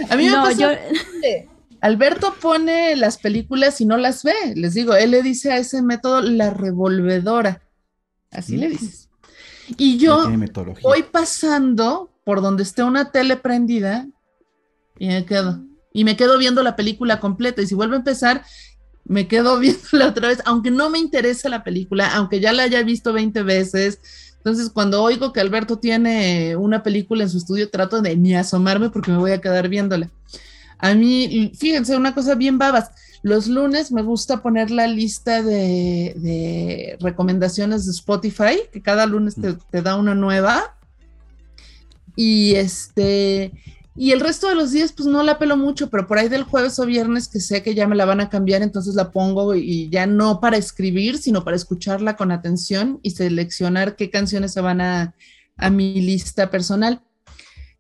A 0.09 0.15
mí 0.17 0.27
me 0.27 0.33
pasa 0.35 0.79
Alberto 1.81 2.37
pone 2.41 2.95
las 2.95 3.19
películas 3.19 3.81
y 3.81 3.87
no 3.87 3.97
las 3.97 4.23
ve. 4.23 4.33
Les 4.55 4.75
digo, 4.75 4.95
él 4.95 5.11
le 5.11 5.25
dice 5.25 5.51
a 5.51 5.59
ese 5.59 5.83
método 5.83 6.23
la 6.23 6.51
revolvedora. 6.51 7.61
Así 8.31 8.57
le 8.57 8.69
dices. 8.69 9.09
Y 9.77 9.99
yo 9.99 10.31
voy 10.81 11.03
pasando 11.03 12.13
por 12.23 12.41
donde 12.41 12.63
esté 12.63 12.85
una 12.85 13.11
tele 13.11 13.37
prendida 13.37 14.07
y 14.97 15.09
me 15.09 15.25
quedo. 15.25 15.65
Y 15.93 16.05
me 16.05 16.17
quedo 16.17 16.39
viendo 16.39 16.63
la 16.63 16.77
película 16.77 17.19
completa. 17.19 17.63
Y 17.63 17.67
si 17.67 17.75
vuelve 17.75 17.97
a 17.97 17.99
empezar, 17.99 18.45
me 19.11 19.27
quedo 19.27 19.59
viéndola 19.61 20.09
otra 20.09 20.29
vez, 20.29 20.41
aunque 20.45 20.71
no 20.71 20.89
me 20.89 20.99
interesa 20.99 21.49
la 21.49 21.65
película, 21.65 22.15
aunque 22.15 22.41
ya 22.41 22.53
la 22.53 22.63
haya 22.63 22.83
visto 22.83 23.13
20 23.13 23.43
veces. 23.43 24.01
Entonces, 24.37 24.71
cuando 24.71 25.03
oigo 25.03 25.33
que 25.33 25.41
Alberto 25.41 25.79
tiene 25.79 26.57
una 26.57 26.83
película 26.83 27.25
en 27.25 27.29
su 27.29 27.39
estudio, 27.39 27.69
trato 27.69 28.01
de 28.01 28.17
ni 28.17 28.35
asomarme 28.35 28.89
porque 28.89 29.11
me 29.11 29.19
voy 29.19 29.33
a 29.33 29.41
quedar 29.41 29.69
viéndola. 29.69 30.11
A 30.79 30.95
mí, 30.95 31.53
fíjense, 31.59 31.97
una 31.97 32.15
cosa 32.15 32.37
bien 32.37 32.57
babas. 32.57 32.93
Los 33.23 33.49
lunes 33.49 33.93
me 33.93 34.03
gusta 34.03 34.43
poner 34.43 34.71
la 34.71 34.87
lista 34.87 35.43
de, 35.43 36.97
recomendaciones 37.01 37.85
de 37.85 37.93
Spotify, 37.93 38.61
que 38.73 38.81
cada 38.81 39.07
lunes 39.07 39.35
te, 39.35 39.55
te 39.55 39.83
da 39.83 39.97
una 39.97 40.15
nueva. 40.15 40.77
Y 42.15 42.55
este, 42.55 43.53
y 43.97 44.13
el 44.13 44.21
resto 44.21 44.49
de 44.49 44.55
los 44.55 44.71
días, 44.71 44.93
pues 44.93 45.09
no 45.09 45.23
la 45.23 45.39
pelo 45.39 45.57
mucho, 45.57 45.91
pero 45.91 46.07
por 46.07 46.19
ahí 46.19 46.29
del 46.29 46.45
jueves 46.45 46.79
o 46.79 46.87
viernes 46.87 47.29
que 47.29 47.41
sé 47.41 47.63
que 47.63 47.75
ya 47.75 47.89
me 47.89 47.97
la 47.97 48.05
van 48.05 48.21
a 48.21 48.29
cambiar, 48.29 48.63
entonces 48.63 48.95
la 48.95 49.11
pongo 49.11 49.55
y 49.55 49.89
ya 49.91 50.07
no 50.07 50.41
para 50.41 50.57
escribir, 50.57 51.19
sino 51.19 51.45
para 51.45 51.57
escucharla 51.57 52.17
con 52.17 52.31
atención 52.31 53.01
y 53.03 53.11
seleccionar 53.11 53.97
qué 53.97 54.11
canciones 54.11 54.53
se 54.53 54.61
van 54.61 54.81
a, 54.81 55.15
a 55.57 55.71
mi 55.71 56.01
lista 56.01 56.51
personal. 56.51 57.03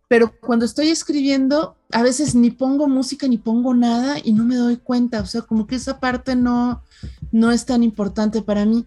Pero 0.08 0.32
cuando 0.40 0.64
estoy 0.64 0.88
escribiendo, 0.88 1.76
a 1.92 2.02
veces 2.02 2.34
ni 2.34 2.50
pongo 2.50 2.88
música 2.88 3.28
ni 3.28 3.38
pongo 3.38 3.74
nada 3.74 4.16
y 4.22 4.32
no 4.32 4.44
me 4.44 4.56
doy 4.56 4.78
cuenta, 4.78 5.20
o 5.20 5.26
sea, 5.26 5.42
como 5.42 5.68
que 5.68 5.76
esa 5.76 6.00
parte 6.00 6.34
no, 6.34 6.82
no 7.30 7.52
es 7.52 7.64
tan 7.64 7.84
importante 7.84 8.42
para 8.42 8.64
mí 8.64 8.84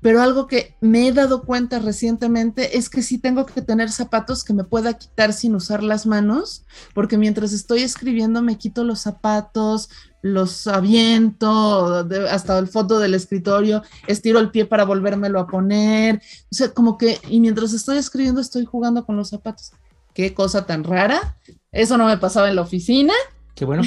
pero 0.00 0.22
algo 0.22 0.46
que 0.46 0.76
me 0.80 1.08
he 1.08 1.12
dado 1.12 1.42
cuenta 1.42 1.78
recientemente 1.78 2.76
es 2.78 2.88
que 2.88 3.02
sí 3.02 3.18
tengo 3.18 3.46
que 3.46 3.62
tener 3.62 3.90
zapatos 3.90 4.44
que 4.44 4.52
me 4.52 4.64
pueda 4.64 4.94
quitar 4.94 5.32
sin 5.32 5.54
usar 5.54 5.82
las 5.82 6.06
manos, 6.06 6.64
porque 6.94 7.18
mientras 7.18 7.52
estoy 7.52 7.82
escribiendo 7.82 8.42
me 8.42 8.58
quito 8.58 8.84
los 8.84 9.00
zapatos, 9.00 9.88
los 10.22 10.66
aviento 10.66 12.06
hasta 12.30 12.58
el 12.58 12.68
fondo 12.68 12.98
del 12.98 13.14
escritorio, 13.14 13.82
estiro 14.06 14.38
el 14.38 14.50
pie 14.50 14.66
para 14.66 14.84
volvérmelo 14.84 15.40
a 15.40 15.46
poner, 15.46 16.16
o 16.16 16.54
sea, 16.54 16.72
como 16.72 16.98
que, 16.98 17.18
y 17.28 17.40
mientras 17.40 17.72
estoy 17.72 17.98
escribiendo 17.98 18.40
estoy 18.40 18.64
jugando 18.64 19.04
con 19.06 19.16
los 19.16 19.30
zapatos. 19.30 19.72
Qué 20.14 20.32
cosa 20.32 20.64
tan 20.64 20.82
rara. 20.82 21.36
Eso 21.72 21.98
no 21.98 22.06
me 22.06 22.16
pasaba 22.16 22.48
en 22.48 22.56
la 22.56 22.62
oficina. 22.62 23.12
Qué 23.54 23.66
bueno. 23.66 23.82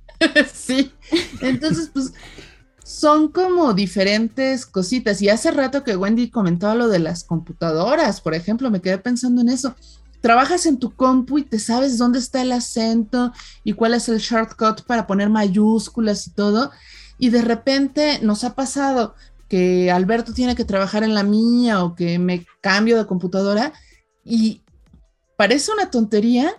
sí. 0.52 0.92
Entonces, 1.42 1.90
pues 1.92 2.14
son 2.88 3.28
como 3.28 3.74
diferentes 3.74 4.64
cositas. 4.64 5.20
Y 5.20 5.28
hace 5.28 5.50
rato 5.50 5.84
que 5.84 5.94
Wendy 5.94 6.30
comentaba 6.30 6.74
lo 6.74 6.88
de 6.88 6.98
las 6.98 7.22
computadoras, 7.22 8.22
por 8.22 8.34
ejemplo, 8.34 8.70
me 8.70 8.80
quedé 8.80 8.96
pensando 8.96 9.42
en 9.42 9.50
eso. 9.50 9.74
Trabajas 10.22 10.64
en 10.64 10.78
tu 10.78 10.94
compu 10.94 11.36
y 11.36 11.42
te 11.42 11.58
sabes 11.58 11.98
dónde 11.98 12.18
está 12.18 12.40
el 12.40 12.50
acento 12.50 13.30
y 13.62 13.74
cuál 13.74 13.92
es 13.92 14.08
el 14.08 14.20
shortcut 14.20 14.86
para 14.86 15.06
poner 15.06 15.28
mayúsculas 15.28 16.26
y 16.28 16.30
todo. 16.30 16.70
Y 17.18 17.28
de 17.28 17.42
repente 17.42 18.20
nos 18.22 18.42
ha 18.42 18.54
pasado 18.54 19.14
que 19.50 19.90
Alberto 19.90 20.32
tiene 20.32 20.56
que 20.56 20.64
trabajar 20.64 21.04
en 21.04 21.12
la 21.12 21.24
mía 21.24 21.84
o 21.84 21.94
que 21.94 22.18
me 22.18 22.46
cambio 22.62 22.96
de 22.96 23.06
computadora 23.06 23.74
y 24.24 24.62
parece 25.36 25.72
una 25.72 25.90
tontería, 25.90 26.54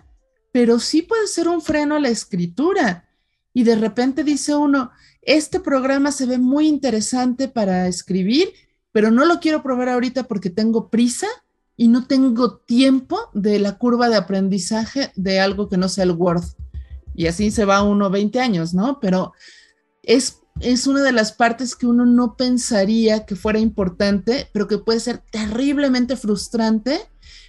pero 0.52 0.78
sí 0.78 1.02
puede 1.02 1.26
ser 1.26 1.48
un 1.48 1.60
freno 1.60 1.96
a 1.96 2.00
la 2.00 2.08
escritura. 2.08 3.08
Y 3.52 3.64
de 3.64 3.74
repente 3.74 4.22
dice 4.22 4.54
uno, 4.54 4.92
este 5.22 5.60
programa 5.60 6.12
se 6.12 6.26
ve 6.26 6.38
muy 6.38 6.66
interesante 6.68 7.48
para 7.48 7.86
escribir, 7.86 8.52
pero 8.92 9.10
no 9.10 9.24
lo 9.24 9.40
quiero 9.40 9.62
probar 9.62 9.88
ahorita 9.88 10.24
porque 10.24 10.50
tengo 10.50 10.88
prisa 10.88 11.26
y 11.76 11.88
no 11.88 12.06
tengo 12.06 12.58
tiempo 12.58 13.18
de 13.32 13.58
la 13.58 13.78
curva 13.78 14.08
de 14.08 14.16
aprendizaje 14.16 15.12
de 15.16 15.40
algo 15.40 15.68
que 15.68 15.76
no 15.76 15.88
sea 15.88 16.04
el 16.04 16.12
Word. 16.12 16.44
Y 17.14 17.26
así 17.26 17.50
se 17.50 17.64
va 17.64 17.82
uno 17.82 18.10
20 18.10 18.40
años, 18.40 18.74
¿no? 18.74 18.98
Pero 19.00 19.32
es, 20.02 20.40
es 20.60 20.86
una 20.86 21.02
de 21.02 21.12
las 21.12 21.32
partes 21.32 21.76
que 21.76 21.86
uno 21.86 22.06
no 22.06 22.36
pensaría 22.36 23.26
que 23.26 23.36
fuera 23.36 23.58
importante, 23.58 24.48
pero 24.52 24.68
que 24.68 24.78
puede 24.78 25.00
ser 25.00 25.22
terriblemente 25.30 26.16
frustrante 26.16 27.00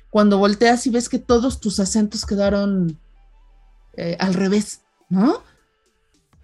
cuando 0.09 0.37
volteas 0.37 0.85
y 0.87 0.89
ves 0.89 1.09
que 1.09 1.19
todos 1.19 1.59
tus 1.59 1.79
acentos 1.79 2.25
quedaron 2.25 2.99
eh, 3.93 4.17
al 4.19 4.33
revés, 4.33 4.81
¿no? 5.09 5.41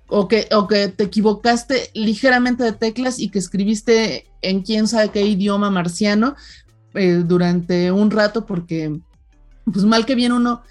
O 0.09 0.27
que, 0.27 0.47
o 0.53 0.67
que 0.67 0.87
te 0.87 1.05
equivocaste 1.05 1.89
ligeramente 1.93 2.63
de 2.63 2.71
teclas 2.71 3.19
y 3.19 3.29
que 3.29 3.39
escribiste 3.39 4.27
en 4.41 4.61
quién 4.61 4.87
sabe 4.87 5.09
qué 5.09 5.25
idioma 5.25 5.69
marciano 5.69 6.35
eh, 6.93 7.23
durante 7.25 7.91
un 7.91 8.09
rato 8.11 8.45
porque, 8.45 8.99
pues 9.65 9.85
mal 9.85 10.05
que 10.05 10.15
bien 10.15 10.31
uno 10.31 10.61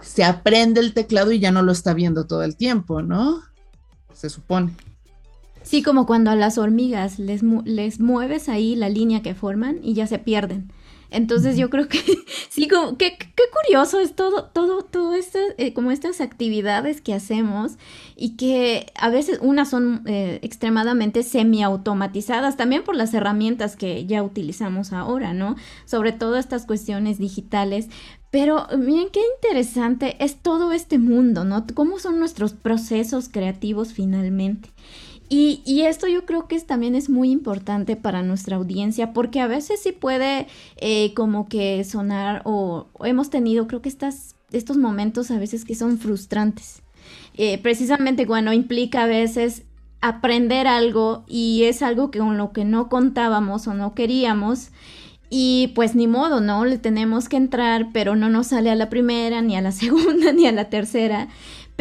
se 0.00 0.24
aprende 0.24 0.80
el 0.80 0.94
teclado 0.94 1.32
y 1.32 1.38
ya 1.38 1.52
no 1.52 1.62
lo 1.62 1.72
está 1.72 1.94
viendo 1.94 2.26
todo 2.26 2.42
el 2.42 2.56
tiempo, 2.56 3.02
¿no? 3.02 3.40
Se 4.12 4.28
supone. 4.28 4.74
Sí, 5.62 5.82
como 5.82 6.06
cuando 6.06 6.32
a 6.32 6.36
las 6.36 6.58
hormigas 6.58 7.20
les, 7.20 7.42
les 7.64 8.00
mueves 8.00 8.48
ahí 8.48 8.74
la 8.74 8.88
línea 8.88 9.22
que 9.22 9.36
forman 9.36 9.78
y 9.80 9.94
ya 9.94 10.08
se 10.08 10.18
pierden. 10.18 10.72
Entonces 11.12 11.56
yo 11.56 11.70
creo 11.70 11.88
que 11.88 11.98
sí, 12.48 12.68
como, 12.68 12.96
qué, 12.96 13.16
qué 13.18 13.42
curioso 13.52 14.00
es 14.00 14.14
todo, 14.14 14.44
todo, 14.44 14.82
todo 14.82 15.14
esto, 15.14 15.38
eh, 15.58 15.72
como 15.72 15.90
estas 15.90 16.20
actividades 16.20 17.00
que 17.00 17.14
hacemos 17.14 17.72
y 18.16 18.36
que 18.36 18.86
a 18.98 19.10
veces 19.10 19.38
unas 19.42 19.70
son 19.70 20.02
eh, 20.06 20.38
extremadamente 20.42 21.22
semiautomatizadas, 21.22 22.56
también 22.56 22.84
por 22.84 22.96
las 22.96 23.14
herramientas 23.14 23.76
que 23.76 24.06
ya 24.06 24.22
utilizamos 24.22 24.92
ahora, 24.92 25.34
¿no? 25.34 25.56
Sobre 25.84 26.12
todo 26.12 26.36
estas 26.36 26.66
cuestiones 26.66 27.18
digitales. 27.18 27.88
Pero 28.30 28.66
miren 28.78 29.08
qué 29.12 29.20
interesante 29.36 30.16
es 30.18 30.36
todo 30.36 30.72
este 30.72 30.98
mundo, 30.98 31.44
¿no? 31.44 31.66
¿Cómo 31.74 31.98
son 31.98 32.18
nuestros 32.18 32.54
procesos 32.54 33.28
creativos 33.28 33.92
finalmente? 33.92 34.70
Y, 35.34 35.84
esto 35.86 36.08
yo 36.08 36.26
creo 36.26 36.46
que 36.46 36.60
también 36.60 36.94
es 36.94 37.08
muy 37.08 37.30
importante 37.30 37.96
para 37.96 38.22
nuestra 38.22 38.56
audiencia 38.56 39.14
porque 39.14 39.40
a 39.40 39.46
veces 39.46 39.80
sí 39.82 39.92
puede 39.92 40.46
eh, 40.76 41.14
como 41.14 41.48
que 41.48 41.82
sonar 41.84 42.42
o, 42.44 42.88
hemos 43.02 43.30
tenido 43.30 43.66
creo 43.66 43.80
que 43.80 43.88
estas, 43.88 44.36
estos 44.52 44.76
momentos 44.76 45.30
a 45.30 45.38
veces 45.38 45.64
que 45.64 45.74
son 45.74 45.96
frustrantes. 45.96 46.82
Eh, 47.32 47.56
precisamente 47.56 48.26
cuando 48.26 48.52
implica 48.52 49.04
a 49.04 49.06
veces 49.06 49.62
aprender 50.02 50.66
algo 50.66 51.24
y 51.26 51.62
es 51.64 51.80
algo 51.80 52.10
que 52.10 52.18
con 52.18 52.36
lo 52.36 52.52
que 52.52 52.66
no 52.66 52.90
contábamos 52.90 53.66
o 53.66 53.72
no 53.72 53.94
queríamos 53.94 54.68
y 55.30 55.68
pues 55.68 55.94
ni 55.94 56.08
modo, 56.08 56.42
¿no? 56.42 56.66
Le 56.66 56.76
tenemos 56.76 57.30
que 57.30 57.38
entrar, 57.38 57.86
pero 57.94 58.16
no 58.16 58.28
nos 58.28 58.48
sale 58.48 58.70
a 58.70 58.74
la 58.74 58.90
primera, 58.90 59.40
ni 59.40 59.56
a 59.56 59.62
la 59.62 59.72
segunda, 59.72 60.30
ni 60.30 60.46
a 60.46 60.52
la 60.52 60.68
tercera. 60.68 61.28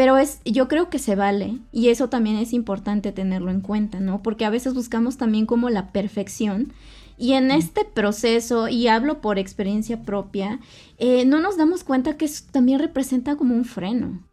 Pero 0.01 0.17
es, 0.17 0.41
yo 0.45 0.67
creo 0.67 0.89
que 0.89 0.97
se 0.97 1.15
vale 1.15 1.59
y 1.71 1.89
eso 1.89 2.09
también 2.09 2.35
es 2.37 2.53
importante 2.53 3.11
tenerlo 3.11 3.51
en 3.51 3.61
cuenta, 3.61 3.99
¿no? 3.99 4.23
Porque 4.23 4.45
a 4.45 4.49
veces 4.49 4.73
buscamos 4.73 5.17
también 5.17 5.45
como 5.45 5.69
la 5.69 5.91
perfección 5.91 6.73
y 7.19 7.33
en 7.33 7.51
este 7.51 7.85
proceso, 7.85 8.67
y 8.67 8.87
hablo 8.87 9.21
por 9.21 9.37
experiencia 9.37 10.01
propia, 10.01 10.59
eh, 10.97 11.23
no 11.25 11.39
nos 11.39 11.55
damos 11.55 11.83
cuenta 11.83 12.17
que 12.17 12.25
eso 12.25 12.45
también 12.51 12.79
representa 12.79 13.35
como 13.35 13.53
un 13.53 13.63
freno. 13.63 14.23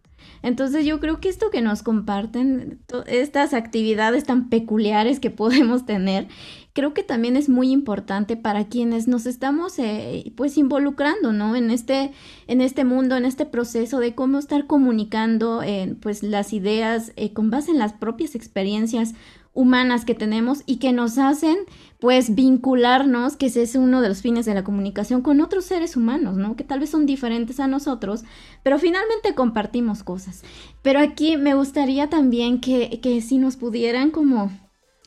Entonces 0.42 0.84
yo 0.84 1.00
creo 1.00 1.20
que 1.20 1.28
esto 1.28 1.50
que 1.50 1.60
nos 1.60 1.82
comparten, 1.82 2.80
estas 3.06 3.54
actividades 3.54 4.24
tan 4.24 4.48
peculiares 4.48 5.20
que 5.20 5.30
podemos 5.38 5.86
tener, 5.86 6.28
creo 6.72 6.94
que 6.94 7.02
también 7.02 7.36
es 7.36 7.48
muy 7.48 7.72
importante 7.72 8.36
para 8.36 8.68
quienes 8.68 9.08
nos 9.08 9.26
estamos 9.26 9.78
eh, 9.78 10.32
pues 10.36 10.56
involucrando, 10.56 11.32
¿no? 11.32 11.56
En 11.56 11.72
este, 11.72 12.12
en 12.46 12.60
este 12.60 12.84
mundo, 12.84 13.16
en 13.16 13.24
este 13.24 13.46
proceso 13.46 13.98
de 13.98 14.14
cómo 14.14 14.38
estar 14.38 14.66
comunicando 14.68 15.62
eh, 15.62 15.96
pues 16.00 16.22
las 16.22 16.52
ideas 16.52 17.12
eh, 17.16 17.32
con 17.32 17.50
base 17.50 17.72
en 17.72 17.78
las 17.78 17.94
propias 17.94 18.36
experiencias 18.36 19.14
humanas 19.58 20.04
que 20.04 20.14
tenemos 20.14 20.62
y 20.66 20.76
que 20.76 20.92
nos 20.92 21.18
hacen 21.18 21.56
pues 21.98 22.36
vincularnos, 22.36 23.34
que 23.36 23.46
ese 23.46 23.62
es 23.62 23.74
uno 23.74 24.00
de 24.00 24.08
los 24.08 24.22
fines 24.22 24.46
de 24.46 24.54
la 24.54 24.62
comunicación 24.62 25.20
con 25.20 25.40
otros 25.40 25.64
seres 25.64 25.96
humanos, 25.96 26.36
¿no? 26.36 26.54
Que 26.54 26.62
tal 26.62 26.78
vez 26.78 26.90
son 26.90 27.06
diferentes 27.06 27.58
a 27.58 27.66
nosotros, 27.66 28.22
pero 28.62 28.78
finalmente 28.78 29.34
compartimos 29.34 30.04
cosas. 30.04 30.44
Pero 30.82 31.00
aquí 31.00 31.36
me 31.36 31.54
gustaría 31.54 32.08
también 32.08 32.60
que, 32.60 33.00
que 33.02 33.20
si 33.20 33.38
nos 33.38 33.56
pudieran 33.56 34.12
como 34.12 34.52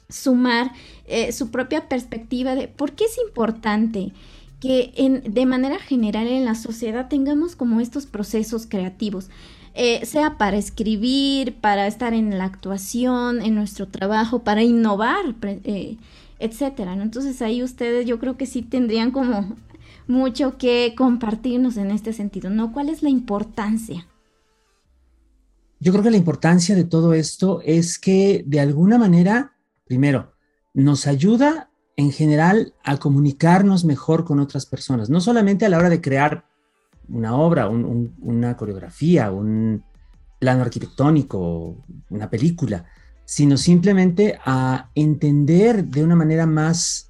sumar 0.09 0.73
eh, 1.05 1.31
su 1.31 1.49
propia 1.49 1.87
perspectiva 1.87 2.53
de 2.53 2.67
por 2.67 2.91
qué 2.91 3.05
es 3.05 3.17
importante 3.25 4.11
que 4.59 4.91
en, 4.97 5.33
de 5.33 5.45
manera 5.45 5.79
general 5.79 6.27
en 6.27 6.43
la 6.43 6.55
sociedad 6.55 7.07
tengamos 7.07 7.55
como 7.55 7.79
estos 7.79 8.05
procesos 8.05 8.67
creativos. 8.67 9.29
Eh, 9.73 10.05
sea 10.05 10.37
para 10.37 10.57
escribir, 10.57 11.55
para 11.61 11.87
estar 11.87 12.13
en 12.13 12.37
la 12.37 12.43
actuación, 12.43 13.41
en 13.41 13.55
nuestro 13.55 13.87
trabajo, 13.87 14.39
para 14.39 14.63
innovar, 14.63 15.35
eh, 15.43 15.97
etcétera. 16.39 16.93
Entonces 16.93 17.41
ahí 17.41 17.63
ustedes 17.63 18.05
yo 18.05 18.19
creo 18.19 18.35
que 18.35 18.45
sí 18.45 18.63
tendrían 18.63 19.11
como 19.11 19.55
mucho 20.07 20.57
que 20.57 20.93
compartirnos 20.97 21.77
en 21.77 21.91
este 21.91 22.11
sentido, 22.11 22.49
¿no? 22.49 22.73
¿Cuál 22.73 22.89
es 22.89 23.01
la 23.01 23.09
importancia? 23.09 24.07
Yo 25.79 25.91
creo 25.91 26.03
que 26.03 26.11
la 26.11 26.17
importancia 26.17 26.75
de 26.75 26.83
todo 26.83 27.13
esto 27.13 27.61
es 27.63 27.97
que 27.97 28.43
de 28.45 28.59
alguna 28.59 28.97
manera, 28.97 29.55
primero, 29.85 30.33
nos 30.73 31.07
ayuda 31.07 31.71
en 31.95 32.11
general 32.11 32.73
a 32.83 32.97
comunicarnos 32.97 33.85
mejor 33.85 34.25
con 34.25 34.39
otras 34.39 34.65
personas, 34.65 35.09
no 35.09 35.21
solamente 35.21 35.65
a 35.65 35.69
la 35.69 35.77
hora 35.77 35.89
de 35.89 36.01
crear 36.01 36.45
una 37.09 37.35
obra, 37.35 37.67
una 37.69 38.57
coreografía, 38.57 39.31
un 39.31 39.83
plano 40.39 40.63
arquitectónico, 40.63 41.83
una 42.09 42.29
película, 42.29 42.85
sino 43.25 43.57
simplemente 43.57 44.39
a 44.45 44.89
entender 44.95 45.85
de 45.85 46.03
una 46.03 46.15
manera 46.15 46.45
más 46.45 47.09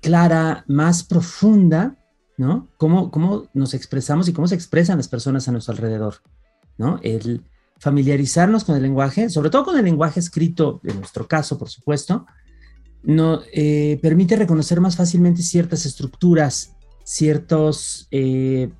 clara, 0.00 0.64
más 0.66 1.04
profunda, 1.04 1.96
¿no? 2.36 2.68
Cómo, 2.76 3.10
cómo 3.10 3.48
nos 3.54 3.74
expresamos 3.74 4.28
y 4.28 4.32
cómo 4.32 4.48
se 4.48 4.54
expresan 4.54 4.96
las 4.96 5.08
personas 5.08 5.46
a 5.48 5.52
nuestro 5.52 5.72
alrededor, 5.72 6.16
¿no? 6.76 6.98
El 7.02 7.44
familiarizarnos 7.78 8.64
con 8.64 8.76
el 8.76 8.82
lenguaje, 8.82 9.28
sobre 9.28 9.50
todo 9.50 9.64
con 9.64 9.76
el 9.76 9.84
lenguaje 9.84 10.20
escrito, 10.20 10.80
en 10.84 10.98
nuestro 10.98 11.26
caso, 11.26 11.58
por 11.58 11.68
supuesto, 11.68 12.26
no, 13.02 13.40
eh, 13.52 13.98
permite 14.00 14.36
reconocer 14.36 14.80
más 14.80 14.96
fácilmente 14.96 15.42
ciertas 15.42 15.84
estructuras, 15.84 16.76
ciertos 17.04 18.08
eh, 18.10 18.70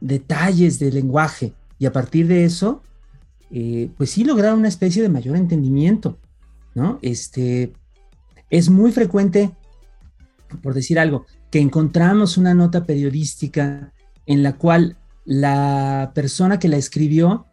detalles 0.00 0.78
del 0.78 0.94
lenguaje 0.94 1.54
y 1.78 1.86
a 1.86 1.92
partir 1.92 2.26
de 2.26 2.44
eso, 2.44 2.82
eh, 3.50 3.90
pues 3.96 4.10
sí 4.10 4.24
lograr 4.24 4.54
una 4.54 4.68
especie 4.68 5.02
de 5.02 5.08
mayor 5.08 5.36
entendimiento, 5.36 6.18
¿no? 6.74 6.98
Este, 7.02 7.72
es 8.50 8.70
muy 8.70 8.92
frecuente, 8.92 9.52
por 10.62 10.74
decir 10.74 10.98
algo, 10.98 11.26
que 11.50 11.60
encontramos 11.60 12.38
una 12.38 12.54
nota 12.54 12.84
periodística 12.84 13.92
en 14.26 14.42
la 14.42 14.56
cual 14.56 14.96
la 15.24 16.12
persona 16.14 16.58
que 16.58 16.68
la 16.68 16.76
escribió 16.76 17.46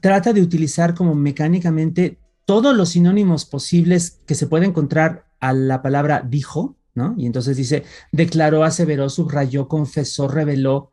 trata 0.00 0.32
de 0.32 0.42
utilizar 0.42 0.94
como 0.94 1.14
mecánicamente 1.14 2.18
todos 2.44 2.76
los 2.76 2.90
sinónimos 2.90 3.44
posibles 3.44 4.18
que 4.26 4.34
se 4.34 4.46
puede 4.46 4.66
encontrar 4.66 5.26
a 5.40 5.52
la 5.52 5.82
palabra 5.82 6.24
dijo, 6.28 6.76
¿no? 6.94 7.14
Y 7.18 7.26
entonces 7.26 7.56
dice, 7.56 7.84
declaró, 8.12 8.64
aseveró, 8.64 9.08
subrayó, 9.08 9.68
confesó, 9.68 10.28
reveló, 10.28 10.90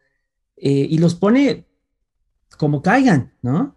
eh, 0.58 0.88
y 0.90 0.98
los 0.98 1.16
pone 1.16 1.68
como 2.58 2.82
caigan, 2.82 3.34
¿no? 3.42 3.76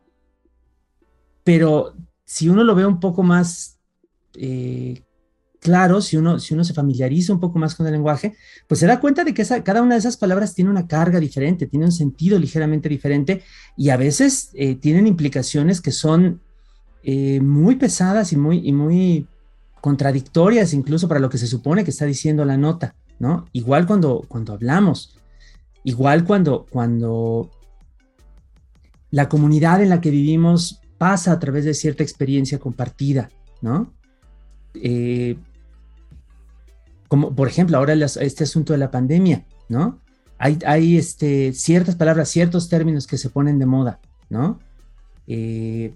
Pero 1.43 1.95
si 2.25 2.49
uno 2.49 2.65
lo 2.65 2.75
ve 2.75 2.87
un 2.87 3.01
poco 3.01 3.23
más 3.23 3.79
eh, 4.37 5.03
claro, 5.61 6.01
si 6.01 6.17
uno, 6.17 6.39
se 6.39 6.75
familiariza 6.75 7.33
un 7.33 7.41
poco 7.41 7.59
más 7.59 7.75
con 7.75 7.87
el 7.87 7.93
lenguaje, 7.93 8.35
pues 8.67 8.81
se 8.81 8.87
da 8.87 9.01
cuenta 9.01 9.25
de 9.25 9.33
que 9.33 9.45
cada 9.63 9.83
una 9.83 9.95
de 9.95 10.01
esas 10.01 10.17
palabras 10.17 10.55
tiene 10.55 10.71
una 10.71 10.87
carga 10.87 11.21
diferente, 11.21 11.67
tiene 11.67 11.87
un 11.87 11.93
sentido 11.93 12.39
ligeramente 12.39 12.89
diferente 12.89 13.43
y 13.77 13.91
a 13.91 13.97
veces 13.97 14.51
eh, 14.55 14.75
tienen 14.75 15.07
implicaciones 15.07 15.81
que 15.81 15.93
son 15.93 16.41
muy 17.43 17.77
pesadas 17.77 18.33
y 18.33 18.37
muy, 18.39 18.67
y 18.67 18.73
muy 18.73 19.29
contradictorias 19.85 20.73
incluso 20.73 21.09
para 21.09 21.21
lo 21.21 21.29
que 21.29 21.37
se 21.37 21.47
supone 21.47 21.85
que 21.85 21.91
está 21.91 22.07
diciendo 22.07 22.47
la 22.47 22.57
nota, 22.57 22.95
¿no? 23.19 23.45
Igual 23.53 23.87
cuando, 23.87 24.25
cuando 24.27 24.55
hablamos, 24.55 25.19
igual 25.83 26.25
cuando, 26.25 26.65
cuando 26.71 27.51
la 29.11 29.29
comunidad 29.29 29.83
en 29.83 29.91
la 29.91 30.01
que 30.01 30.09
vivimos 30.09 30.81
pasa 30.97 31.33
a 31.33 31.39
través 31.39 31.67
de 31.67 31.75
cierta 31.75 32.03
experiencia 32.03 32.59
compartida, 32.59 33.29
¿no? 33.61 33.93
Eh, 34.73 35.37
como 37.07 37.35
por 37.35 37.47
ejemplo 37.47 37.77
ahora 37.77 37.93
este 37.93 38.45
asunto 38.45 38.73
de 38.73 38.79
la 38.79 38.91
pandemia, 38.91 39.45
¿no? 39.69 40.01
Hay, 40.39 40.59
hay 40.65 40.97
este, 40.97 41.53
ciertas 41.53 41.95
palabras, 41.97 42.31
ciertos 42.31 42.71
términos 42.71 43.07
que 43.07 43.19
se 43.19 43.29
ponen 43.29 43.59
de 43.59 43.67
moda, 43.67 44.01
¿no? 44.31 44.61
Eh, 45.27 45.95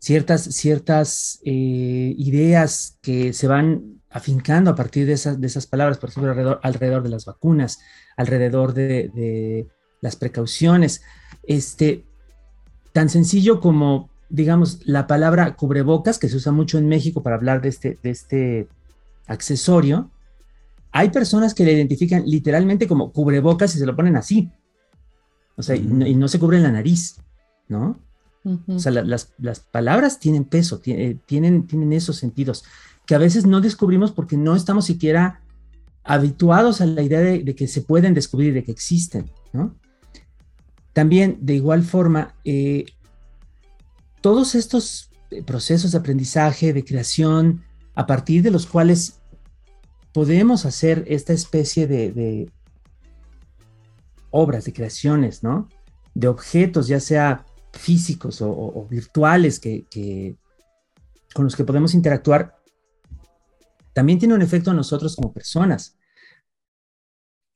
ciertas, 0.00 0.42
ciertas 0.42 1.40
eh, 1.44 2.14
ideas 2.18 2.98
que 3.02 3.32
se 3.32 3.46
van 3.46 4.00
afincando 4.10 4.70
a 4.70 4.74
partir 4.74 5.06
de 5.06 5.12
esas, 5.12 5.40
de 5.40 5.46
esas 5.46 5.66
palabras, 5.66 5.98
por 5.98 6.10
ejemplo, 6.10 6.30
alrededor, 6.32 6.60
alrededor 6.64 7.02
de 7.04 7.08
las 7.10 7.26
vacunas, 7.26 7.78
alrededor 8.16 8.74
de, 8.74 9.68
las 10.00 10.16
precauciones. 10.16 11.02
Este, 11.42 12.04
tan 12.92 13.10
sencillo 13.10 13.60
como, 13.60 14.08
digamos, 14.30 14.80
la 14.86 15.06
palabra 15.06 15.54
cubrebocas, 15.54 16.18
que 16.18 16.28
se 16.28 16.36
usa 16.36 16.50
mucho 16.50 16.78
en 16.78 16.88
México 16.88 17.22
para 17.22 17.36
hablar 17.36 17.60
de 17.60 17.68
este, 17.68 17.98
de 18.02 18.10
este 18.10 18.68
accesorio, 19.26 20.10
hay 20.92 21.10
personas 21.10 21.54
que 21.54 21.64
le 21.64 21.74
identifican 21.74 22.24
literalmente 22.26 22.88
como 22.88 23.12
cubrebocas 23.12 23.76
y 23.76 23.78
se 23.78 23.86
lo 23.86 23.94
ponen 23.94 24.16
así. 24.16 24.50
O 25.56 25.62
sea, 25.62 25.76
y, 25.76 25.82
no, 25.82 26.06
y 26.06 26.14
no 26.14 26.26
se 26.26 26.40
cubren 26.40 26.62
la 26.62 26.72
nariz, 26.72 27.16
¿no? 27.68 28.00
O 28.44 28.78
sea, 28.78 28.90
las, 28.92 29.60
palabras 29.70 30.18
tienen 30.18 30.44
peso, 30.44 30.80
eh, 30.86 31.18
tienen, 31.26 31.66
tienen 31.66 31.92
esos 31.92 32.16
sentidos 32.16 32.64
que 33.06 33.14
a 33.14 33.18
veces 33.18 33.44
no 33.44 33.60
descubrimos 33.60 34.12
porque 34.12 34.36
no 34.36 34.56
estamos 34.56 34.86
siquiera 34.86 35.42
habituados 36.04 36.80
a 36.80 36.86
la 36.86 37.02
idea 37.02 37.20
de, 37.20 37.54
que 37.54 37.68
se 37.68 37.82
pueden 37.82 38.14
descubrir, 38.14 38.54
de 38.54 38.64
que 38.64 38.72
existen. 38.72 39.30
También, 40.92 41.38
de 41.40 41.54
igual 41.54 41.82
forma, 41.82 42.34
eh, 42.44 42.86
todos 44.20 44.54
estos 44.54 45.10
procesos 45.44 45.92
de 45.92 45.98
aprendizaje, 45.98 46.72
de 46.72 46.84
creación, 46.84 47.62
a 47.94 48.06
partir 48.06 48.42
de 48.42 48.50
los 48.50 48.66
cuales 48.66 49.20
podemos 50.12 50.64
hacer 50.64 51.04
esta 51.08 51.32
especie 51.32 51.86
de, 51.86 52.50
obras, 54.30 54.64
de 54.64 54.72
creaciones, 54.72 55.42
¿no? 55.42 55.68
De 56.14 56.28
objetos, 56.28 56.88
ya 56.88 57.00
sea 57.00 57.44
físicos 57.72 58.40
o, 58.42 58.86
virtuales 58.90 59.60
que, 59.60 60.36
con 61.34 61.44
los 61.44 61.56
que 61.56 61.64
podemos 61.64 61.94
interactuar, 61.94 62.56
también 63.92 64.18
tiene 64.18 64.34
un 64.34 64.42
efecto 64.42 64.70
en 64.70 64.76
nosotros 64.76 65.16
como 65.16 65.32
personas. 65.32 65.96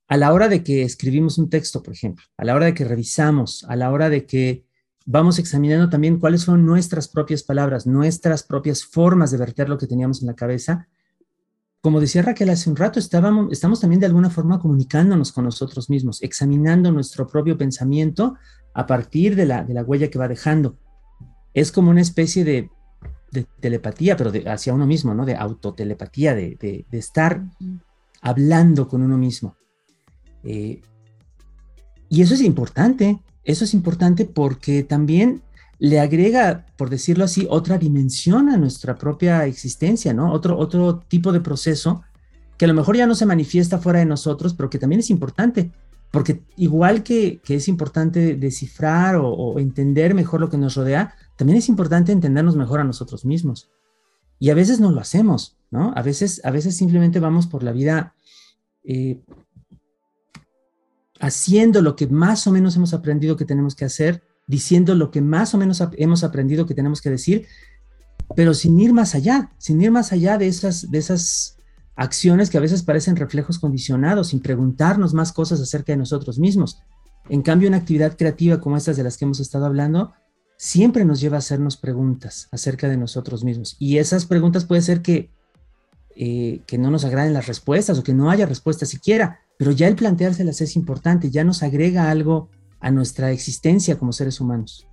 A 0.08 0.16
la 0.16 0.32
hora 0.32 0.48
de 0.48 0.62
que 0.62 0.82
escribimos 0.82 1.38
un 1.38 1.48
texto, 1.48 1.82
por 1.82 1.94
ejemplo, 1.94 2.24
a 2.36 2.44
la 2.44 2.54
hora 2.54 2.66
de 2.66 2.74
que 2.74 2.84
revisamos, 2.84 3.64
a 3.64 3.76
la 3.76 3.90
hora 3.90 4.10
de 4.10 4.26
que 4.26 4.66
vamos 5.06 5.38
examinando 5.38 5.88
también 5.88 6.18
cuáles 6.18 6.42
son 6.42 6.66
nuestras 6.66 7.08
propias 7.08 7.42
palabras, 7.42 7.86
nuestras 7.86 8.42
propias 8.42 8.84
formas 8.84 9.30
de 9.30 9.38
verter 9.38 9.68
lo 9.68 9.78
que 9.78 9.86
teníamos 9.86 10.20
en 10.20 10.28
la 10.28 10.34
cabeza, 10.34 10.88
como 11.84 12.00
decía 12.00 12.22
Raquel 12.22 12.48
hace 12.48 12.70
un 12.70 12.76
rato, 12.76 12.98
estábamos, 12.98 13.52
estamos 13.52 13.78
también 13.78 14.00
de 14.00 14.06
alguna 14.06 14.30
forma 14.30 14.58
comunicándonos 14.58 15.32
con 15.32 15.44
nosotros 15.44 15.90
mismos, 15.90 16.22
examinando 16.22 16.90
nuestro 16.90 17.26
propio 17.26 17.58
pensamiento 17.58 18.36
a 18.72 18.86
partir 18.86 19.36
de 19.36 19.44
la, 19.44 19.64
de 19.64 19.74
la 19.74 19.82
huella 19.82 20.08
que 20.08 20.18
va 20.18 20.26
dejando. 20.26 20.78
Es 21.52 21.70
como 21.70 21.90
una 21.90 22.00
especie 22.00 22.42
de, 22.42 22.70
telepatía, 23.60 24.16
pero 24.16 24.32
hacia 24.46 24.72
uno 24.72 24.86
mismo, 24.86 25.12
¿no? 25.12 25.26
De 25.26 25.36
autotelepatía, 25.36 26.34
de, 26.34 26.56
de, 26.58 26.98
estar 26.98 27.44
hablando 28.22 28.88
con 28.88 29.02
uno 29.02 29.18
mismo. 29.18 29.54
Eh, 30.42 30.80
y 32.08 32.22
eso 32.22 32.32
es 32.32 32.40
importante, 32.40 33.20
eso 33.44 33.64
es 33.64 33.74
importante 33.74 34.24
porque 34.24 34.84
también 34.84 35.42
le 35.84 36.00
agrega, 36.00 36.64
por 36.78 36.88
decirlo 36.88 37.24
así, 37.24 37.46
otra 37.50 37.76
dimensión 37.76 38.48
a 38.48 38.56
nuestra 38.56 38.96
propia 38.96 39.44
existencia, 39.44 40.14
¿no? 40.14 40.32
Otro, 40.32 40.56
otro 40.56 41.00
tipo 41.08 41.30
de 41.30 41.42
proceso 41.42 42.02
que 42.56 42.64
a 42.64 42.68
lo 42.68 42.72
mejor 42.72 42.96
ya 42.96 43.06
no 43.06 43.14
se 43.14 43.26
manifiesta 43.26 43.76
fuera 43.76 43.98
de 43.98 44.06
nosotros, 44.06 44.54
pero 44.54 44.70
que 44.70 44.78
también 44.78 45.00
es 45.00 45.10
importante, 45.10 45.72
porque 46.10 46.42
igual 46.56 47.02
que, 47.02 47.42
es 47.46 47.68
importante 47.68 48.34
descifrar 48.34 49.16
o, 49.20 49.58
entender 49.58 50.14
mejor 50.14 50.40
lo 50.40 50.48
que 50.48 50.56
nos 50.56 50.74
rodea, 50.74 51.14
también 51.36 51.58
es 51.58 51.68
importante 51.68 52.12
entendernos 52.12 52.56
mejor 52.56 52.80
a 52.80 52.84
nosotros 52.84 53.26
mismos. 53.26 53.68
Y 54.38 54.48
a 54.48 54.54
veces 54.54 54.80
no 54.80 54.90
lo 54.90 55.02
hacemos, 55.02 55.58
¿no? 55.70 55.92
A 55.94 56.00
veces, 56.00 56.40
a 56.46 56.50
veces 56.50 56.78
simplemente 56.78 57.20
vamos 57.20 57.46
por 57.46 57.62
la 57.62 57.72
vida 57.72 58.14
eh, 58.84 59.20
haciendo 61.20 61.82
lo 61.82 61.94
que 61.94 62.06
más 62.06 62.46
o 62.46 62.52
menos 62.52 62.74
hemos 62.74 62.94
aprendido 62.94 63.36
que 63.36 63.44
tenemos 63.44 63.74
que 63.74 63.84
hacer, 63.84 64.22
diciendo 64.46 64.94
lo 64.94 65.10
que 65.10 65.20
más 65.20 65.54
o 65.54 65.58
menos 65.58 65.82
hemos 65.96 66.24
aprendido 66.24 66.66
que 66.66 66.74
tenemos 66.74 67.00
que 67.00 67.10
decir, 67.10 67.46
pero 68.36 68.54
sin 68.54 68.78
ir 68.78 68.92
más 68.92 69.14
allá, 69.14 69.52
sin 69.58 69.80
ir 69.80 69.90
más 69.90 70.12
allá 70.12 70.38
de 70.38 70.48
esas, 70.48 70.90
de 70.90 70.98
esas 70.98 71.56
acciones 71.96 72.50
que 72.50 72.58
a 72.58 72.60
veces 72.60 72.82
parecen 72.82 73.16
reflejos 73.16 73.58
condicionados, 73.58 74.28
sin 74.28 74.40
preguntarnos 74.40 75.14
más 75.14 75.32
cosas 75.32 75.60
acerca 75.60 75.92
de 75.92 75.98
nosotros 75.98 76.38
mismos. 76.38 76.78
En 77.28 77.42
cambio, 77.42 77.68
una 77.68 77.78
actividad 77.78 78.16
creativa 78.16 78.60
como 78.60 78.76
estas 78.76 78.96
de 78.96 79.02
las 79.02 79.16
que 79.16 79.24
hemos 79.24 79.40
estado 79.40 79.66
hablando, 79.66 80.12
siempre 80.56 81.04
nos 81.04 81.20
lleva 81.20 81.36
a 81.36 81.38
hacernos 81.38 81.76
preguntas 81.76 82.48
acerca 82.50 82.88
de 82.88 82.96
nosotros 82.96 83.44
mismos. 83.44 83.76
Y 83.78 83.98
esas 83.98 84.26
preguntas 84.26 84.64
puede 84.64 84.82
ser 84.82 85.02
que, 85.02 85.30
eh, 86.16 86.62
que 86.66 86.78
no 86.78 86.90
nos 86.90 87.04
agraden 87.04 87.32
las 87.32 87.46
respuestas 87.46 87.98
o 87.98 88.02
que 88.02 88.14
no 88.14 88.30
haya 88.30 88.46
respuesta 88.46 88.86
siquiera, 88.86 89.40
pero 89.56 89.70
ya 89.70 89.88
el 89.88 89.96
planteárselas 89.96 90.60
es 90.60 90.76
importante, 90.76 91.30
ya 91.30 91.44
nos 91.44 91.62
agrega 91.62 92.10
algo 92.10 92.50
a 92.84 92.90
nuestra 92.90 93.32
existencia 93.32 93.98
como 93.98 94.12
seres 94.12 94.42
humanos. 94.42 94.86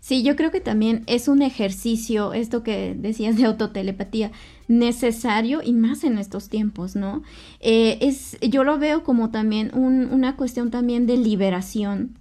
Sí, 0.00 0.22
yo 0.22 0.36
creo 0.36 0.52
que 0.52 0.60
también 0.60 1.02
es 1.06 1.26
un 1.26 1.42
ejercicio, 1.42 2.32
esto 2.34 2.62
que 2.62 2.94
decías 2.96 3.36
de 3.36 3.46
autotelepatía, 3.46 4.30
necesario 4.68 5.60
y 5.62 5.72
más 5.72 6.04
en 6.04 6.18
estos 6.18 6.48
tiempos, 6.48 6.94
¿no? 6.94 7.22
Eh, 7.58 7.98
es, 8.00 8.36
yo 8.40 8.62
lo 8.62 8.78
veo 8.78 9.02
como 9.02 9.30
también 9.30 9.72
una 9.74 10.36
cuestión 10.36 10.70
también 10.70 11.06
de 11.06 11.16
liberación, 11.16 12.16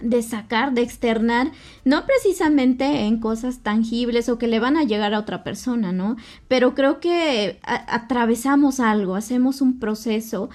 de 0.00 0.22
sacar, 0.22 0.74
de 0.74 0.82
externar, 0.82 1.52
no 1.84 2.04
precisamente 2.04 2.84
en 3.06 3.18
cosas 3.20 3.60
tangibles 3.60 4.28
o 4.28 4.38
que 4.38 4.46
le 4.46 4.60
van 4.60 4.76
a 4.76 4.84
llegar 4.84 5.14
a 5.14 5.20
otra 5.20 5.44
persona, 5.44 5.92
¿no? 5.92 6.16
Pero 6.48 6.74
creo 6.74 6.98
que 6.98 7.58
atravesamos 7.62 8.80
algo, 8.80 9.14
hacemos 9.16 9.60
un 9.60 9.78
proceso 9.78 10.50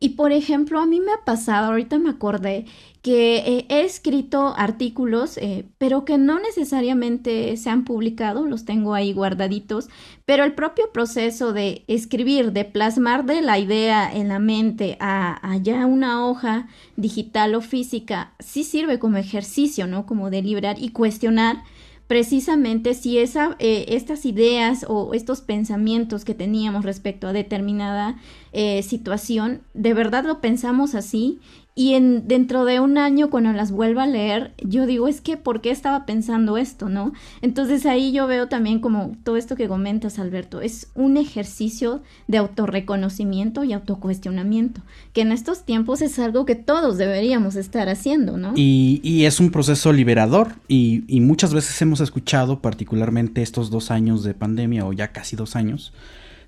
y 0.00 0.10
por 0.10 0.30
ejemplo, 0.30 0.78
a 0.78 0.86
mí 0.86 1.00
me 1.00 1.12
ha 1.12 1.24
pasado, 1.24 1.66
ahorita 1.66 1.98
me 1.98 2.10
acordé, 2.10 2.66
que 3.02 3.38
eh, 3.38 3.66
he 3.68 3.80
escrito 3.82 4.54
artículos, 4.56 5.38
eh, 5.38 5.64
pero 5.78 6.04
que 6.04 6.18
no 6.18 6.38
necesariamente 6.38 7.56
se 7.56 7.70
han 7.70 7.84
publicado, 7.84 8.44
los 8.46 8.64
tengo 8.64 8.94
ahí 8.94 9.12
guardaditos, 9.12 9.88
pero 10.24 10.44
el 10.44 10.54
propio 10.54 10.92
proceso 10.92 11.52
de 11.52 11.84
escribir, 11.88 12.52
de 12.52 12.64
plasmar 12.64 13.24
de 13.24 13.40
la 13.40 13.58
idea 13.58 14.12
en 14.12 14.28
la 14.28 14.38
mente 14.38 14.96
a, 15.00 15.56
ya 15.62 15.86
una 15.86 16.26
hoja 16.26 16.68
digital 16.96 17.54
o 17.54 17.60
física, 17.60 18.34
sí 18.38 18.62
sirve 18.62 18.98
como 18.98 19.16
ejercicio, 19.16 19.86
¿no? 19.86 20.06
Como 20.06 20.30
deliberar 20.30 20.76
y 20.78 20.90
cuestionar 20.90 21.64
precisamente 22.08 22.94
si 22.94 23.18
esa, 23.18 23.54
eh, 23.60 23.84
estas 23.88 24.24
ideas 24.24 24.84
o 24.88 25.14
estos 25.14 25.42
pensamientos 25.42 26.24
que 26.24 26.34
teníamos 26.34 26.84
respecto 26.84 27.28
a 27.28 27.32
determinada 27.32 28.16
eh, 28.52 28.82
situación, 28.82 29.60
de 29.74 29.94
verdad 29.94 30.24
lo 30.24 30.40
pensamos 30.40 30.94
así 30.94 31.38
y 31.78 31.94
en, 31.94 32.26
dentro 32.26 32.64
de 32.64 32.80
un 32.80 32.98
año, 32.98 33.30
cuando 33.30 33.52
las 33.52 33.70
vuelva 33.70 34.02
a 34.02 34.06
leer, 34.08 34.52
yo 34.64 34.84
digo, 34.84 35.06
es 35.06 35.20
que, 35.20 35.36
¿por 35.36 35.60
qué 35.60 35.70
estaba 35.70 36.06
pensando 36.06 36.58
esto, 36.58 36.88
no? 36.88 37.12
Entonces 37.40 37.86
ahí 37.86 38.10
yo 38.10 38.26
veo 38.26 38.48
también 38.48 38.80
como 38.80 39.16
todo 39.22 39.36
esto 39.36 39.54
que 39.54 39.68
comentas, 39.68 40.18
Alberto, 40.18 40.60
es 40.60 40.88
un 40.96 41.16
ejercicio 41.16 42.02
de 42.26 42.38
autorreconocimiento 42.38 43.62
y 43.62 43.74
autocuestionamiento, 43.74 44.80
que 45.12 45.20
en 45.20 45.30
estos 45.30 45.64
tiempos 45.64 46.02
es 46.02 46.18
algo 46.18 46.44
que 46.46 46.56
todos 46.56 46.98
deberíamos 46.98 47.54
estar 47.54 47.88
haciendo, 47.88 48.36
¿no? 48.38 48.54
Y, 48.56 49.00
y 49.04 49.26
es 49.26 49.38
un 49.38 49.52
proceso 49.52 49.92
liberador 49.92 50.56
y, 50.66 51.04
y 51.06 51.20
muchas 51.20 51.54
veces 51.54 51.80
hemos 51.80 52.00
escuchado, 52.00 52.60
particularmente 52.60 53.40
estos 53.40 53.70
dos 53.70 53.92
años 53.92 54.24
de 54.24 54.34
pandemia 54.34 54.84
o 54.84 54.92
ya 54.92 55.12
casi 55.12 55.36
dos 55.36 55.54
años, 55.54 55.92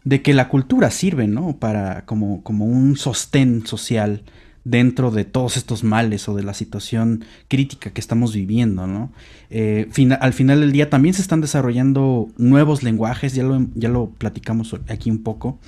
de 0.03 0.23
que 0.23 0.35
la 0.35 0.49
cultura 0.49 0.91
sirve, 0.91 1.29
¿no? 1.29 1.57
Para 1.57 2.05
como, 2.05 2.43
como 2.43 2.65
un 2.65 2.97
sostén 2.97 3.65
social 3.65 4.25
dentro 4.65 5.11
de 5.11 5.25
todos 5.25 5.57
estos 5.57 5.85
males 5.85 6.29
o 6.29 6.35
de 6.35 6.43
la 6.43 6.55
situación 6.55 7.25
crítica 7.49 7.91
que 7.91 8.01
estamos 8.01 8.35
viviendo, 8.35 8.87
¿no? 8.87 9.13
Eh, 9.49 9.89
al 10.21 10.33
final 10.33 10.61
del 10.61 10.73
día 10.73 10.91
también 10.91 11.15
se 11.15 11.23
están 11.23 11.41
desarrollando 11.41 12.29
nuevos 12.37 12.83
lenguajes, 12.83 13.35
ya 13.35 13.43
lo, 13.43 13.67
ya 13.75 13.89
lo 13.89 14.11
platicamos 14.11 14.77
aquí 14.89 15.11
un 15.11 15.23
poco, 15.23 15.59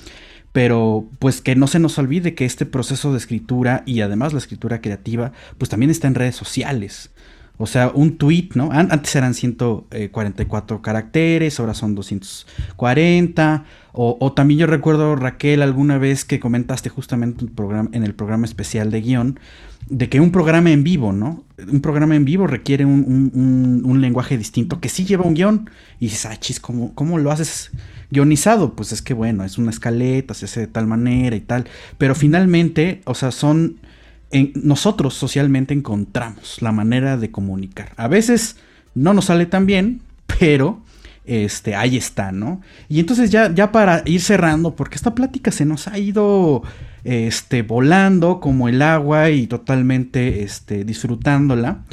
pero 0.52 1.06
pues 1.18 1.40
que 1.40 1.56
no 1.56 1.66
se 1.66 1.78
nos 1.78 1.98
olvide 1.98 2.34
que 2.34 2.44
este 2.44 2.66
proceso 2.66 3.12
de 3.12 3.18
escritura 3.18 3.82
y 3.86 4.02
además 4.02 4.32
la 4.32 4.38
escritura 4.38 4.80
creativa, 4.80 5.32
pues 5.58 5.70
también 5.70 5.90
está 5.90 6.08
en 6.08 6.14
redes 6.14 6.36
sociales. 6.36 7.10
O 7.62 7.66
sea, 7.68 7.92
un 7.94 8.18
tweet, 8.18 8.48
¿no? 8.56 8.70
Antes 8.72 9.14
eran 9.14 9.34
144 9.34 10.82
caracteres, 10.82 11.60
ahora 11.60 11.74
son 11.74 11.94
240. 11.94 13.64
O, 13.92 14.32
también 14.32 14.58
yo 14.58 14.66
recuerdo, 14.66 15.14
Raquel, 15.14 15.62
alguna 15.62 15.96
vez 15.96 16.24
que 16.24 16.40
comentaste 16.40 16.88
justamente 16.88 17.46
en 17.92 18.02
el 18.02 18.14
programa 18.16 18.46
especial 18.46 18.90
de 18.90 19.00
guion, 19.00 19.38
de 19.88 20.08
que 20.08 20.18
un 20.18 20.32
programa 20.32 20.72
en 20.72 20.82
vivo, 20.82 21.12
¿no? 21.12 21.44
Un 21.70 21.80
programa 21.80 22.16
en 22.16 22.24
vivo 22.24 22.48
requiere 22.48 22.84
un, 22.84 23.98
lenguaje 24.00 24.36
distinto 24.36 24.80
que 24.80 24.88
sí 24.88 25.04
lleva 25.04 25.24
un 25.24 25.34
guion. 25.34 25.70
Y 26.00 26.06
dices, 26.06 26.26
ah, 26.26 26.36
chis, 26.36 26.58
¿cómo, 26.58 26.96
¿cómo 26.96 27.18
lo 27.18 27.30
haces 27.30 27.70
guionizado? 28.10 28.74
Pues 28.74 28.90
es 28.90 29.02
que 29.02 29.14
bueno, 29.14 29.44
es 29.44 29.56
una 29.56 29.70
escaleta, 29.70 30.34
se 30.34 30.46
hace 30.46 30.58
de 30.58 30.66
tal 30.66 30.88
manera 30.88 31.36
y 31.36 31.40
tal. 31.40 31.68
Pero 31.96 32.16
finalmente, 32.16 33.02
o 33.04 33.14
sea, 33.14 33.30
son 33.30 33.76
nosotros 34.54 35.14
socialmente 35.14 35.74
encontramos 35.74 36.62
la 36.62 36.72
manera 36.72 37.16
de 37.16 37.30
comunicar. 37.30 37.92
A 37.96 38.08
veces 38.08 38.56
no 38.94 39.14
nos 39.14 39.26
sale 39.26 39.46
tan 39.46 39.66
bien, 39.66 40.00
pero 40.38 40.82
este, 41.24 41.74
ahí 41.74 41.96
está, 41.96 42.32
¿no? 42.32 42.60
Y 42.88 43.00
entonces 43.00 43.30
ya, 43.30 43.54
ya 43.54 43.72
para 43.72 44.02
ir 44.06 44.20
cerrando, 44.20 44.74
porque 44.74 44.96
esta 44.96 45.14
plática 45.14 45.50
se 45.50 45.64
nos 45.64 45.86
ha 45.88 45.98
ido 45.98 46.62
este, 47.04 47.62
volando 47.62 48.40
como 48.40 48.68
el 48.68 48.82
agua 48.82 49.30
y 49.30 49.46
totalmente 49.46 50.42
este, 50.42 50.84
disfrutándola, 50.84 51.84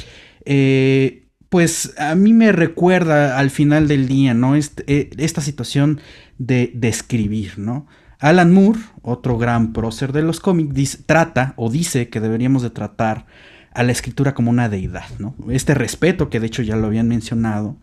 eh, 0.44 1.26
pues 1.48 1.94
a 1.98 2.14
mí 2.14 2.32
me 2.32 2.52
recuerda 2.52 3.38
al 3.38 3.50
final 3.50 3.88
del 3.88 4.08
día, 4.08 4.34
¿no? 4.34 4.54
Este, 4.54 4.84
eh, 4.86 5.10
esta 5.18 5.40
situación 5.40 6.00
de, 6.38 6.70
de 6.74 6.88
escribir, 6.88 7.58
¿no? 7.58 7.86
Alan 8.20 8.52
Moore, 8.52 8.78
otro 9.02 9.38
gran 9.38 9.72
prócer 9.72 10.12
de 10.12 10.22
los 10.22 10.40
cómics, 10.40 11.00
trata 11.06 11.54
o 11.56 11.70
dice 11.70 12.08
que 12.10 12.20
deberíamos 12.20 12.62
de 12.62 12.70
tratar 12.70 13.26
a 13.72 13.82
la 13.82 13.92
escritura 13.92 14.34
como 14.34 14.50
una 14.50 14.68
deidad, 14.68 15.08
¿no? 15.18 15.34
Este 15.48 15.74
respeto 15.74 16.28
que 16.28 16.38
de 16.38 16.46
hecho 16.46 16.62
ya 16.62 16.76
lo 16.76 16.86
habían 16.86 17.08
mencionado, 17.08 17.76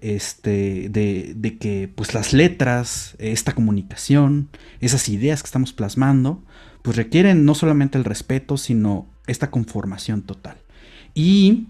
este, 0.00 0.88
de, 0.90 1.32
de, 1.34 1.58
que 1.58 1.90
pues 1.92 2.14
las 2.14 2.32
letras, 2.32 3.16
esta 3.18 3.54
comunicación, 3.54 4.48
esas 4.80 5.08
ideas 5.08 5.42
que 5.42 5.46
estamos 5.46 5.72
plasmando, 5.72 6.44
pues 6.82 6.96
requieren 6.96 7.44
no 7.44 7.54
solamente 7.54 7.98
el 7.98 8.04
respeto, 8.04 8.56
sino 8.56 9.08
esta 9.26 9.50
conformación 9.50 10.22
total. 10.22 10.58
Y 11.14 11.68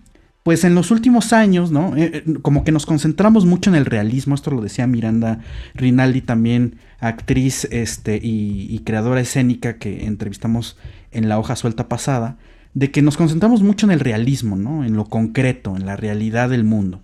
pues 0.49 0.65
en 0.65 0.75
los 0.75 0.91
últimos 0.91 1.35
años, 1.35 1.73
¿no? 1.73 1.95
Eh, 1.95 2.11
eh, 2.27 2.35
como 2.41 2.65
que 2.65 2.73
nos 2.73 2.87
concentramos 2.87 3.45
mucho 3.45 3.69
en 3.69 3.77
el 3.77 3.85
realismo, 3.85 4.35
esto 4.35 4.51
lo 4.51 4.63
decía 4.63 4.87
Miranda 4.87 5.41
Rinaldi 5.75 6.23
también, 6.23 6.79
actriz 7.01 7.69
este, 7.71 8.19
y, 8.23 8.79
creadora 8.79 9.21
escénica 9.21 9.77
que 9.77 10.07
entrevistamos 10.07 10.79
en 11.13 11.29
la 11.29 11.39
hoja 11.39 11.55
suelta 11.55 11.87
pasada, 11.87 12.39
de 12.73 12.91
que 12.91 13.03
nos 13.03 13.19
concentramos 13.19 13.63
mucho 13.63 13.85
en 13.85 13.93
el 13.93 14.01
realismo, 14.01 14.57
¿no? 14.57 14.87
En 14.87 14.97
lo 14.97 15.05
concreto, 15.05 15.77
en 15.77 15.85
la 15.85 15.97
realidad 15.97 16.49
del 16.49 16.65
mundo. 16.65 17.03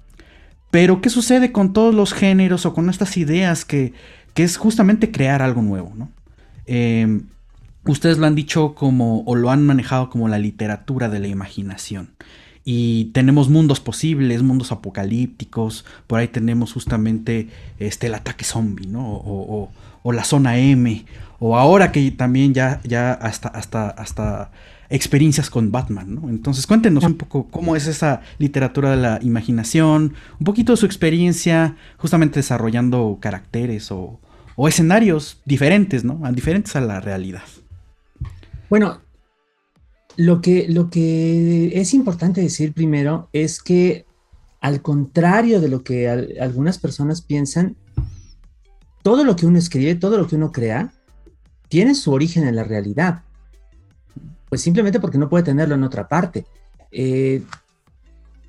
Pero, 0.70 1.03
¿qué 1.03 1.11
sucede 1.11 1.53
con 1.53 1.74
todos 1.74 1.95
los 1.95 2.14
géneros 2.14 2.64
o 2.64 2.72
con 2.72 2.88
estas 2.88 3.14
ideas 3.18 3.66
que, 3.66 3.92
que 4.32 4.42
es 4.45 4.57
justamente 4.57 5.11
crear 5.11 5.42
algo 5.42 5.61
nuevo, 5.61 5.92
¿no? 5.95 6.11
Em, 6.64 7.26
ustedes 7.84 8.16
lo 8.16 8.24
han 8.24 8.36
dicho 8.36 8.74
como, 8.74 9.22
o 9.26 9.36
lo 9.36 9.51
han 9.51 9.66
manejado 9.66 10.09
como 10.09 10.28
la 10.28 10.38
literatura 10.38 11.11
de 11.11 11.18
la 11.18 11.28
imaginación 11.28 12.09
y 12.65 13.07
tenemos 13.07 13.51
mundos 13.51 13.81
posibles, 13.81 14.43
mundos 14.43 14.73
apocalípticos, 14.73 15.85
por 16.07 16.19
ahí 16.19 16.29
tenemos 16.29 16.73
justamente 16.73 17.49
este, 17.79 18.07
el 18.07 18.15
ataque 18.15 18.45
zombie, 18.45 18.87
¿no? 18.87 19.05
O, 19.05 19.71
la 20.12 20.25
zona 20.25 20.59
M, 20.59 21.05
o 21.39 21.57
ahora 21.57 21.91
que 21.91 22.11
también 22.11 22.53
ya, 22.53 22.81
ya 22.85 23.12
hasta, 23.12 23.49
hasta, 23.49 23.89
hasta 23.89 24.51
experiencias 24.91 25.49
con 25.49 25.73
Batman, 25.73 26.15
¿no? 26.15 26.29
Entonces 26.29 26.67
cuéntenos 26.67 27.05
un 27.05 27.15
poco 27.15 27.49
cómo 27.51 27.75
es 27.75 27.87
esa 27.87 28.21
literatura 28.39 28.91
de 28.91 28.97
la 28.99 29.19
imaginación, 29.23 30.12
un 30.39 30.45
poquito 30.45 30.73
de 30.73 30.77
su 30.77 30.85
experiencia 30.85 31.77
justamente 31.97 32.39
desarrollando 32.39 33.17
caracteres 33.19 33.91
o, 33.91 34.21
o 34.57 34.69
escenarios 34.69 35.41
diferentes, 35.47 36.05
¿no? 36.05 36.21
Diferentes 36.33 36.77
a 36.77 36.83
la 36.83 37.01
realidad. 37.01 37.45
Bueno, 38.69 39.01
lo 40.17 40.41
que, 40.41 40.67
lo 40.69 40.91
que 40.91 41.79
es 41.81 41.95
importante 41.95 42.41
decir 42.41 42.73
primero 42.73 43.29
es 43.33 43.62
que 43.62 44.07
al 44.61 44.81
contrario 44.81 45.61
de 45.61 45.69
lo 45.69 45.83
que 45.83 46.09
algunas 46.41 46.79
personas 46.79 47.21
piensan, 47.21 47.77
todo 49.03 49.25
lo 49.25 49.37
que 49.37 49.47
uno 49.47 49.59
escribe, 49.59 49.95
todo 49.95 50.17
lo 50.17 50.27
que 50.27 50.37
uno 50.37 50.53
crea, 50.53 50.95
tiene 51.69 51.95
su 51.95 52.12
origen 52.12 52.47
en 52.47 52.57
la 52.57 52.65
realidad. 52.65 53.23
Pues 54.49 54.62
simplemente 54.62 55.01
porque 55.01 55.19
no 55.19 55.29
puede 55.29 55.45
tenerlo 55.45 55.75
en 55.75 55.85
otra 55.85 56.09
parte. 56.09 56.47
Eh, 56.91 57.43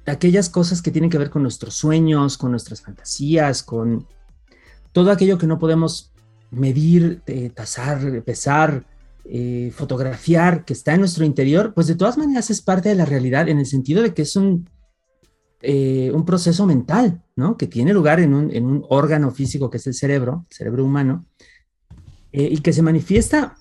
aquellas 0.06 0.50
cosas 0.50 0.82
que 0.82 0.92
tienen 0.92 1.10
que 1.10 1.18
ver 1.18 1.30
con 1.30 1.42
nuestros 1.42 1.74
sueños, 1.76 2.38
con 2.38 2.52
nuestras 2.52 2.82
fantasías, 2.82 3.64
con 3.64 4.08
todo 4.92 5.12
aquello 5.12 5.38
que 5.38 5.48
no 5.48 5.60
podemos 5.60 6.12
medir, 6.52 7.22
eh, 7.26 7.50
tasar, 7.50 8.24
pesar, 8.24 8.86
eh, 9.28 9.72
fotografiar 9.74 10.66
que 10.66 10.74
está 10.74 10.94
en 10.94 11.00
nuestro 11.00 11.26
interior, 11.26 11.74
pues 11.74 11.88
de 11.88 11.96
todas 11.96 12.16
maneras 12.16 12.52
es 12.52 12.62
parte 12.62 12.90
de 12.90 12.96
la 12.96 13.06
realidad 13.06 13.50
en 13.50 13.58
el 13.58 13.66
sentido 13.66 14.04
de 14.04 14.14
que 14.14 14.22
es 14.22 14.36
un, 14.36 14.70
eh, 15.62 16.12
un 16.14 16.26
proceso 16.26 16.68
mental, 16.68 17.24
¿no? 17.36 17.58
Que 17.58 17.66
tiene 17.66 17.92
lugar 17.92 18.20
en 18.20 18.36
un, 18.36 18.86
órgano 18.88 19.32
físico 19.32 19.72
que 19.72 19.78
es 19.78 19.88
el 19.88 19.96
cerebro, 19.96 20.46
el 20.48 20.56
cerebro 20.56 20.86
humano, 20.86 21.26
eh, 22.32 22.50
y 22.52 22.58
que 22.60 22.72
se 22.72 22.84
manifiesta 22.84 23.58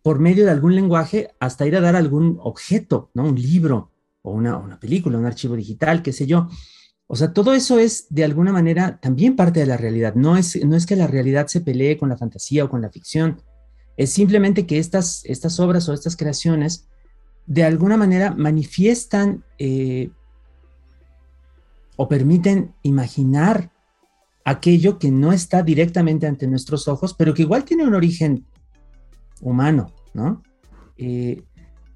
por 0.00 0.18
medio 0.20 0.46
de 0.46 0.52
algún 0.52 0.74
lenguaje 0.74 1.28
hasta 1.38 1.66
ir 1.66 1.76
a 1.76 1.82
dar 1.82 1.94
algún 1.94 2.38
objeto, 2.40 3.10
¿no? 3.12 3.24
Un 3.24 3.34
libro 3.34 3.92
o 4.22 4.32
una, 4.32 4.56
una 4.56 4.80
película, 4.80 5.18
un 5.18 5.26
archivo 5.26 5.54
digital, 5.54 6.02
qué 6.02 6.14
sé 6.14 6.26
yo. 6.26 6.48
O 7.06 7.14
sea, 7.14 7.34
todo 7.34 7.52
eso 7.52 7.78
es 7.78 8.06
de 8.08 8.24
alguna 8.24 8.52
manera 8.52 8.98
también 9.00 9.36
parte 9.36 9.60
de 9.60 9.66
la 9.66 9.76
realidad. 9.76 10.14
No 10.14 10.38
es, 10.38 10.64
no 10.64 10.76
es 10.76 10.86
que 10.86 10.96
la 10.96 11.08
realidad 11.08 11.48
se 11.48 11.60
pelee 11.60 11.98
con 11.98 12.08
la 12.08 12.16
fantasía 12.16 12.64
o 12.64 12.70
con 12.70 12.80
la 12.80 12.88
ficción, 12.88 13.42
es 14.00 14.12
simplemente 14.12 14.64
que 14.64 14.78
estas, 14.78 15.22
estas 15.26 15.60
obras 15.60 15.86
o 15.86 15.92
estas 15.92 16.16
creaciones 16.16 16.88
de 17.46 17.64
alguna 17.64 17.98
manera 17.98 18.34
manifiestan 18.34 19.44
eh, 19.58 20.10
o 21.96 22.08
permiten 22.08 22.72
imaginar 22.80 23.70
aquello 24.42 24.98
que 24.98 25.10
no 25.10 25.34
está 25.34 25.62
directamente 25.62 26.26
ante 26.26 26.46
nuestros 26.46 26.88
ojos, 26.88 27.12
pero 27.12 27.34
que 27.34 27.42
igual 27.42 27.64
tiene 27.64 27.86
un 27.86 27.94
origen 27.94 28.46
humano, 29.42 29.92
¿no? 30.14 30.42
Eh, 30.96 31.42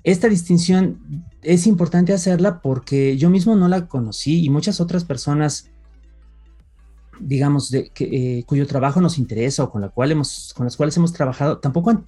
esta 0.02 0.28
distinción 0.28 1.24
es 1.40 1.66
importante 1.66 2.12
hacerla 2.12 2.61
porque 2.61 3.16
yo 3.16 3.30
mismo 3.30 3.57
no 3.57 3.66
la 3.66 3.88
conocí 3.88 4.44
y 4.44 4.50
muchas 4.50 4.78
otras 4.78 5.05
personas 5.07 5.70
digamos, 7.20 7.70
de, 7.70 7.90
que, 7.90 8.04
eh, 8.38 8.44
cuyo 8.44 8.66
trabajo 8.66 9.00
nos 9.00 9.18
interesa 9.18 9.64
o 9.64 9.70
con, 9.70 9.80
la 9.80 9.88
cual 9.88 10.12
hemos, 10.12 10.52
con 10.56 10.64
las 10.64 10.76
cuales 10.76 10.96
hemos 10.96 11.12
trabajado, 11.12 11.58
tampoco 11.58 11.90
han, 11.90 12.04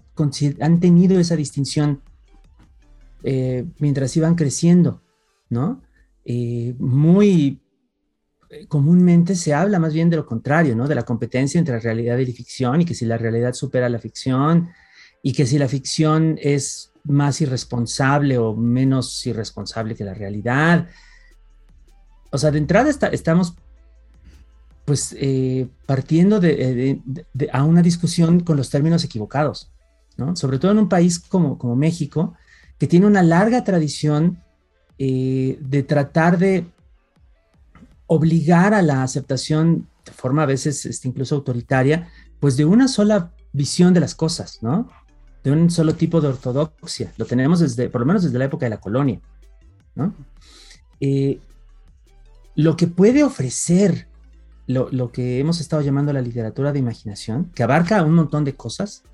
han 0.60 0.80
tenido 0.80 1.18
esa 1.18 1.36
distinción 1.36 2.02
eh, 3.22 3.66
mientras 3.78 4.16
iban 4.16 4.34
creciendo, 4.34 5.02
¿no? 5.48 5.82
Eh, 6.24 6.74
muy 6.78 7.60
comúnmente 8.68 9.34
se 9.34 9.54
habla 9.54 9.78
más 9.78 9.92
bien 9.92 10.08
de 10.08 10.16
lo 10.16 10.26
contrario, 10.26 10.76
¿no? 10.76 10.86
De 10.86 10.94
la 10.94 11.04
competencia 11.04 11.58
entre 11.58 11.74
la 11.74 11.80
realidad 11.80 12.18
y 12.18 12.26
la 12.26 12.32
ficción 12.32 12.80
y 12.80 12.84
que 12.84 12.94
si 12.94 13.04
la 13.04 13.18
realidad 13.18 13.52
supera 13.54 13.88
la 13.88 13.98
ficción 13.98 14.70
y 15.22 15.32
que 15.32 15.46
si 15.46 15.58
la 15.58 15.68
ficción 15.68 16.38
es 16.40 16.92
más 17.04 17.40
irresponsable 17.40 18.38
o 18.38 18.54
menos 18.54 19.26
irresponsable 19.26 19.94
que 19.94 20.04
la 20.04 20.14
realidad. 20.14 20.88
O 22.30 22.38
sea, 22.38 22.50
de 22.50 22.58
entrada 22.58 22.90
estamos 23.12 23.56
pues 24.86 25.14
eh, 25.18 25.66
partiendo 25.84 26.38
de, 26.38 27.00
a 27.52 27.64
una 27.64 27.82
discusión 27.82 28.40
con 28.40 28.56
los 28.56 28.70
términos 28.70 29.02
equivocados, 29.04 29.70
¿no? 30.16 30.36
Sobre 30.36 30.58
todo 30.58 30.70
en 30.70 30.78
un 30.78 30.88
país 30.88 31.18
como, 31.18 31.58
como 31.58 31.74
México, 31.74 32.34
que 32.78 32.86
tiene 32.86 33.06
una 33.06 33.24
larga 33.24 33.64
tradición 33.64 34.40
eh, 34.98 35.58
de 35.60 35.82
tratar 35.82 36.38
de 36.38 36.66
obligar 38.06 38.74
a 38.74 38.82
la 38.82 39.02
aceptación 39.02 39.88
de 40.04 40.12
forma 40.12 40.44
a 40.44 40.46
veces 40.46 40.86
este, 40.86 41.08
incluso 41.08 41.34
autoritaria, 41.34 42.08
pues 42.38 42.56
de 42.56 42.64
una 42.64 42.86
sola 42.86 43.32
visión 43.52 43.92
de 43.92 44.00
las 44.00 44.14
cosas, 44.14 44.62
¿no? 44.62 44.88
De 45.42 45.50
un 45.50 45.68
solo 45.68 45.96
tipo 45.96 46.20
de 46.20 46.28
ortodoxia. 46.28 47.12
Lo 47.16 47.24
tenemos 47.24 47.58
desde, 47.58 47.90
por 47.90 48.02
lo 48.02 48.06
menos 48.06 48.22
desde 48.22 48.38
la 48.38 48.44
época 48.44 48.66
de 48.66 48.70
la 48.70 48.80
colonia, 48.80 49.20
¿no? 49.96 50.14
Eh, 51.00 51.40
lo 52.54 52.76
que 52.76 52.86
puede 52.86 53.24
ofrecer 53.24 54.06
lo, 54.66 55.12
que 55.12 55.38
hemos 55.38 55.60
estado 55.60 55.82
llamando 55.82 56.12
la 56.12 56.20
literatura 56.20 56.72
de 56.72 56.78
imaginación, 56.78 57.50
que 57.54 57.62
abarca 57.62 58.02
un 58.02 58.14
montón 58.14 58.44
de 58.44 58.54
cosas, 58.54 59.04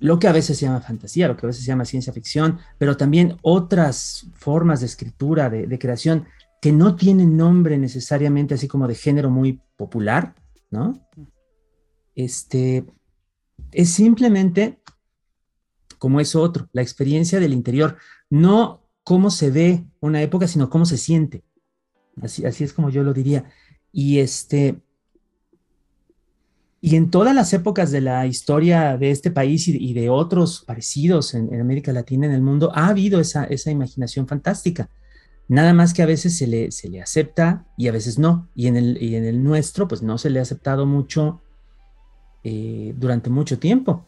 lo 0.00 0.18
que 0.18 0.28
a 0.28 0.32
veces 0.32 0.58
se 0.58 0.66
llama 0.66 0.80
fantasía, 0.80 1.28
lo 1.28 1.36
que 1.36 1.46
a 1.46 1.48
veces 1.48 1.62
se 1.62 1.68
llama 1.68 1.84
ciencia 1.84 2.12
ficción, 2.12 2.58
pero 2.78 2.96
también 2.96 3.36
otras 3.42 4.26
formas 4.34 4.80
de 4.80 4.86
escritura, 4.86 5.50
de, 5.50 5.78
creación, 5.78 6.26
que 6.60 6.72
no 6.72 6.96
tienen 6.96 7.36
nombre 7.36 7.78
necesariamente 7.78 8.54
así 8.54 8.66
como 8.66 8.88
de 8.88 8.94
género 8.94 9.30
muy 9.30 9.60
popular, 9.76 10.34
¿no? 10.70 11.06
Este, 12.14 12.84
es 13.72 13.90
simplemente 13.90 14.80
como 15.98 16.20
es 16.20 16.34
otro, 16.34 16.68
la 16.72 16.82
experiencia 16.82 17.40
del 17.40 17.54
interior, 17.54 17.96
no 18.28 18.86
cómo 19.04 19.30
se 19.30 19.50
ve 19.50 19.86
una 20.00 20.20
época, 20.20 20.46
sino 20.46 20.68
cómo 20.68 20.84
se 20.84 20.98
siente. 20.98 21.44
Así, 22.20 22.44
así 22.44 22.62
es 22.62 22.74
como 22.74 22.90
yo 22.90 23.02
lo 23.02 23.14
diría. 23.14 23.50
Y 23.90 24.18
este, 24.18 24.82
y 26.84 26.96
en 26.96 27.10
todas 27.10 27.34
las 27.34 27.50
épocas 27.54 27.90
de 27.92 28.02
la 28.02 28.26
historia 28.26 28.98
de 28.98 29.10
este 29.10 29.30
país 29.30 29.68
y, 29.68 29.94
de 29.94 30.10
otros 30.10 30.64
parecidos 30.66 31.32
en, 31.32 31.58
América 31.58 31.94
Latina, 31.94 32.26
en 32.26 32.32
el 32.32 32.42
mundo, 32.42 32.72
ha 32.74 32.88
habido 32.88 33.20
esa, 33.20 33.48
imaginación 33.70 34.28
fantástica. 34.28 34.90
Nada 35.48 35.72
más 35.72 35.94
que 35.94 36.02
a 36.02 36.06
veces 36.06 36.36
se 36.36 36.46
le, 36.46 37.00
acepta 37.00 37.66
y 37.78 37.88
a 37.88 37.92
veces 37.92 38.18
no. 38.18 38.50
Y 38.54 38.66
en 38.66 38.76
el, 38.76 39.02
y 39.02 39.16
en 39.16 39.24
el 39.24 39.42
nuestro, 39.42 39.88
pues 39.88 40.02
no 40.02 40.18
se 40.18 40.28
le 40.28 40.40
ha 40.40 40.42
aceptado 40.42 40.84
mucho 40.84 41.40
eh, 42.42 42.92
durante 42.98 43.30
mucho 43.30 43.58
tiempo. 43.58 44.04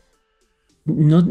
No, 0.85 1.27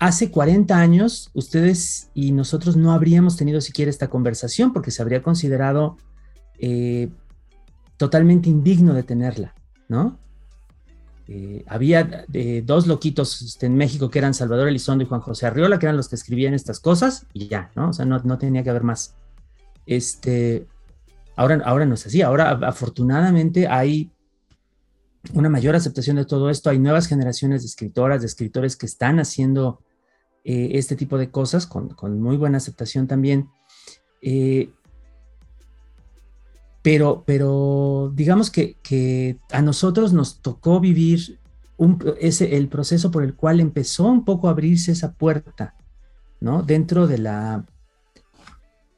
hace 0.00 0.32
40 0.32 0.76
años, 0.76 1.30
ustedes 1.32 2.10
y 2.12 2.32
nosotros 2.32 2.76
no 2.76 2.90
habríamos 2.90 3.36
tenido 3.36 3.60
siquiera 3.60 3.88
esta 3.88 4.10
conversación 4.10 4.72
porque 4.72 4.90
se 4.90 5.00
habría 5.00 5.22
considerado 5.22 5.96
eh, 6.58 7.08
totalmente 7.96 8.50
indigno 8.50 8.94
de 8.94 9.04
tenerla, 9.04 9.54
¿no? 9.88 10.18
Eh, 11.32 11.64
había 11.68 12.26
eh, 12.32 12.60
dos 12.66 12.88
loquitos 12.88 13.40
este, 13.40 13.66
en 13.66 13.76
México 13.76 14.10
que 14.10 14.18
eran 14.18 14.34
Salvador 14.34 14.66
Elizondo 14.66 15.04
y 15.04 15.06
Juan 15.06 15.20
José 15.20 15.46
Arriola, 15.46 15.78
que 15.78 15.86
eran 15.86 15.96
los 15.96 16.08
que 16.08 16.16
escribían 16.16 16.54
estas 16.54 16.80
cosas, 16.80 17.24
y 17.32 17.46
ya, 17.46 17.70
¿no? 17.76 17.90
O 17.90 17.92
sea, 17.92 18.04
no, 18.04 18.36
tenía 18.36 18.64
que 18.64 18.70
haber 18.70 18.82
más. 18.82 19.14
Este, 19.86 20.66
ahora, 21.36 21.62
ahora 21.64 21.86
no 21.86 21.94
es 21.94 22.04
así, 22.04 22.20
ahora 22.20 22.50
afortunadamente 22.50 23.68
hay 23.68 24.10
una 25.32 25.48
mayor 25.48 25.76
aceptación 25.76 26.16
de 26.16 26.24
todo 26.24 26.50
esto, 26.50 26.68
hay 26.68 26.80
nuevas 26.80 27.06
generaciones 27.06 27.62
de 27.62 27.68
escritoras, 27.68 28.22
de 28.22 28.26
escritores 28.26 28.74
que 28.74 28.86
están 28.86 29.20
haciendo 29.20 29.84
eh, 30.42 30.70
este 30.72 30.96
tipo 30.96 31.16
de 31.16 31.30
cosas 31.30 31.64
con, 31.64 31.94
muy 32.20 32.38
buena 32.38 32.56
aceptación 32.56 33.06
también. 33.06 33.48
Pero, 36.82 37.24
pero 37.26 38.12
digamos 38.14 38.50
que, 38.50 39.38
a 39.50 39.62
nosotros 39.62 40.12
nos 40.12 40.40
tocó 40.40 40.80
vivir 40.80 41.38
ese, 42.20 42.56
el 42.56 42.68
proceso 42.68 43.10
por 43.10 43.22
el 43.22 43.34
cual 43.34 43.60
empezó 43.60 44.06
un 44.06 44.24
poco 44.24 44.48
a 44.48 44.52
abrirse 44.52 44.92
esa 44.92 45.12
puerta, 45.12 45.74
¿no? 46.40 46.62
Dentro 46.62 47.06
de 47.06 47.18
la, 47.18 47.64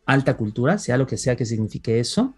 alta 0.06 0.36
cultura, 0.36 0.78
sea 0.78 0.96
lo 0.96 1.06
que 1.06 1.16
sea 1.16 1.36
que 1.36 1.46
signifique 1.46 2.00
eso, 2.00 2.34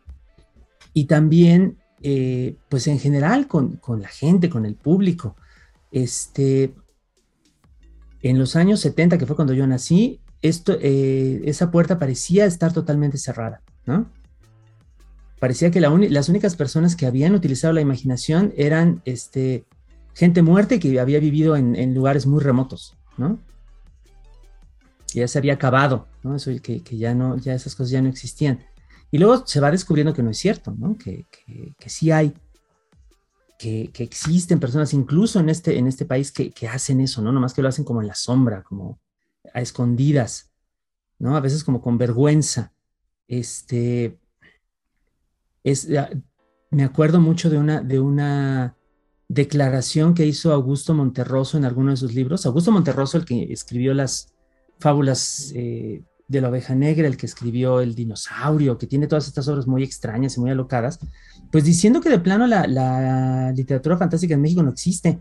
y 0.92 1.07
también, 1.07 1.78
eh, 2.03 2.57
pues 2.68 2.86
en 2.86 2.99
general, 2.99 3.49
con, 3.49 3.80
la 4.01 4.09
gente, 4.09 4.49
con 4.49 4.64
el 4.64 4.76
público. 4.76 5.36
Este, 5.90 6.74
en 8.22 8.38
los 8.38 8.57
años 8.57 8.80
70, 8.80 9.18
que 9.18 9.26
fue 9.26 9.36
cuando 9.36 9.55
yo 9.55 9.66
nací, 9.66 10.20
esto, 10.42 10.76
eh, 10.80 11.42
esa 11.45 11.70
puerta 11.70 11.99
parecía 11.99 12.45
estar 12.45 12.72
totalmente 12.72 13.18
cerrada, 13.18 13.62
¿no? 13.86 14.11
Parecía 15.39 15.70
que 15.70 15.80
las 15.80 16.28
únicas 16.28 16.57
personas 16.57 16.97
que 16.97 17.07
habían 17.07 17.35
utilizado 17.35 17.72
la 17.74 17.80
imaginación 17.80 18.53
eran 18.57 19.03
este, 19.05 19.64
gente 20.14 20.43
muerta 20.43 20.78
que 20.78 20.99
había 21.01 21.18
vivido 21.18 21.57
en, 21.57 21.95
lugares 21.95 22.26
muy 22.26 22.43
remotos, 22.43 22.97
¿no? 23.16 23.39
ya 25.12 25.28
se 25.28 25.39
había 25.39 25.55
acabado, 25.55 26.09
¿no? 26.24 26.35
Eso, 26.35 26.51
que, 26.61 26.82
que, 26.82 26.97
ya 26.97 27.14
no, 27.14 27.37
ya 27.37 27.55
esas 27.55 27.76
cosas 27.76 27.91
ya 27.91 28.03
no 28.03 28.09
existían. 28.09 28.64
Y 29.11 29.18
luego 29.18 29.47
se 29.47 29.61
va 29.61 29.70
descubriendo 29.70 30.12
que 30.12 30.24
no 30.24 30.30
es 30.30 30.39
cierto, 30.39 30.74
¿no? 30.76 30.99
Que, 30.99 31.24
que, 31.78 31.89
sí 31.89 32.11
hay, 32.11 32.35
que, 33.59 33.93
existen 33.99 34.59
personas 34.59 34.93
incluso 34.93 35.39
en 35.39 35.51
este, 35.51 35.78
este 35.78 36.05
país 36.05 36.32
que, 36.32 36.53
hacen 36.68 37.01
eso, 37.01 37.22
¿no? 37.22 37.30
Nomás 37.30 37.55
que 37.55 37.62
lo 37.62 37.68
hacen 37.68 37.85
como 37.85 38.01
en 38.01 38.09
la 38.09 38.16
sombra, 38.16 38.64
como 38.64 38.99
a 39.53 39.61
escondidas, 39.61 40.51
¿no? 41.20 41.37
A 41.37 41.41
veces 41.41 41.62
como 41.62 41.80
con 41.80 41.97
vergüenza. 41.97 42.72
Este, 43.28 44.18
es, 45.64 45.88
ah, 45.98 46.10
me 46.70 46.84
acuerdo 46.84 47.20
mucho 47.20 47.50
de 47.50 47.58
una, 47.58 47.80
de 47.80 47.98
una 47.98 48.76
declaración 49.28 50.14
que 50.14 50.26
hizo 50.26 50.52
Augusto 50.52 50.94
Monterroso 50.94 51.56
en 51.56 51.64
alguno 51.64 51.90
de 51.90 51.96
sus 51.96 52.14
libros. 52.14 52.46
Augusto 52.46 52.70
Monterroso, 52.70 53.18
el 53.18 53.24
que 53.24 53.52
escribió 53.52 53.94
las 53.94 54.32
fábulas 54.78 55.52
eh, 55.54 56.04
de 56.28 56.40
la 56.40 56.48
oveja 56.48 56.74
negra, 56.74 57.06
el 57.06 57.16
que 57.16 57.26
escribió 57.26 57.80
El 57.80 57.94
dinosaurio, 57.94 58.78
que 58.78 58.86
tiene 58.86 59.06
todas 59.06 59.26
estas 59.26 59.48
obras 59.48 59.66
muy 59.66 59.82
extrañas 59.82 60.36
y 60.36 60.40
muy 60.40 60.50
alocadas, 60.50 60.98
pues 61.50 61.64
diciendo 61.64 62.00
que 62.00 62.10
de 62.10 62.18
plano 62.18 62.46
la, 62.46 63.52
literatura 63.54 63.96
fantástica 63.96 64.34
en 64.34 64.40
México 64.40 64.62
no 64.62 64.70
existe, 64.70 65.20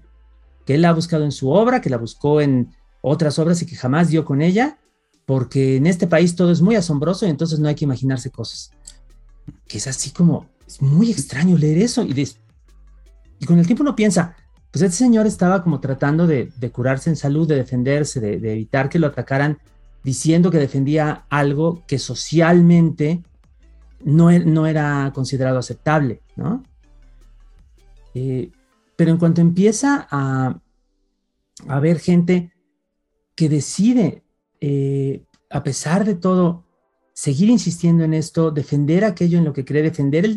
que 0.65 0.75
él 0.75 0.81
la 0.81 0.89
ha 0.89 0.93
buscado 0.93 1.23
en 1.23 1.31
su 1.31 1.49
obra, 1.49 1.81
que 1.81 1.89
la 1.89 1.97
buscó 1.97 2.41
en 2.41 2.73
otras 3.01 3.37
obras 3.39 3.61
y 3.61 3.65
que 3.65 3.75
jamás 3.75 4.09
dio 4.09 4.23
con 4.25 4.41
ella, 4.41 4.79
porque 5.25 5.77
en 5.77 5.87
este 5.87 6.07
país 6.07 6.35
todo 6.35 6.51
es 6.51 6.61
muy 6.61 6.75
asombroso 6.75 7.25
y 7.25 7.29
entonces 7.29 7.59
no 7.59 7.67
hay 7.67 7.75
que 7.75 7.85
imaginarse 7.85 8.29
cosas. 8.29 8.71
Que 9.67 9.77
es 9.77 9.87
así 9.87 10.11
como, 10.11 10.49
es 10.67 10.81
muy 10.81 11.11
extraño 11.11 11.57
leer 11.57 11.79
eso 11.79 12.03
y, 12.03 12.27
con 13.45 13.59
el 13.59 13.65
tiempo 13.65 13.83
uno 13.83 13.95
piensa, 13.95 14.35
pues 14.71 14.81
este 14.81 14.97
señor 14.97 15.27
estaba 15.27 15.63
como 15.63 15.79
tratando 15.79 16.25
de, 16.27 16.51
curarse 16.71 17.09
en 17.09 17.15
salud, 17.15 17.47
de 17.47 17.55
defenderse, 17.55 18.19
de, 18.19 18.51
evitar 18.51 18.89
que 18.89 18.99
lo 18.99 19.07
atacaran, 19.07 19.59
diciendo 20.03 20.51
que 20.51 20.57
defendía 20.57 21.25
algo 21.29 21.83
que 21.87 21.99
socialmente 21.99 23.21
no, 24.03 24.31
e, 24.31 24.39
no 24.39 24.65
era 24.65 25.11
considerado 25.13 25.59
aceptable, 25.59 26.21
¿no? 26.35 26.63
Eh, 28.13 28.51
pero 28.95 29.11
en 29.11 29.17
cuanto 29.17 29.41
empieza 29.41 30.07
a, 30.09 30.59
a 31.67 31.79
ver 31.79 31.99
gente 31.99 32.53
que 33.35 33.49
decide, 33.49 34.23
eh, 34.61 35.25
a 35.49 35.63
pesar 35.63 36.05
de 36.05 36.15
todo, 36.15 36.62
seguir 37.14 37.49
insistiendo 37.49 38.03
en 38.03 38.14
esto, 38.14 38.51
defender 38.51 39.05
aquello 39.05 39.38
en 39.38 39.45
lo 39.45 39.53
que 39.53 39.66
cree, 39.66 39.84
defender 39.84 40.28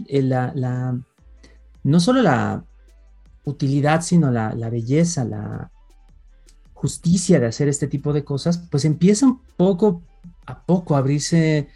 no 1.82 2.00
solo 2.00 2.22
la, 2.22 2.64
utilidad, 3.46 4.02
sino 4.02 4.30
la, 4.30 4.70
belleza, 4.70 5.24
la 5.24 5.70
justicia 6.74 7.40
de 7.40 7.46
hacer 7.46 7.68
este 7.68 7.86
tipo 7.86 8.12
de 8.12 8.24
cosas, 8.24 8.58
pues 8.58 8.84
empieza 8.84 9.24
un 9.24 9.40
poco 9.56 10.02
a 10.46 10.64
poco 10.64 10.94
a 10.94 10.98
abrirse 10.98 11.68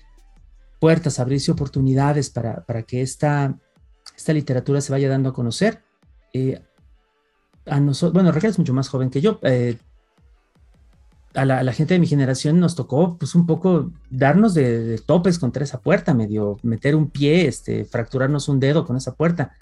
puertas, 0.81 1.19
a 1.19 1.23
abrirse 1.23 1.53
oportunidades 1.53 2.29
para, 2.29 2.83
que 2.87 3.03
esta, 3.03 3.57
esta 4.17 4.33
literatura 4.33 4.81
se 4.81 4.93
vaya 4.93 5.09
dando 5.09 5.31
a 5.31 5.33
conocer. 5.33 5.83
Eh, 6.33 6.61
a 7.67 7.79
nosotros, 7.79 8.15
bueno, 8.15 8.33
Raquel 8.33 8.51
es 8.51 8.59
mucho 8.59 8.75
más 8.75 8.89
joven 8.89 9.11
que 9.11 9.21
yo. 9.21 9.39
Eh, 9.43 9.79
a, 11.35 11.45
la, 11.45 11.72
gente 11.72 11.95
de 11.95 12.01
mi 12.01 12.07
generación 12.07 12.59
nos 12.59 12.74
tocó 12.74 13.16
pues 13.16 13.35
un 13.35 13.47
poco 13.47 13.93
darnos 14.11 14.55
de, 14.55 14.85
de, 14.85 14.99
topes 14.99 15.39
contra 15.39 15.64
esa 15.64 15.81
puerta, 15.81 16.14
medio 16.14 16.59
meter 16.62 16.97
un 16.97 17.09
pie, 17.09 17.47
este, 17.47 17.85
fracturarnos 17.85 18.49
un 18.49 18.61
dedo 18.61 18.85
con 18.85 18.97
esa 18.97 19.14
puerta. 19.14 19.53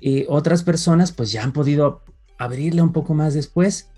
Y 0.00 0.24
otras 0.28 0.62
personas 0.62 1.12
pues 1.12 1.30
ya 1.30 1.42
han 1.44 1.52
podido 1.52 2.02
abrirle 2.38 2.82
un 2.82 2.92
poco 2.92 3.14
más 3.14 3.34
después. 3.34 3.88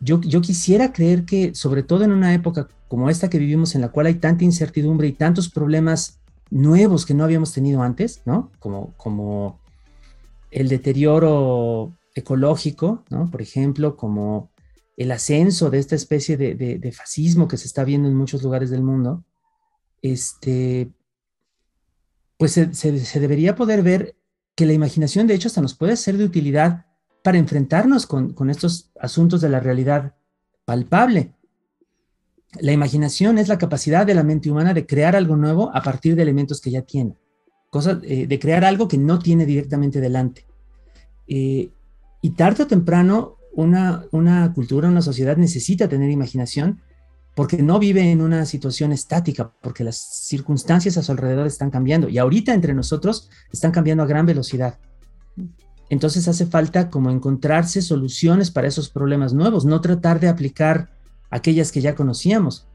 Yo, 0.00 0.20
yo 0.20 0.40
quisiera 0.40 0.92
creer 0.92 1.24
que, 1.24 1.54
sobre 1.54 1.82
todo 1.82 2.04
en 2.04 2.12
una 2.12 2.32
época 2.34 2.68
como 2.88 3.10
esta 3.10 3.28
que 3.28 3.38
vivimos, 3.38 3.74
en 3.74 3.82
la 3.82 3.90
cual 3.90 4.06
hay 4.06 4.14
tanta 4.14 4.44
incertidumbre 4.44 5.08
y 5.08 5.12
tantos 5.12 5.48
problemas 5.50 6.20
nuevos 6.50 7.04
que 7.04 7.14
no 7.14 7.24
habíamos 7.24 7.52
tenido 7.52 7.82
antes, 7.82 8.22
¿no? 8.24 8.50
Como, 8.58 8.94
como 8.96 9.60
el 10.50 10.68
deterioro 10.68 11.92
ecológico, 12.14 13.04
¿no? 13.10 13.30
Por 13.30 13.42
ejemplo, 13.42 13.96
como 13.96 14.50
el 14.98 15.12
ascenso 15.12 15.70
de 15.70 15.78
esta 15.78 15.94
especie 15.94 16.36
de, 16.36 16.92
fascismo 16.92 17.46
que 17.46 17.56
se 17.56 17.68
está 17.68 17.84
viendo 17.84 18.08
en 18.08 18.16
muchos 18.16 18.42
lugares 18.42 18.68
del 18.68 18.82
mundo, 18.82 19.24
este, 20.02 20.90
pues 22.36 22.52
se, 22.52 23.20
debería 23.20 23.54
poder 23.54 23.84
ver 23.84 24.16
que 24.56 24.66
la 24.66 24.72
imaginación 24.72 25.28
de 25.28 25.34
hecho 25.34 25.46
hasta 25.46 25.60
nos 25.60 25.74
puede 25.74 25.96
ser 25.96 26.16
de 26.16 26.24
utilidad 26.24 26.86
para 27.22 27.38
enfrentarnos 27.38 28.06
con, 28.06 28.50
estos 28.50 28.90
asuntos 29.00 29.40
de 29.40 29.48
la 29.48 29.60
realidad 29.60 30.16
palpable. 30.64 31.32
La 32.60 32.72
imaginación 32.72 33.38
es 33.38 33.46
la 33.46 33.58
capacidad 33.58 34.04
de 34.04 34.14
la 34.14 34.24
mente 34.24 34.50
humana 34.50 34.74
de 34.74 34.84
crear 34.84 35.14
algo 35.14 35.36
nuevo 35.36 35.70
a 35.76 35.80
partir 35.80 36.16
de 36.16 36.22
elementos 36.22 36.60
que 36.60 36.72
ya 36.72 36.82
tiene, 36.82 37.16
cosa, 37.70 38.00
eh, 38.02 38.26
de 38.26 38.38
crear 38.40 38.64
algo 38.64 38.88
que 38.88 38.98
no 38.98 39.20
tiene 39.20 39.46
directamente 39.46 40.00
delante. 40.00 40.44
Eh, 41.28 41.70
y 42.20 42.30
tarde 42.30 42.64
o 42.64 42.66
temprano, 42.66 43.37
una, 43.58 44.04
una 44.12 44.52
cultura, 44.54 44.88
una 44.88 45.02
sociedad 45.02 45.36
necesita 45.36 45.88
tener 45.88 46.12
imaginación 46.12 46.80
porque 47.34 47.60
no 47.60 47.80
vive 47.80 48.12
en 48.12 48.20
una 48.20 48.46
situación 48.46 48.92
estática, 48.92 49.52
porque 49.62 49.82
las 49.82 49.96
circunstancias 49.96 50.96
a 50.96 51.02
su 51.02 51.10
alrededor 51.10 51.48
están 51.48 51.68
cambiando 51.68 52.08
y 52.08 52.18
ahorita 52.18 52.54
entre 52.54 52.72
nosotros 52.72 53.28
están 53.52 53.72
cambiando 53.72 54.04
a 54.04 54.06
gran 54.06 54.26
velocidad. 54.26 54.78
Entonces 55.90 56.28
hace 56.28 56.46
falta 56.46 56.88
como 56.88 57.10
encontrarse 57.10 57.82
soluciones 57.82 58.52
para 58.52 58.68
esos 58.68 58.90
problemas 58.90 59.34
nuevos, 59.34 59.64
no 59.64 59.80
tratar 59.80 60.20
de 60.20 60.28
aplicar 60.28 60.90
aquellas 61.28 61.72
que 61.72 61.80
ya 61.80 61.96
conocíamos. 61.96 62.68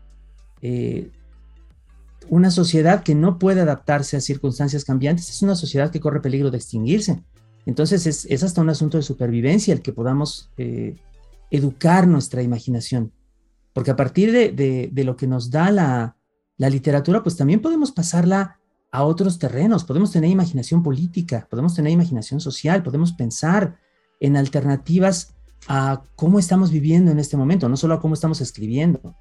Eh, 0.61 1.11
una 2.27 2.51
sociedad 2.51 3.03
que 3.03 3.15
no 3.15 3.39
puede 3.39 3.61
adaptarse 3.61 4.17
a 4.17 4.21
circunstancias 4.21 4.83
cambiantes 4.83 5.29
es 5.29 5.41
una 5.41 5.55
sociedad 5.55 5.91
que 5.91 6.01
corre 6.01 6.21
peligro 6.21 6.51
de 6.51 6.57
extinguirse. 6.57 7.23
Entonces 7.65 8.25
es, 8.29 8.43
hasta 8.43 8.61
un 8.61 8.69
asunto 8.69 8.97
de 8.97 9.03
supervivencia 9.03 9.73
el 9.73 9.81
que 9.81 9.93
podamos 9.93 10.51
eh, 10.57 10.95
educar 11.49 12.07
nuestra 12.07 12.41
imaginación 12.41 13.11
porque 13.73 13.91
a 13.91 13.95
partir 13.95 14.31
de, 14.31 15.03
lo 15.03 15.17
que 15.17 15.27
nos 15.27 15.49
da 15.49 15.71
la, 15.71 16.15
literatura, 16.57 17.23
pues 17.23 17.35
también 17.35 17.61
podemos 17.61 17.91
pasarla 17.91 18.59
a 18.91 19.03
otros 19.03 19.39
terrenos, 19.39 19.83
podemos 19.83 20.11
tener 20.11 20.29
imaginación 20.29 20.83
política, 20.83 21.47
podemos 21.49 21.73
tener 21.73 21.91
imaginación 21.91 22.39
social, 22.39 22.83
podemos 22.83 23.11
pensar 23.11 23.75
en 24.19 24.37
alternativas 24.37 25.35
a 25.67 26.03
cómo 26.15 26.39
estamos 26.39 26.71
viviendo 26.71 27.11
en 27.11 27.19
este 27.19 27.35
momento, 27.35 27.67
no 27.67 27.75
solo 27.75 27.95
a 27.95 27.99
cómo 27.99 28.13
estamos 28.13 28.39
escribiendo. 28.39 29.15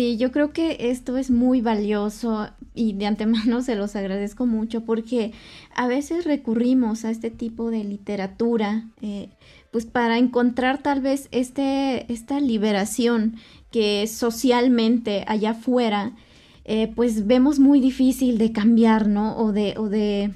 Sí, 0.00 0.16
yo 0.16 0.32
creo 0.32 0.54
que 0.54 0.78
esto 0.88 1.18
es 1.18 1.30
muy 1.30 1.60
valioso 1.60 2.48
y 2.74 2.94
de 2.94 3.04
antemano 3.04 3.60
se 3.62 3.74
los 3.74 3.96
agradezco 3.96 4.46
mucho 4.46 4.82
porque 4.86 5.32
a 5.76 5.88
veces 5.88 6.24
recurrimos 6.24 7.04
a 7.04 7.10
este 7.10 7.30
tipo 7.30 7.70
de 7.70 7.84
literatura 7.84 8.88
eh, 9.02 9.28
pues 9.70 9.84
para 9.84 10.16
encontrar 10.16 10.82
tal 10.82 11.02
vez 11.02 11.28
este, 11.32 12.10
esta 12.10 12.40
liberación 12.40 13.36
que 13.70 14.06
socialmente 14.06 15.26
allá 15.28 15.50
afuera, 15.50 16.12
eh, 16.64 16.90
pues 16.96 17.26
vemos 17.26 17.58
muy 17.58 17.78
difícil 17.78 18.38
de 18.38 18.52
cambiar, 18.52 19.06
¿no? 19.06 19.36
O 19.36 19.52
de, 19.52 19.74
o 19.76 19.90
de, 19.90 20.32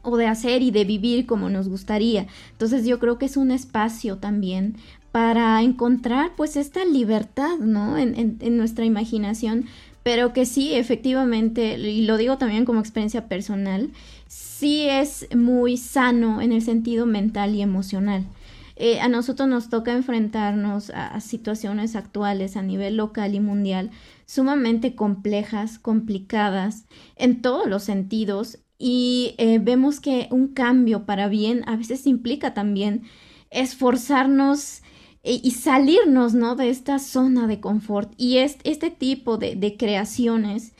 o 0.00 0.16
de 0.16 0.28
hacer 0.28 0.62
y 0.62 0.70
de 0.70 0.86
vivir 0.86 1.26
como 1.26 1.50
nos 1.50 1.68
gustaría. 1.68 2.26
Entonces 2.52 2.86
yo 2.86 2.98
creo 2.98 3.18
que 3.18 3.26
es 3.26 3.36
un 3.36 3.50
espacio 3.50 4.16
también 4.16 4.76
para 5.14 5.62
encontrar 5.62 6.32
pues 6.36 6.56
esta 6.56 6.84
libertad, 6.84 7.58
¿no? 7.60 7.96
En, 7.96 8.36
en 8.40 8.56
nuestra 8.56 8.84
imaginación, 8.84 9.66
pero 10.02 10.32
que 10.32 10.44
sí, 10.44 10.74
efectivamente, 10.74 11.78
y 11.78 12.02
lo 12.02 12.16
digo 12.16 12.36
también 12.36 12.64
como 12.64 12.80
experiencia 12.80 13.28
personal, 13.28 13.92
sí 14.26 14.88
es 14.88 15.28
muy 15.32 15.76
sano 15.76 16.40
en 16.40 16.50
el 16.50 16.62
sentido 16.62 17.06
mental 17.06 17.54
y 17.54 17.62
emocional. 17.62 18.26
Eh, 18.74 18.98
a 18.98 19.08
nosotros 19.08 19.48
nos 19.48 19.68
toca 19.68 19.92
enfrentarnos 19.92 20.90
a, 20.90 21.20
situaciones 21.20 21.94
actuales 21.94 22.56
a 22.56 22.62
nivel 22.62 22.96
local 22.96 23.36
y 23.36 23.40
mundial 23.40 23.92
sumamente 24.26 24.96
complejas, 24.96 25.78
complicadas 25.78 26.86
en 27.14 27.40
todos 27.40 27.68
los 27.68 27.84
sentidos 27.84 28.58
y 28.76 29.36
eh, 29.38 29.60
vemos 29.60 30.00
que 30.00 30.26
un 30.32 30.48
cambio 30.48 31.06
para 31.06 31.28
bien 31.28 31.62
a 31.68 31.76
veces 31.76 32.04
implica 32.08 32.52
también 32.52 33.04
esforzarnos 33.50 34.82
e, 35.24 35.40
y 35.42 35.50
salirnos, 35.52 36.34
¿no? 36.34 36.54
De 36.54 36.68
esta 36.68 36.98
zona 36.98 37.46
de 37.46 37.58
confort. 37.58 38.12
Y 38.16 38.38
este, 38.38 38.90
tipo 38.90 39.38
de, 39.38 39.76
creaciones 39.76 40.72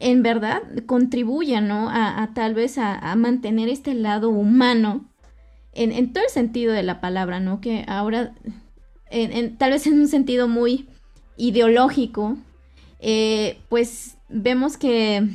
en 0.00 0.22
verdad 0.22 0.62
contribuyen, 0.86 1.68
¿no? 1.68 1.88
A, 1.88 2.30
tal 2.34 2.54
vez 2.54 2.76
a, 2.78 3.14
mantener 3.16 3.68
este 3.68 3.94
lado 3.94 4.30
humano 4.30 5.08
en, 5.72 5.92
en, 5.92 6.12
todo 6.12 6.24
el 6.24 6.30
sentido 6.30 6.72
de 6.72 6.82
la 6.82 7.00
palabra, 7.00 7.38
¿no? 7.38 7.60
Que 7.60 7.84
ahora, 7.86 8.34
en, 9.10 9.56
tal 9.56 9.70
vez 9.70 9.86
en 9.86 10.00
un 10.00 10.08
sentido 10.08 10.48
muy 10.48 10.88
ideológico, 11.36 12.36
eh, 12.98 13.58
pues 13.68 14.16
vemos 14.28 14.76
que 14.76 15.28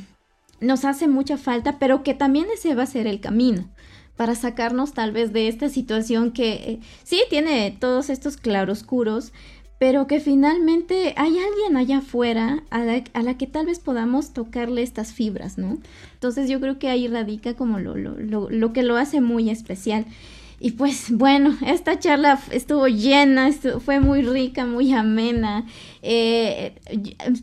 nos 0.59 0.83
hace 0.83 1.07
mucha 1.07 1.37
falta, 1.37 1.79
pero 1.79 2.03
que 2.03 2.13
también 2.13 2.47
ese 2.53 2.75
va 2.75 2.83
a 2.83 2.87
ser 2.87 3.07
el 3.07 3.21
camino 3.21 3.69
para 4.17 4.35
sacarnos 4.35 4.93
tal 4.93 5.11
vez 5.11 5.31
de 5.31 5.47
esta 5.47 5.69
situación 5.69 6.31
que 6.31 6.53
eh, 6.53 6.79
sí 7.03 7.21
tiene 7.29 7.75
todos 7.79 8.09
estos 8.09 8.35
claroscuros, 8.35 9.31
pero 9.79 10.07
que 10.07 10.19
finalmente 10.19 11.13
hay 11.17 11.37
alguien 11.37 11.77
allá 11.77 11.99
afuera 11.99 12.63
a 12.71 12.83
la, 13.21 13.37
que 13.37 13.45
tal 13.45 13.67
vez 13.67 13.79
podamos 13.79 14.33
tocarle 14.33 14.81
estas 14.81 15.13
fibras, 15.13 15.59
¿no? 15.59 15.77
Entonces 16.13 16.49
yo 16.49 16.59
creo 16.59 16.79
que 16.79 16.89
ahí 16.89 17.07
radica 17.07 17.53
como 17.53 17.79
lo, 17.79 17.95
lo, 17.95 18.19
lo, 18.19 18.49
lo 18.49 18.73
que 18.73 18.81
lo 18.81 18.97
hace 18.97 19.21
muy 19.21 19.51
especial. 19.51 20.05
Y 20.59 20.71
pues 20.71 21.11
bueno, 21.11 21.55
esta 21.65 21.99
charla 21.99 22.39
estuvo 22.51 22.87
llena, 22.87 23.51
fue 23.51 23.99
muy 23.99 24.23
rica, 24.23 24.65
muy 24.65 24.91
amena. 24.91 25.65
Eh, 26.01 26.73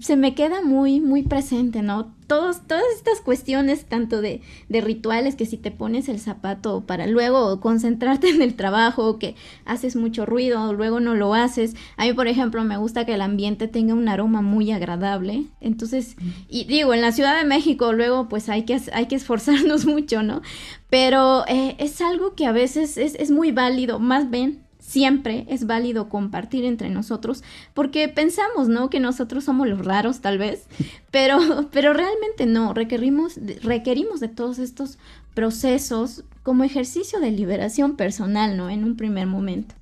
se 0.01 0.17
me 0.17 0.35
queda 0.35 0.63
muy, 0.63 1.01
muy 1.01 1.23
presente, 1.23 1.83
¿no? 1.83 2.14
Todas 2.27 2.63
estas 2.97 3.21
cuestiones, 3.21 3.85
tanto 3.85 4.21
de, 4.21 4.41
de, 4.69 4.81
rituales, 4.81 5.37
que 5.37 5.47
si 5.47 5.57
te 5.57 5.71
pones 5.71 6.09
el 6.09 6.19
zapato 6.21 6.85
para 6.87 7.07
luego 7.07 7.61
concentrarte 7.61 8.29
en 8.31 8.43
el 8.43 8.55
trabajo, 8.55 9.19
que 9.19 9.35
haces 9.65 9.97
mucho 9.97 10.27
ruido, 10.27 10.73
luego 10.73 11.01
no 11.01 11.15
lo 11.15 11.35
haces. 11.35 11.75
A 11.97 12.05
mí, 12.05 12.13
por 12.13 12.29
ejemplo, 12.29 12.65
me 12.65 12.77
gusta 12.77 13.05
que 13.05 13.15
el 13.15 13.21
ambiente 13.21 13.69
tenga 13.69 13.95
un 13.95 14.09
aroma 14.09 14.43
muy 14.43 14.73
agradable. 14.73 15.45
Entonces, 15.61 16.17
y 16.49 16.65
digo, 16.65 16.95
en 16.95 17.01
la 17.01 17.13
Ciudad 17.13 17.39
de 17.39 17.47
México 17.47 17.93
luego 17.93 18.29
pues 18.29 18.49
hay 18.49 18.65
que, 18.65 18.81
hay 18.93 19.07
que 19.07 19.17
esforzarnos 19.17 19.87
mucho, 19.87 20.23
¿no? 20.23 20.43
Pero 20.91 21.45
eh, 21.49 21.77
es 21.79 22.01
algo 22.01 22.35
que 22.35 22.47
a 22.47 22.53
veces 22.53 22.97
es, 22.97 23.15
es 23.17 23.31
muy 23.31 23.53
válido, 23.53 23.99
más 23.99 24.31
bien 24.31 24.64
siempre 24.87 25.47
es 25.49 25.67
válido 25.67 26.09
compartir 26.09 26.65
entre 26.65 26.91
nosotros 26.91 27.43
porque 27.73 28.07
pensamos, 28.09 28.69
¿no? 28.69 28.91
Que 28.91 29.01
nosotros 29.01 29.45
somos 29.45 29.67
los 29.67 29.85
raros 29.85 30.21
tal 30.21 30.37
vez, 30.39 30.67
pero, 31.11 31.39
pero 31.73 31.95
realmente 31.95 32.47
no, 32.47 32.75
requerimos, 32.75 33.39
requerimos 33.63 34.21
de 34.21 34.29
todos 34.29 34.59
estos 34.59 34.99
procesos 35.33 36.25
como 36.43 36.65
ejercicio 36.65 37.19
de 37.19 37.31
liberación 37.31 37.97
personal, 37.97 38.57
¿no? 38.57 38.69
En 38.69 38.85
un 38.85 38.97
primer 38.97 39.27
momento. 39.27 39.75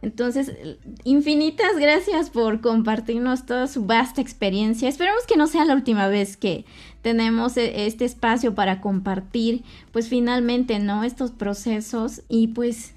Entonces, 0.00 0.52
infinitas 1.04 1.76
gracias 1.78 2.30
por 2.30 2.60
compartirnos 2.60 3.46
toda 3.46 3.66
su 3.66 3.84
vasta 3.84 4.20
experiencia. 4.20 4.88
Esperemos 4.88 5.26
que 5.26 5.36
no 5.36 5.46
sea 5.46 5.64
la 5.64 5.74
última 5.74 6.08
vez 6.08 6.36
que 6.36 6.64
tenemos 7.02 7.56
e, 7.56 7.86
este 7.86 8.04
espacio 8.04 8.54
para 8.54 8.80
compartir, 8.80 9.64
pues 9.92 10.08
finalmente, 10.08 10.78
¿no? 10.78 11.02
Estos 11.02 11.32
procesos 11.32 12.22
y 12.28 12.48
pues 12.48 12.94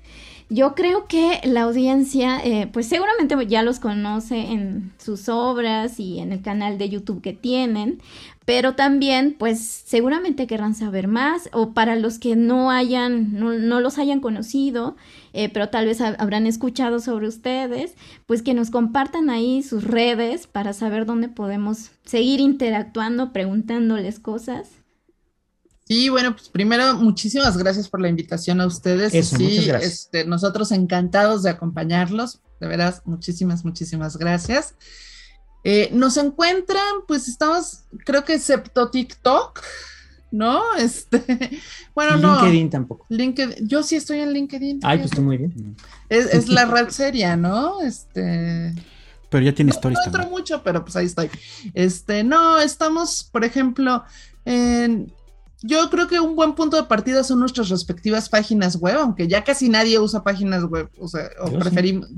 yo 0.51 0.75
creo 0.75 1.07
que 1.07 1.39
la 1.45 1.61
audiencia, 1.61 2.41
eh, 2.43 2.67
pues 2.67 2.85
seguramente 2.85 3.37
ya 3.47 3.63
los 3.63 3.79
conoce 3.79 4.51
en 4.51 4.91
sus 4.97 5.29
obras 5.29 5.97
y 5.97 6.19
en 6.19 6.33
el 6.33 6.41
canal 6.41 6.77
de 6.77 6.89
YouTube 6.89 7.21
que 7.21 7.31
tienen, 7.31 8.01
pero 8.43 8.75
también, 8.75 9.37
pues 9.39 9.61
seguramente 9.61 10.47
querrán 10.47 10.75
saber 10.75 11.07
más, 11.07 11.49
o 11.53 11.71
para 11.73 11.95
los 11.95 12.19
que 12.19 12.35
no 12.35 12.69
hayan, 12.69 13.39
no, 13.39 13.79
los 13.79 13.97
hayan 13.97 14.19
conocido, 14.19 14.97
eh, 15.31 15.47
pero 15.47 15.69
tal 15.69 15.85
vez 15.85 16.01
habrán 16.01 16.45
escuchado 16.45 16.99
sobre 16.99 17.29
ustedes, 17.29 17.95
pues 18.25 18.41
que 18.41 18.53
nos 18.53 18.71
compartan 18.71 19.29
ahí 19.29 19.63
sus 19.63 19.85
redes 19.85 20.47
para 20.47 20.73
saber 20.73 21.05
dónde 21.05 21.29
podemos 21.29 21.91
seguir 22.03 22.41
interactuando, 22.41 23.31
preguntándoles 23.31 24.19
cosas. 24.19 24.80
Sí, 25.91 26.07
bueno, 26.07 26.31
pues 26.31 26.47
primero, 26.47 26.95
muchísimas 26.95 27.57
gracias 27.57 27.89
por 27.89 27.99
la 27.99 28.07
invitación 28.07 28.61
a 28.61 28.65
ustedes. 28.65 29.11
sí, 29.27 29.69
este, 29.69 30.23
nosotros 30.23 30.71
encantados 30.71 31.43
de 31.43 31.49
acompañarlos. 31.49 32.39
De 32.61 32.67
veras, 32.67 33.01
muchísimas, 33.03 33.65
muchísimas 33.65 34.15
gracias. 34.15 34.75
Eh, 35.65 35.89
nos 35.91 36.15
encuentran, 36.15 36.81
pues 37.09 37.27
estamos, 37.27 37.83
creo 38.05 38.23
que 38.23 38.35
excepto 38.35 38.89
TikTok, 38.89 39.59
¿no? 40.31 40.63
Este, 40.77 41.59
bueno, 41.93 42.15
no. 42.15 42.35
LinkedIn 42.35 42.69
tampoco. 42.69 43.05
LinkedIn, 43.09 43.67
yo 43.67 43.83
sí 43.83 43.97
estoy 43.97 44.19
en 44.19 44.31
LinkedIn. 44.31 44.79
Ay, 44.83 44.99
pues 44.99 45.11
estoy 45.11 45.25
muy 45.25 45.39
bien. 45.39 45.75
Es, 46.07 46.47
la 46.47 46.63
red 46.73 46.87
seria, 46.87 47.35
¿no? 47.35 47.81
Este. 47.81 48.73
Pero 49.29 49.43
ya 49.43 49.53
tiene 49.53 49.71
historias. 49.71 50.07
No, 50.09 50.19
no 50.19 50.29
mucho, 50.29 50.63
pero 50.63 50.85
pues 50.85 50.95
ahí 50.95 51.07
estoy. 51.07 51.29
Este, 51.73 52.23
no, 52.23 52.59
estamos, 52.59 53.25
por 53.29 53.43
ejemplo, 53.43 54.05
en 54.45 55.11
yo 55.63 55.89
creo 55.89 56.07
que 56.07 56.19
un 56.19 56.35
buen 56.35 56.53
punto 56.53 56.77
de 56.77 56.83
partida 56.83 57.23
son 57.23 57.39
nuestras 57.39 57.69
respectivas 57.69 58.29
páginas 58.29 58.75
web, 58.77 58.97
aunque 58.97 59.27
ya 59.27 59.43
casi 59.43 59.69
nadie 59.69 59.99
usa 59.99 60.23
páginas 60.23 60.63
web, 60.63 60.89
o 60.99 61.07
sea, 61.07 61.29
o 61.39 61.51
preferimos. 61.51 62.09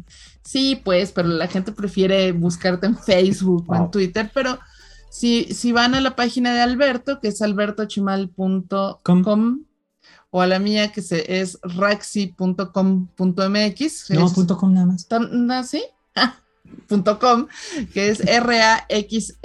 Sí. 0.43 0.79
pues, 0.83 1.11
pero 1.11 1.27
la 1.27 1.47
gente 1.47 1.73
prefiere 1.73 2.31
buscarte 2.31 2.87
en 2.87 2.97
Facebook 2.97 3.65
o 3.67 3.75
en 3.75 3.91
Twitter, 3.91 4.31
pero 4.33 4.57
si, 5.09 5.53
si 5.53 5.73
van 5.73 5.93
a 5.93 6.01
la 6.01 6.15
página 6.15 6.53
de 6.53 6.61
Alberto, 6.61 7.19
que 7.19 7.27
es 7.27 7.41
albertochimal.com, 7.41 9.59
o 10.35 10.41
a 10.41 10.47
la 10.47 10.57
mía, 10.59 10.91
que 10.91 11.01
se, 11.01 11.41
es 11.41 11.59
raxi.com.mx. 11.61 14.09
No, 14.11 14.33
punto 14.33 14.57
.com 14.57 14.73
nada 14.73 14.87
más. 14.87 15.07
¿Ah, 15.11 15.63
¿Sí? 15.63 15.83
punto 16.87 17.19
.com, 17.19 17.47
que 17.93 18.09
es 18.09 18.19
R-A-X-X-I-E.com 18.25 19.43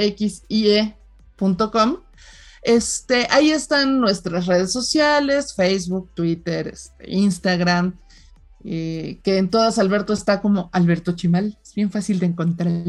este, 2.62 3.26
ahí 3.30 3.50
están 3.50 4.00
nuestras 4.00 4.46
redes 4.46 4.72
sociales, 4.72 5.54
Facebook, 5.54 6.10
Twitter, 6.14 6.68
este, 6.68 7.10
Instagram, 7.10 7.98
eh, 8.64 9.20
que 9.22 9.38
en 9.38 9.50
todas 9.50 9.78
Alberto 9.78 10.12
está 10.12 10.40
como 10.40 10.68
Alberto 10.72 11.12
Chimal, 11.12 11.58
es 11.62 11.74
bien 11.74 11.90
fácil 11.90 12.18
de 12.18 12.26
encontrar, 12.26 12.82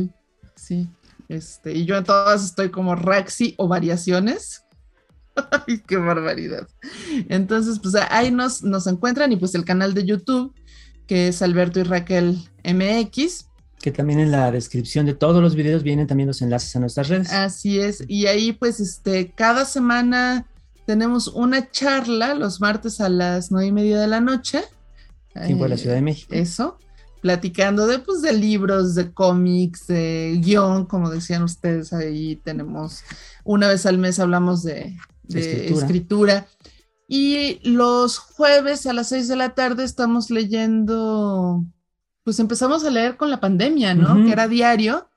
sí, 0.56 0.90
este, 1.28 1.74
y 1.74 1.86
yo 1.86 1.96
en 1.98 2.04
todas 2.04 2.44
estoy 2.44 2.70
como 2.70 2.96
Raxi 2.96 3.54
o 3.58 3.68
variaciones. 3.68 4.64
Ay, 5.68 5.80
qué 5.88 5.98
barbaridad. 5.98 6.68
Entonces, 7.30 7.80
pues 7.80 7.94
ahí 8.10 8.32
nos, 8.32 8.64
nos 8.64 8.88
encuentran 8.88 9.32
y 9.32 9.38
pues 9.38 9.54
el 9.54 9.64
canal 9.64 9.94
de 9.94 10.06
YouTube, 10.06 10.54
que 11.06 11.28
es 11.28 11.42
Alberto 11.42 11.80
y 11.80 11.84
Raquel 11.84 12.50
MX, 12.64 13.49
que 13.82 13.92
también 13.92 14.20
en 14.20 14.32
la 14.32 14.52
descripción 14.52 15.06
de 15.06 15.14
todos 15.14 15.42
los 15.42 15.56
videos 15.56 15.84
vienen 15.84 16.08
también 16.08 16.28
los 16.28 16.42
enlaces 16.42 16.76
a 16.76 16.80
nuestras 16.80 17.08
redes. 17.10 17.32
Así 17.32 17.80
es, 17.80 18.04
y 18.08 18.28
ahí 18.28 18.54
pues 18.54 18.80
este, 18.80 19.32
cada 19.32 19.66
semana 19.66 20.46
tenemos 20.86 21.28
una 21.28 21.70
charla 21.70 22.34
los 22.34 22.62
martes 22.62 23.00
a 23.00 23.10
las 23.10 23.52
nueve 23.52 23.68
y 23.68 23.72
media 23.72 24.00
de 24.00 24.08
la 24.08 24.22
noche. 24.22 24.64
Tiempo 25.46 25.66
de 25.66 25.70
la 25.70 25.78
Ciudad 25.78 25.96
de 25.96 26.02
México. 26.02 26.34
Eso, 26.34 26.80
platicando 27.22 27.86
de, 27.86 28.00
pues, 28.00 28.22
de 28.22 28.34
libros, 28.34 28.96
de 28.96 29.12
cómics, 29.14 29.88
de 29.88 30.40
guion, 30.42 30.86
como 30.86 31.10
decían 31.10 31.44
ustedes, 31.44 31.94
ahí 31.94 32.38
tenemos, 32.38 33.04
una 33.44 33.68
vez 33.68 33.86
al 33.86 33.98
mes 33.98 34.20
hablamos 34.20 34.64
de, 34.64 34.98
escritura. 35.28 36.48
Y 37.08 37.60
los 37.68 38.18
jueves 38.18 38.86
a 38.86 38.94
las 38.94 39.10
seis 39.10 39.28
de 39.28 39.36
la 39.36 39.56
tarde 39.56 39.84
estamos 39.84 40.30
leyendo 40.30 41.64
pues 42.30 42.40
empezamos 42.40 42.84
a 42.84 42.92
leer 42.92 43.18
con 43.18 43.32
la 43.32 43.40
pandemia, 43.40 43.96
¿no? 43.96 44.24
Que 44.24 44.32
era 44.32 44.48
diario, 44.48 45.10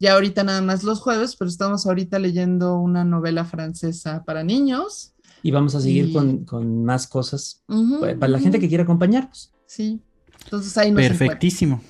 ya 0.00 0.14
ahorita 0.14 0.42
nada 0.42 0.60
más 0.62 0.82
los 0.82 0.98
jueves, 0.98 1.36
pero 1.36 1.48
estamos 1.48 1.86
ahorita 1.86 2.18
leyendo 2.18 2.80
una 2.80 3.04
novela 3.04 3.44
francesa 3.44 4.24
para 4.24 4.42
niños. 4.42 5.14
Y 5.44 5.52
vamos 5.52 5.76
a 5.76 5.80
seguir 5.80 6.12
con, 6.12 6.84
más 6.84 7.06
cosas 7.06 7.62
para 8.00 8.26
la 8.26 8.40
gente 8.40 8.58
que 8.58 8.66
quiera 8.66 8.82
acompañarnos. 8.82 9.52
Sí, 9.66 10.00
entonces 10.42 10.76
ahí 10.76 10.90
nos 10.90 11.02
Perfectísimo. 11.02 11.80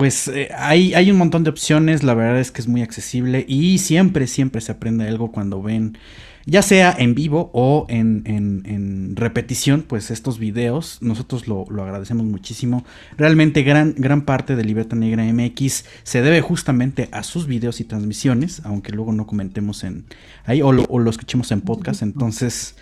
Pues 0.00 0.28
eh, 0.28 0.48
hay, 0.56 0.94
hay 0.94 1.10
un 1.10 1.18
montón 1.18 1.44
de 1.44 1.50
opciones, 1.50 2.02
la 2.02 2.14
verdad 2.14 2.40
es 2.40 2.50
que 2.50 2.62
es 2.62 2.68
muy 2.68 2.80
accesible 2.80 3.44
y 3.46 3.76
siempre, 3.76 4.26
siempre 4.26 4.62
se 4.62 4.72
aprende 4.72 5.06
algo 5.06 5.30
cuando 5.30 5.60
ven 5.60 5.98
ya 6.46 6.62
sea 6.62 6.96
en 6.98 7.14
vivo 7.14 7.50
o 7.52 7.84
en, 7.90 8.22
en, 8.24 9.14
repetición, 9.14 9.84
pues 9.86 10.10
estos 10.10 10.38
videos, 10.38 10.96
nosotros 11.02 11.46
lo, 11.46 11.66
agradecemos 11.82 12.24
muchísimo. 12.24 12.82
Realmente 13.18 13.62
gran, 13.62 13.94
gran 13.94 14.22
parte 14.22 14.56
de 14.56 14.64
Libertad 14.64 14.96
Negra 14.96 15.22
MX 15.22 15.84
se 16.02 16.22
debe 16.22 16.40
justamente 16.40 17.10
a 17.12 17.22
sus 17.22 17.46
videos 17.46 17.80
y 17.80 17.84
transmisiones, 17.84 18.62
aunque 18.64 18.92
luego 18.92 19.12
no 19.12 19.26
comentemos 19.26 19.84
en 19.84 20.06
ahí 20.46 20.62
o 20.62 20.72
lo, 20.72 21.10
escuchemos 21.10 21.52
en 21.52 21.60
podcast. 21.60 22.00
Entonces, 22.00 22.74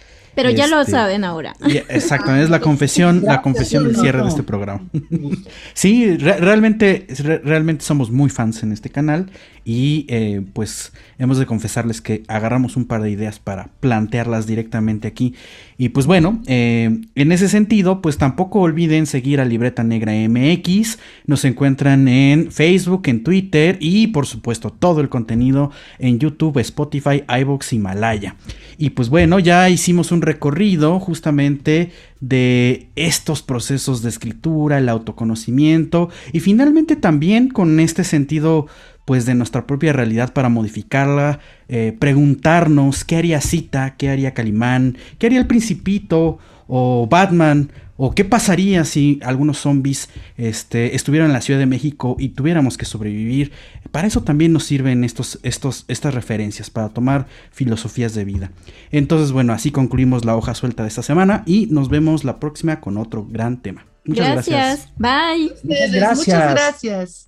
Pero 0.43 0.51
ya 0.51 0.67
lo 0.69 0.81
Este, 0.81 0.93
saben 0.93 1.25
ahora. 1.25 1.55
y- 1.67 1.79
Exacto, 1.79 2.35
es 2.35 2.49
la 2.49 2.61
confesión, 2.61 3.23
la 3.25 3.43
confesión 3.43 3.85
del 3.85 3.97
cierre 3.97 4.23
de 4.23 4.29
este 4.29 4.43
programa. 4.45 4.83
Sí, 5.75 6.17
re- 6.17 6.39
realmente, 6.39 7.07
re- 7.19 7.39
realmente 7.39 7.85
somos 7.85 8.11
muy 8.11 8.31
fans 8.31 8.63
en 8.63 8.73
este 8.73 8.89
canal 8.91 9.31
y 9.69 10.07
eh, 10.09 10.41
pues 10.55 10.95
hemos 11.19 11.37
de 11.37 11.45
confesarles 11.45 12.01
que 12.01 12.23
agarramos 12.27 12.79
un 12.79 12.87
par 12.87 13.03
de 13.03 13.11
ideas 13.11 13.39
para 13.39 13.69
plantearlas 13.81 14.47
directamente 14.47 15.07
aquí. 15.07 15.35
Y 15.77 15.91
pues 15.91 16.07
bueno, 16.07 16.41
eh, 16.47 17.03
en 17.15 17.33
ese 17.33 17.51
sentido, 17.51 18.01
pues 18.01 18.17
tampoco 18.17 18.61
olviden 18.61 19.05
seguir 19.05 19.43
a 19.43 19.45
Libreta 19.45 19.85
Negra 19.85 20.15
MX. 20.15 20.99
Nos 21.27 21.45
encuentran 21.45 22.09
en 22.09 22.51
Facebook, 22.51 23.03
en 23.09 23.23
Twitter 23.23 23.77
y 23.79 24.07
por 24.07 24.25
supuesto 24.25 24.71
todo 24.71 25.03
el 25.03 25.11
contenido 25.11 25.71
en 25.99 26.19
YouTube, 26.19 26.57
Spotify, 26.61 27.25
iVoox, 27.29 27.75
Himalaya. 27.75 28.37
Y 28.79 28.91
pues 28.91 29.11
bueno, 29.11 29.39
ya 29.39 29.69
hicimos 29.69 30.13
un 30.13 30.23
recorrido 30.23 30.99
justamente 30.99 31.91
de 32.21 32.89
estos 32.97 33.43
procesos 33.43 34.01
de 34.01 34.09
escritura, 34.09 34.79
el 34.79 34.89
autoconocimiento 34.89 36.09
y 36.33 36.41
finalmente 36.41 36.97
también 36.97 37.51
con 37.51 37.81
este 37.81 38.03
sentido 38.03 38.67
pues 39.09 39.25
de 39.25 39.35
nuestra 39.35 39.67
propia 39.67 39.95
realidad 39.95 40.35
para 40.35 40.51
modificarla, 40.51 41.41
eh, 41.71 41.97
preguntarnos 41.99 43.07
qué 43.07 43.17
haría 43.17 43.41
Cita, 43.41 43.95
qué 43.97 44.11
haría 44.11 44.35
Calimán, 44.35 44.99
qué 45.17 45.29
haría 45.29 45.39
el 45.39 45.47
Principito 45.47 46.39
o 46.67 47.07
Batman 47.11 47.73
o 47.97 48.15
qué 48.15 48.27
pasaría 48.27 48.85
si 48.85 49.19
algunos 49.23 49.61
zombies 49.61 50.11
este, 50.37 50.95
estuvieran 50.95 51.29
en 51.29 51.33
la 51.33 51.41
Ciudad 51.41 51.59
de 51.59 51.65
México 51.65 52.17
y 52.19 52.29
tuviéramos 52.29 52.77
que 52.77 52.85
sobrevivir. 52.85 53.51
Para 53.93 54.09
eso 54.09 54.25
también 54.25 54.53
nos 54.53 54.65
sirven 54.65 55.03
estos, 55.05 55.39
estos, 55.43 55.87
estas 55.89 56.13
referencias, 56.13 56.69
para 56.69 56.91
tomar 56.91 57.29
filosofías 57.51 58.15
de 58.15 58.27
vida. 58.27 58.51
Entonces, 58.91 59.33
bueno, 59.33 59.55
así 59.55 59.71
concluimos 59.71 60.27
la 60.27 60.37
hoja 60.37 60.55
suelta 60.55 60.83
de 60.83 60.91
esta 60.91 61.03
semana 61.03 61.45
y 61.47 61.65
nos 61.71 61.89
vemos 61.89 62.25
la 62.25 62.39
próxima 62.41 62.83
con 62.83 62.99
otro 62.99 63.25
gran 63.25 63.63
tema. 63.63 63.87
Muchas 64.05 64.33
gracias. 64.33 64.91
gracias. 64.99 65.63
Bye. 65.65 65.89
Gracias. 65.93 66.19
Muchas 66.19 66.51
gracias. 66.51 67.28